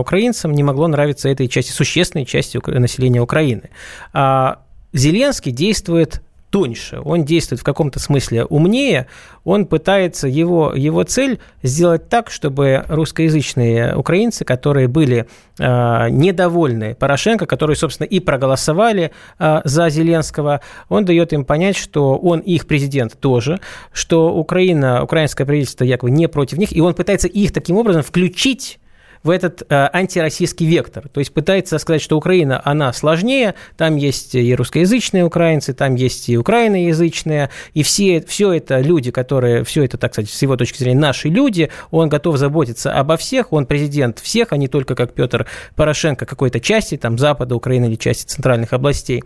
украинцам, 0.00 0.52
не 0.52 0.62
могло 0.62 0.86
нравиться 0.88 1.28
этой 1.28 1.48
части, 1.48 1.70
существенной 1.70 2.24
части 2.24 2.60
населения 2.66 3.20
Украины. 3.20 3.70
А 4.12 4.58
Зеленский 4.92 5.52
действует 5.52 6.22
тоньше, 6.50 7.00
он 7.04 7.24
действует 7.24 7.60
в 7.60 7.64
каком-то 7.64 7.98
смысле 7.98 8.44
умнее, 8.44 9.06
он 9.44 9.66
пытается, 9.66 10.28
его, 10.28 10.72
его 10.74 11.02
цель 11.02 11.38
сделать 11.62 12.08
так, 12.08 12.30
чтобы 12.30 12.84
русскоязычные 12.88 13.94
украинцы, 13.94 14.44
которые 14.44 14.88
были 14.88 15.26
э, 15.58 16.08
недовольны 16.10 16.94
Порошенко, 16.94 17.46
которые, 17.46 17.76
собственно, 17.76 18.06
и 18.06 18.20
проголосовали 18.20 19.12
э, 19.38 19.60
за 19.64 19.90
Зеленского, 19.90 20.60
он 20.88 21.04
дает 21.04 21.32
им 21.32 21.44
понять, 21.44 21.76
что 21.76 22.16
он 22.16 22.40
их 22.40 22.66
президент 22.66 23.18
тоже, 23.18 23.60
что 23.92 24.34
Украина, 24.34 25.02
украинское 25.02 25.46
правительство 25.46 25.84
якобы 25.84 26.10
не 26.10 26.28
против 26.28 26.58
них, 26.58 26.72
и 26.72 26.80
он 26.80 26.94
пытается 26.94 27.28
их 27.28 27.52
таким 27.52 27.76
образом 27.76 28.02
включить 28.02 28.78
в 29.28 29.30
этот 29.30 29.62
э, 29.68 29.90
антироссийский 29.92 30.66
вектор. 30.66 31.06
То 31.10 31.20
есть 31.20 31.34
пытается 31.34 31.78
сказать, 31.78 32.00
что 32.00 32.16
Украина, 32.16 32.62
она 32.64 32.94
сложнее, 32.94 33.54
там 33.76 33.96
есть 33.96 34.34
и 34.34 34.54
русскоязычные 34.54 35.22
украинцы, 35.22 35.74
там 35.74 35.96
есть 35.96 36.30
и 36.30 36.38
украиноязычные, 36.38 37.50
и 37.74 37.82
все, 37.82 38.24
все 38.26 38.54
это 38.54 38.80
люди, 38.80 39.10
которые, 39.10 39.64
все 39.64 39.84
это, 39.84 39.98
так 39.98 40.14
сказать, 40.14 40.30
с 40.30 40.40
его 40.40 40.56
точки 40.56 40.78
зрения, 40.78 40.98
наши 40.98 41.28
люди, 41.28 41.70
он 41.90 42.08
готов 42.08 42.38
заботиться 42.38 42.90
обо 42.90 43.18
всех, 43.18 43.52
он 43.52 43.66
президент 43.66 44.18
всех, 44.18 44.54
а 44.54 44.56
не 44.56 44.66
только 44.66 44.94
как 44.94 45.12
Петр 45.12 45.46
Порошенко 45.76 46.24
какой-то 46.24 46.58
части, 46.58 46.96
там, 46.96 47.18
Запада 47.18 47.54
Украины 47.54 47.84
или 47.84 47.96
части 47.96 48.24
центральных 48.24 48.72
областей, 48.72 49.22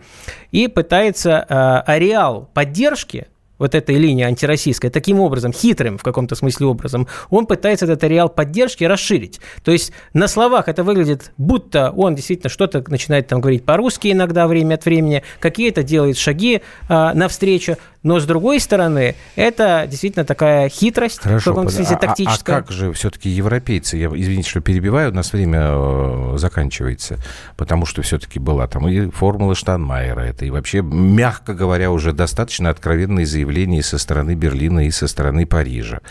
и 0.51 0.67
пытается 0.67 1.45
э, 1.47 1.89
ареал 1.89 2.49
поддержки 2.53 3.27
вот 3.57 3.75
этой 3.75 3.95
линии 3.95 4.23
антироссийской, 4.23 4.89
таким 4.89 5.19
образом, 5.19 5.53
хитрым 5.53 5.97
в 5.97 6.03
каком-то 6.03 6.35
смысле 6.35 6.67
образом, 6.67 7.07
он 7.29 7.45
пытается 7.45 7.85
этот 7.85 8.03
ареал 8.03 8.29
поддержки 8.29 8.83
расширить. 8.83 9.39
То 9.63 9.71
есть 9.71 9.91
на 10.13 10.27
словах 10.27 10.67
это 10.67 10.83
выглядит, 10.83 11.31
будто 11.37 11.91
он 11.91 12.15
действительно 12.15 12.49
что-то 12.49 12.83
начинает 12.87 13.27
там 13.27 13.41
говорить 13.41 13.65
по-русски 13.65 14.11
иногда 14.11 14.47
время 14.47 14.75
от 14.75 14.85
времени, 14.85 15.23
какие-то 15.39 15.83
делает 15.83 16.17
шаги 16.17 16.61
а, 16.89 17.13
навстречу, 17.13 17.77
но 18.03 18.19
с 18.19 18.25
другой 18.25 18.59
стороны, 18.59 19.15
это 19.35 19.87
действительно 19.89 20.25
такая 20.25 20.69
хитрость, 20.69 21.21
Хорошо, 21.21 21.51
в 21.51 21.53
каком-то 21.53 21.73
смысле 21.73 21.97
тактическая. 21.97 22.57
А, 22.57 22.59
а 22.59 22.61
как 22.61 22.71
же 22.71 22.91
все-таки 22.91 23.29
европейцы, 23.29 23.97
я, 23.97 24.07
извините, 24.07 24.49
что 24.49 24.59
перебиваю, 24.59 25.11
у 25.11 25.13
нас 25.13 25.31
время 25.31 25.59
э, 25.63 26.33
заканчивается, 26.37 27.17
потому 27.55 27.85
что 27.85 28.01
все-таки 28.01 28.39
была 28.39 28.67
там 28.67 28.87
и 28.89 29.09
формула 29.09 29.55
Штанмайера, 29.55 30.21
это 30.21 30.45
и 30.45 30.49
вообще, 30.49 30.81
мягко 30.81 31.53
говоря, 31.53 31.91
уже 31.91 32.11
достаточно 32.11 32.69
откровенные 32.69 33.25
заявления 33.25 33.81
со 33.81 33.97
стороны 33.97 34.35
Берлина 34.35 34.85
и 34.85 34.91
со 34.91 35.07
стороны 35.07 35.45
Парижа. 35.45 36.01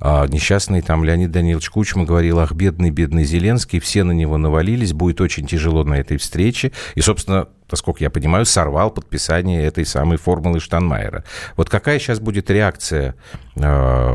А, 0.00 0.26
несчастный 0.26 0.80
там 0.80 1.04
Леонид 1.04 1.30
Данилович 1.30 1.68
Кучма 1.70 2.04
говорил, 2.04 2.38
ах, 2.38 2.52
бедный, 2.52 2.90
бедный 2.90 3.24
Зеленский, 3.24 3.78
все 3.78 4.04
на 4.04 4.12
него 4.12 4.38
навалились, 4.38 4.94
будет 4.94 5.20
очень 5.20 5.46
тяжело 5.46 5.84
на 5.84 5.94
этой 5.94 6.16
встрече. 6.16 6.72
И, 6.94 7.02
собственно, 7.02 7.48
насколько 7.72 8.04
я 8.04 8.10
понимаю, 8.10 8.46
сорвал 8.46 8.90
подписание 8.90 9.64
этой 9.64 9.84
самой 9.84 10.18
формулы 10.18 10.60
Штанмайера. 10.60 11.24
Вот 11.56 11.68
какая 11.68 11.98
сейчас 11.98 12.20
будет 12.20 12.50
реакция 12.50 13.16
э, 13.56 13.60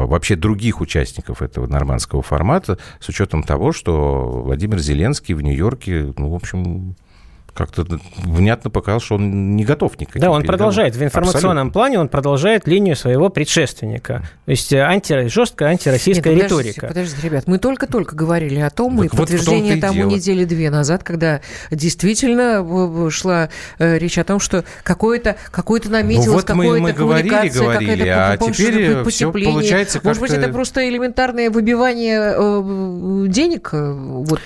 вообще 0.05 0.35
других 0.35 0.79
участников 0.79 1.41
этого 1.41 1.67
нормандского 1.67 2.21
формата 2.21 2.77
с 2.99 3.09
учетом 3.09 3.43
того, 3.43 3.73
что 3.73 4.43
Владимир 4.45 4.79
Зеленский 4.79 5.33
в 5.33 5.41
Нью-Йорке, 5.41 6.13
ну, 6.15 6.29
в 6.29 6.35
общем, 6.35 6.95
как-то 7.57 7.85
внятно 8.17 8.69
показал, 8.69 8.99
что 8.99 9.15
он 9.15 9.55
не 9.55 9.65
готов 9.65 9.99
никаким 9.99 10.21
Да, 10.21 10.29
он 10.29 10.43
продолжает, 10.43 10.95
в 10.95 11.03
информационном 11.03 11.67
Абсолютно. 11.67 11.71
плане 11.71 11.99
он 11.99 12.07
продолжает 12.07 12.67
линию 12.67 12.95
своего 12.95 13.29
предшественника. 13.29 14.21
То 14.45 14.51
есть 14.51 14.71
э, 14.71 14.79
анти, 14.79 15.27
жесткая 15.27 15.69
антироссийская 15.69 16.33
Нет, 16.33 16.43
подождите, 16.43 16.69
риторика. 16.69 16.87
Подождите, 16.87 17.27
ребят, 17.27 17.47
мы 17.47 17.57
только-только 17.57 18.15
говорили 18.15 18.59
о 18.59 18.69
том, 18.69 18.97
так 18.97 19.05
и 19.05 19.09
вот 19.09 19.17
подтверждение 19.17 19.77
тому 19.77 20.01
дело. 20.01 20.09
недели 20.09 20.45
две 20.45 20.69
назад, 20.69 21.03
когда 21.03 21.41
действительно 21.71 23.09
шла 23.09 23.49
э, 23.79 23.97
речь 23.97 24.17
о 24.19 24.23
том, 24.23 24.39
что 24.39 24.63
какое-то 24.83 25.35
какое 25.51 25.81
наметилось, 25.85 26.27
ну, 26.27 26.33
вот 26.33 26.43
какое-то 26.43 26.73
мы, 26.73 26.79
мы 26.79 26.93
говорили, 26.93 27.49
говорили, 27.49 28.07
а 28.07 28.37
теперь 28.37 29.03
все 29.09 29.31
получается 29.31 29.99
Может 30.03 30.21
быть, 30.21 30.31
это 30.31 30.49
просто 30.49 30.87
элементарное 30.87 31.49
выбивание 31.49 32.33
э, 32.35 33.25
денег, 33.27 33.69
вот, 33.73 34.41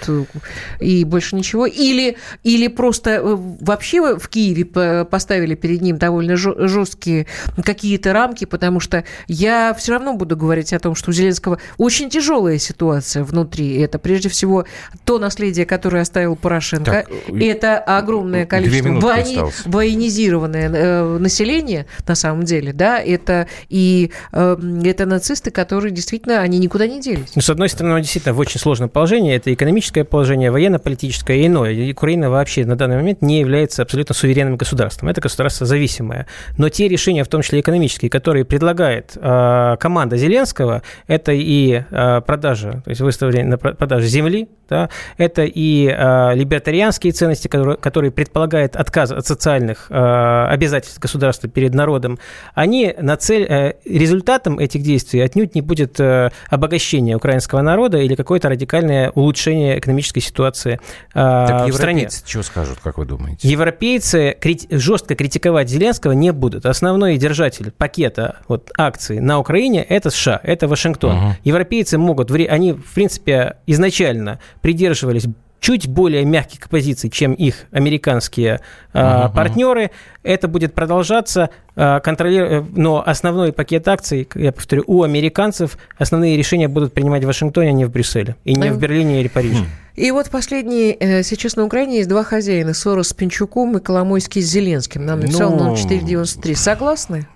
и 0.79 1.03
больше 1.03 1.35
ничего, 1.35 1.65
или, 1.65 2.17
или 2.43 2.67
просто 2.67 3.00
просто 3.01 3.11
э, 3.11 3.37
вообще 3.61 4.17
в 4.17 4.29
Киеве 4.29 5.05
поставили 5.05 5.55
перед 5.55 5.81
ним 5.81 5.97
довольно 5.97 6.35
жесткие 6.37 7.27
какие-то 7.63 8.13
рамки, 8.13 8.45
потому 8.45 8.79
что 8.79 9.03
я 9.27 9.73
все 9.73 9.93
равно 9.93 10.13
буду 10.13 10.37
говорить 10.37 10.73
о 10.73 10.79
том, 10.79 10.95
что 10.95 11.11
у 11.11 11.13
Зеленского 11.13 11.57
очень 11.77 12.09
тяжелая 12.09 12.57
ситуация 12.57 13.23
внутри. 13.23 13.79
Это 13.79 13.99
прежде 13.99 14.29
всего 14.29 14.65
то 15.05 15.19
наследие, 15.19 15.65
которое 15.65 16.01
оставил 16.01 16.35
Порошенко. 16.35 16.91
Так, 16.91 17.09
это 17.33 17.79
огромное 17.79 18.45
количество 18.45 18.91
вои... 18.99 19.37
военизированное 19.65 20.69
э, 20.69 21.17
население, 21.17 21.85
на 22.07 22.15
самом 22.15 22.43
деле, 22.43 22.73
да, 22.73 22.99
это 22.99 23.47
и 23.69 24.11
э, 24.31 24.57
это 24.83 25.05
нацисты, 25.05 25.51
которые 25.51 25.91
действительно, 25.91 26.41
они 26.41 26.59
никуда 26.59 26.87
не 26.87 27.01
делись. 27.01 27.31
Ну, 27.35 27.41
с 27.41 27.49
одной 27.49 27.69
стороны, 27.69 27.95
он 27.95 28.01
действительно 28.01 28.33
в 28.33 28.39
очень 28.39 28.59
сложном 28.59 28.89
положении. 28.89 29.35
Это 29.35 29.53
экономическое 29.53 30.03
положение, 30.03 30.51
военно-политическое 30.51 31.41
и 31.41 31.47
иное. 31.47 31.91
Украина 31.91 32.29
вообще 32.29 32.65
на 32.65 32.75
данный 32.75 32.90
данный 32.91 33.03
момент 33.03 33.21
не 33.21 33.39
является 33.39 33.81
абсолютно 33.81 34.13
суверенным 34.15 34.57
государством. 34.57 35.09
Это 35.09 35.21
государство 35.21 35.65
зависимое. 35.65 36.27
Но 36.57 36.69
те 36.69 36.87
решения, 36.87 37.23
в 37.23 37.27
том 37.27 37.41
числе 37.41 37.59
экономические, 37.59 38.09
которые 38.09 38.45
предлагает 38.45 39.15
э, 39.15 39.77
команда 39.79 40.17
Зеленского, 40.17 40.81
это 41.07 41.31
и 41.31 41.83
э, 41.89 42.21
продажа, 42.21 42.81
то 42.83 42.89
есть 42.89 43.01
выставление 43.01 43.49
на 43.49 43.57
продажу 43.57 44.05
земли, 44.05 44.47
да, 44.71 44.89
это 45.17 45.43
и 45.43 45.85
э, 45.85 46.35
либертарианские 46.35 47.11
ценности, 47.11 47.49
которые, 47.49 47.75
которые 47.75 48.09
предполагают 48.09 48.77
отказ 48.77 49.11
от 49.11 49.27
социальных 49.27 49.87
э, 49.89 50.45
обязательств 50.49 50.97
государства 50.97 51.49
перед 51.49 51.73
народом, 51.73 52.19
они 52.55 52.95
на 52.97 53.17
цель, 53.17 53.43
э, 53.43 53.73
результатом 53.83 54.59
этих 54.59 54.81
действий 54.81 55.19
отнюдь 55.19 55.55
не 55.55 55.61
будет 55.61 55.99
э, 55.99 56.31
обогащение 56.49 57.17
украинского 57.17 57.61
народа 57.61 57.97
или 57.97 58.15
какое-то 58.15 58.47
радикальное 58.47 59.09
улучшение 59.09 59.77
экономической 59.77 60.21
ситуации 60.21 60.79
э, 61.09 61.13
так 61.13 61.67
в 61.67 61.73
стране. 61.73 62.07
что 62.09 62.41
скажут? 62.41 62.79
как 62.81 62.97
вы 62.97 63.05
думаете? 63.05 63.49
Европейцы 63.49 64.37
крит... 64.39 64.67
жестко 64.69 65.15
критиковать 65.15 65.69
Зеленского 65.69 66.13
не 66.13 66.31
будут. 66.31 66.65
Основной 66.65 67.17
держатель 67.17 67.71
пакета 67.71 68.37
вот, 68.47 68.71
акций 68.77 69.19
на 69.19 69.37
Украине– 69.37 69.83
это 69.89 70.11
США, 70.11 70.39
это 70.41 70.69
Вашингтон. 70.69 71.17
Угу. 71.17 71.35
Европейцы 71.43 71.97
могут, 71.97 72.31
они, 72.31 72.71
в 72.71 72.93
принципе, 72.93 73.57
изначально 73.67 74.39
придерживались 74.61 75.25
чуть 75.61 75.87
более 75.87 76.25
мягких 76.25 76.67
позиций, 76.69 77.09
чем 77.09 77.33
их 77.33 77.67
американские 77.71 78.61
uh-huh. 78.93 79.33
партнеры. 79.33 79.91
Это 80.23 80.47
будет 80.47 80.73
продолжаться, 80.73 81.51
э, 81.75 81.99
контролируя, 82.03 82.65
но 82.75 83.01
основной 83.05 83.53
пакет 83.53 83.87
акций, 83.87 84.27
я 84.33 84.51
повторю, 84.51 84.83
у 84.87 85.03
американцев 85.03 85.77
основные 85.97 86.35
решения 86.35 86.67
будут 86.67 86.93
принимать 86.93 87.23
в 87.23 87.27
Вашингтоне, 87.27 87.69
а 87.69 87.73
не 87.73 87.85
в 87.85 87.91
Брюсселе, 87.91 88.35
и 88.43 88.55
не 88.55 88.69
uh-huh. 88.69 88.73
в 88.73 88.79
Берлине 88.79 89.21
или 89.21 89.27
Париже. 89.27 89.65
И 89.95 90.09
вот 90.09 90.29
последний, 90.29 90.97
э, 90.99 91.21
сейчас 91.21 91.55
на 91.55 91.63
Украине 91.63 91.97
есть 91.97 92.09
два 92.09 92.23
хозяина, 92.23 92.73
Сорос 92.73 93.09
с 93.09 93.13
Пинчуком 93.13 93.77
и 93.77 93.79
Коломойский 93.79 94.41
с 94.41 94.45
Зеленским. 94.45 95.05
Нам 95.05 95.19
написал 95.19 95.51
ну... 95.51 95.75
0493. 95.75 96.55
Согласны? 96.55 97.27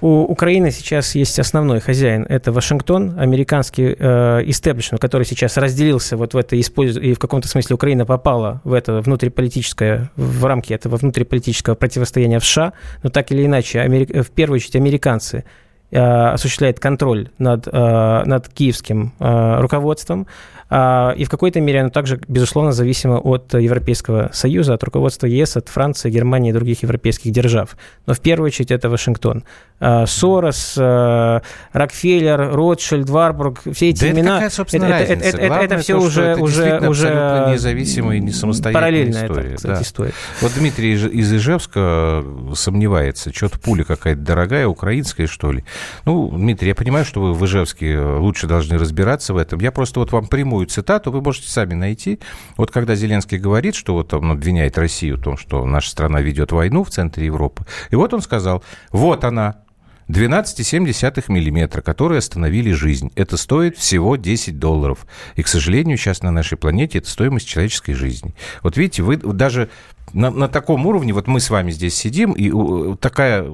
У 0.00 0.24
Украины 0.24 0.70
сейчас 0.70 1.14
есть 1.14 1.38
основной 1.38 1.80
хозяин, 1.80 2.26
это 2.28 2.52
Вашингтон, 2.52 3.18
американский 3.18 3.96
э, 3.98 4.42
истеблишмент, 4.44 5.00
который 5.00 5.24
сейчас 5.24 5.56
разделился 5.56 6.18
вот 6.18 6.34
в 6.34 6.36
это, 6.36 6.54
и 6.54 6.62
в 7.14 7.18
каком-то 7.18 7.48
смысле 7.48 7.74
Украина 7.74 8.04
попала 8.04 8.60
в 8.64 8.74
это 8.74 9.00
внутриполитическое, 9.00 10.10
в 10.16 10.44
рамки 10.44 10.74
этого 10.74 10.96
внутриполитического 10.96 11.76
противостояния 11.76 12.40
в 12.40 12.44
США, 12.44 12.74
но 13.02 13.08
так 13.08 13.32
или 13.32 13.46
иначе, 13.46 13.80
Америк, 13.80 14.10
в 14.10 14.30
первую 14.30 14.56
очередь 14.56 14.76
американцы 14.76 15.44
э, 15.90 15.98
осуществляют 15.98 16.78
контроль 16.78 17.30
над, 17.38 17.66
э, 17.66 18.22
над 18.26 18.48
киевским 18.50 19.14
э, 19.18 19.60
руководством, 19.60 20.26
и 20.68 21.24
в 21.24 21.28
какой-то 21.30 21.60
мере 21.60 21.80
оно 21.80 21.90
также, 21.90 22.20
безусловно, 22.26 22.72
зависимо 22.72 23.18
от 23.18 23.54
Европейского 23.54 24.30
Союза, 24.32 24.74
от 24.74 24.82
руководства 24.82 25.26
ЕС, 25.26 25.56
от 25.56 25.68
Франции, 25.68 26.10
Германии 26.10 26.50
и 26.50 26.52
других 26.52 26.82
европейских 26.82 27.30
держав. 27.30 27.76
Но 28.06 28.14
в 28.14 28.20
первую 28.20 28.48
очередь 28.48 28.70
это 28.70 28.88
Вашингтон. 28.88 29.44
А, 29.78 30.06
Сорос, 30.06 30.74
а, 30.78 31.42
Рокфеллер, 31.72 32.50
Ротшильд, 32.54 33.10
Варбург, 33.10 33.60
все 33.72 33.90
эти 33.90 34.00
да 34.00 34.10
имена... 34.10 34.42
Это, 34.42 34.64
какая, 34.64 35.02
это, 35.02 35.12
это, 35.12 35.24
это, 35.24 35.38
это, 35.38 35.54
это 35.54 35.78
все 35.78 35.98
то, 35.98 36.04
уже, 36.04 36.22
это 36.22 36.40
уже, 36.40 36.88
уже 36.88 37.48
независимая 37.52 38.16
и 38.16 38.20
не 38.20 38.32
самостоятельная 38.32 38.80
параллельная 38.80 39.26
история. 39.26 39.48
Это, 39.48 39.56
кстати, 39.56 39.76
да. 39.76 39.82
история. 39.82 40.12
Вот 40.40 40.52
Дмитрий 40.56 40.94
из 40.94 41.32
Ижевска 41.32 42.24
сомневается, 42.54 43.34
что-то 43.34 43.58
пуля 43.58 43.84
какая-то 43.84 44.20
дорогая, 44.22 44.66
украинская, 44.66 45.26
что 45.26 45.52
ли. 45.52 45.62
Ну, 46.06 46.30
Дмитрий, 46.30 46.68
я 46.68 46.74
понимаю, 46.74 47.04
что 47.04 47.20
вы 47.20 47.34
в 47.34 47.44
Ижевске 47.44 47.98
лучше 48.00 48.46
должны 48.46 48.78
разбираться 48.78 49.34
в 49.34 49.36
этом. 49.36 49.60
Я 49.60 49.72
просто 49.72 50.00
вот 50.00 50.10
вам 50.10 50.26
прямую 50.26 50.55
прямую 50.56 50.66
цитату 50.66 51.10
вы 51.10 51.20
можете 51.20 51.48
сами 51.48 51.74
найти. 51.74 52.18
Вот 52.56 52.70
когда 52.70 52.94
Зеленский 52.94 53.38
говорит, 53.38 53.74
что 53.74 53.92
вот 53.92 54.14
он 54.14 54.30
обвиняет 54.30 54.78
Россию 54.78 55.18
в 55.18 55.22
том, 55.22 55.36
что 55.36 55.66
наша 55.66 55.90
страна 55.90 56.20
ведет 56.20 56.52
войну 56.52 56.82
в 56.82 56.90
центре 56.90 57.26
Европы, 57.26 57.66
и 57.90 57.96
вот 57.96 58.14
он 58.14 58.22
сказал, 58.22 58.62
вот 58.90 59.24
она, 59.24 59.56
12,7 60.08 61.24
миллиметра, 61.28 61.82
которые 61.82 62.18
остановили 62.18 62.72
жизнь. 62.72 63.10
Это 63.16 63.36
стоит 63.36 63.76
всего 63.76 64.16
10 64.16 64.58
долларов. 64.58 65.06
И, 65.34 65.42
к 65.42 65.48
сожалению, 65.48 65.96
сейчас 65.96 66.22
на 66.22 66.30
нашей 66.30 66.56
планете 66.56 66.98
это 66.98 67.10
стоимость 67.10 67.48
человеческой 67.48 67.94
жизни. 67.94 68.34
Вот 68.62 68.76
видите, 68.76 69.02
вы 69.02 69.16
даже 69.16 69.68
на, 70.12 70.30
на 70.30 70.48
таком 70.48 70.86
уровне, 70.86 71.12
вот 71.12 71.26
мы 71.26 71.40
с 71.40 71.50
вами 71.50 71.70
здесь 71.70 71.94
сидим, 71.94 72.32
и 72.32 72.96
такая 72.96 73.50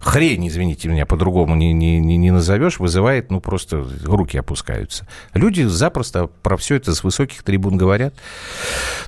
хрень, 0.00 0.48
извините 0.48 0.88
меня, 0.88 1.06
по-другому 1.06 1.54
не, 1.54 1.72
не, 1.72 2.00
не 2.00 2.30
назовешь, 2.30 2.80
вызывает, 2.80 3.30
ну, 3.30 3.40
просто 3.40 3.86
руки 4.04 4.36
опускаются. 4.36 5.06
Люди 5.34 5.62
запросто 5.62 6.26
про 6.26 6.56
все 6.56 6.76
это 6.76 6.94
с 6.94 7.04
высоких 7.04 7.42
трибун 7.42 7.76
говорят. 7.76 8.14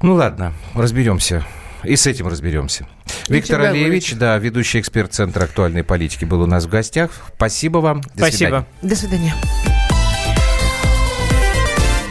Ну, 0.03 0.15
ладно, 0.15 0.55
разберемся. 0.75 1.45
И 1.87 1.97
с 1.97 2.07
этим 2.07 2.29
разберемся. 2.29 2.87
И 3.29 3.35
Виктор 3.35 3.61
Алиевич, 3.61 4.15
да, 4.15 4.39
ведущий 4.39 4.81
эксперт 4.81 5.13
Центра 5.13 5.45
актуальной 5.45 5.85
политики, 5.85 6.25
был 6.25 6.43
у 6.43 6.47
нас 6.47 6.65
в 6.65 6.69
гостях. 6.69 7.11
Спасибо 7.37 7.79
вам. 7.79 8.01
До 8.01 8.27
Спасибо. 8.29 8.67
Свидания. 8.81 8.83
До 8.83 8.97
свидания. 8.97 9.35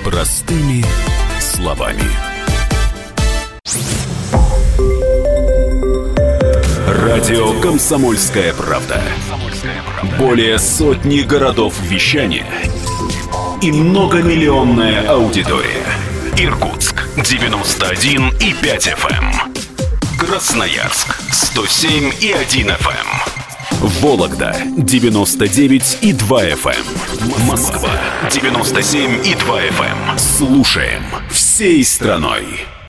Простыми 0.03 0.83
словами. 1.39 2.03
Радио 6.87 7.59
«Комсомольская 7.61 8.53
правда». 8.53 9.01
Более 10.17 10.59
сотни 10.59 11.21
городов 11.21 11.75
вещания 11.81 12.45
и 13.61 13.71
многомиллионная 13.71 15.07
аудитория. 15.07 15.85
Иркутск 16.37 17.07
91 17.15 18.29
и 18.39 18.53
5 18.61 18.87
FM. 18.87 19.52
Эм. 20.23 20.27
Красноярск 20.27 21.17
107 21.31 22.13
и 22.21 22.31
1 22.31 22.69
FM. 22.69 22.89
Эм. 22.89 23.87
Вологда 24.01 24.55
99 24.77 25.97
и 26.01 26.13
2 26.13 26.43
FM. 26.45 26.75
Эм. 26.75 27.45
Москва 27.45 27.89
97 28.31 29.25
и 29.25 29.35
2 29.35 29.61
FM. 29.61 30.17
Слушаем 30.17 31.03
всей 31.29 31.83
страной. 31.83 32.65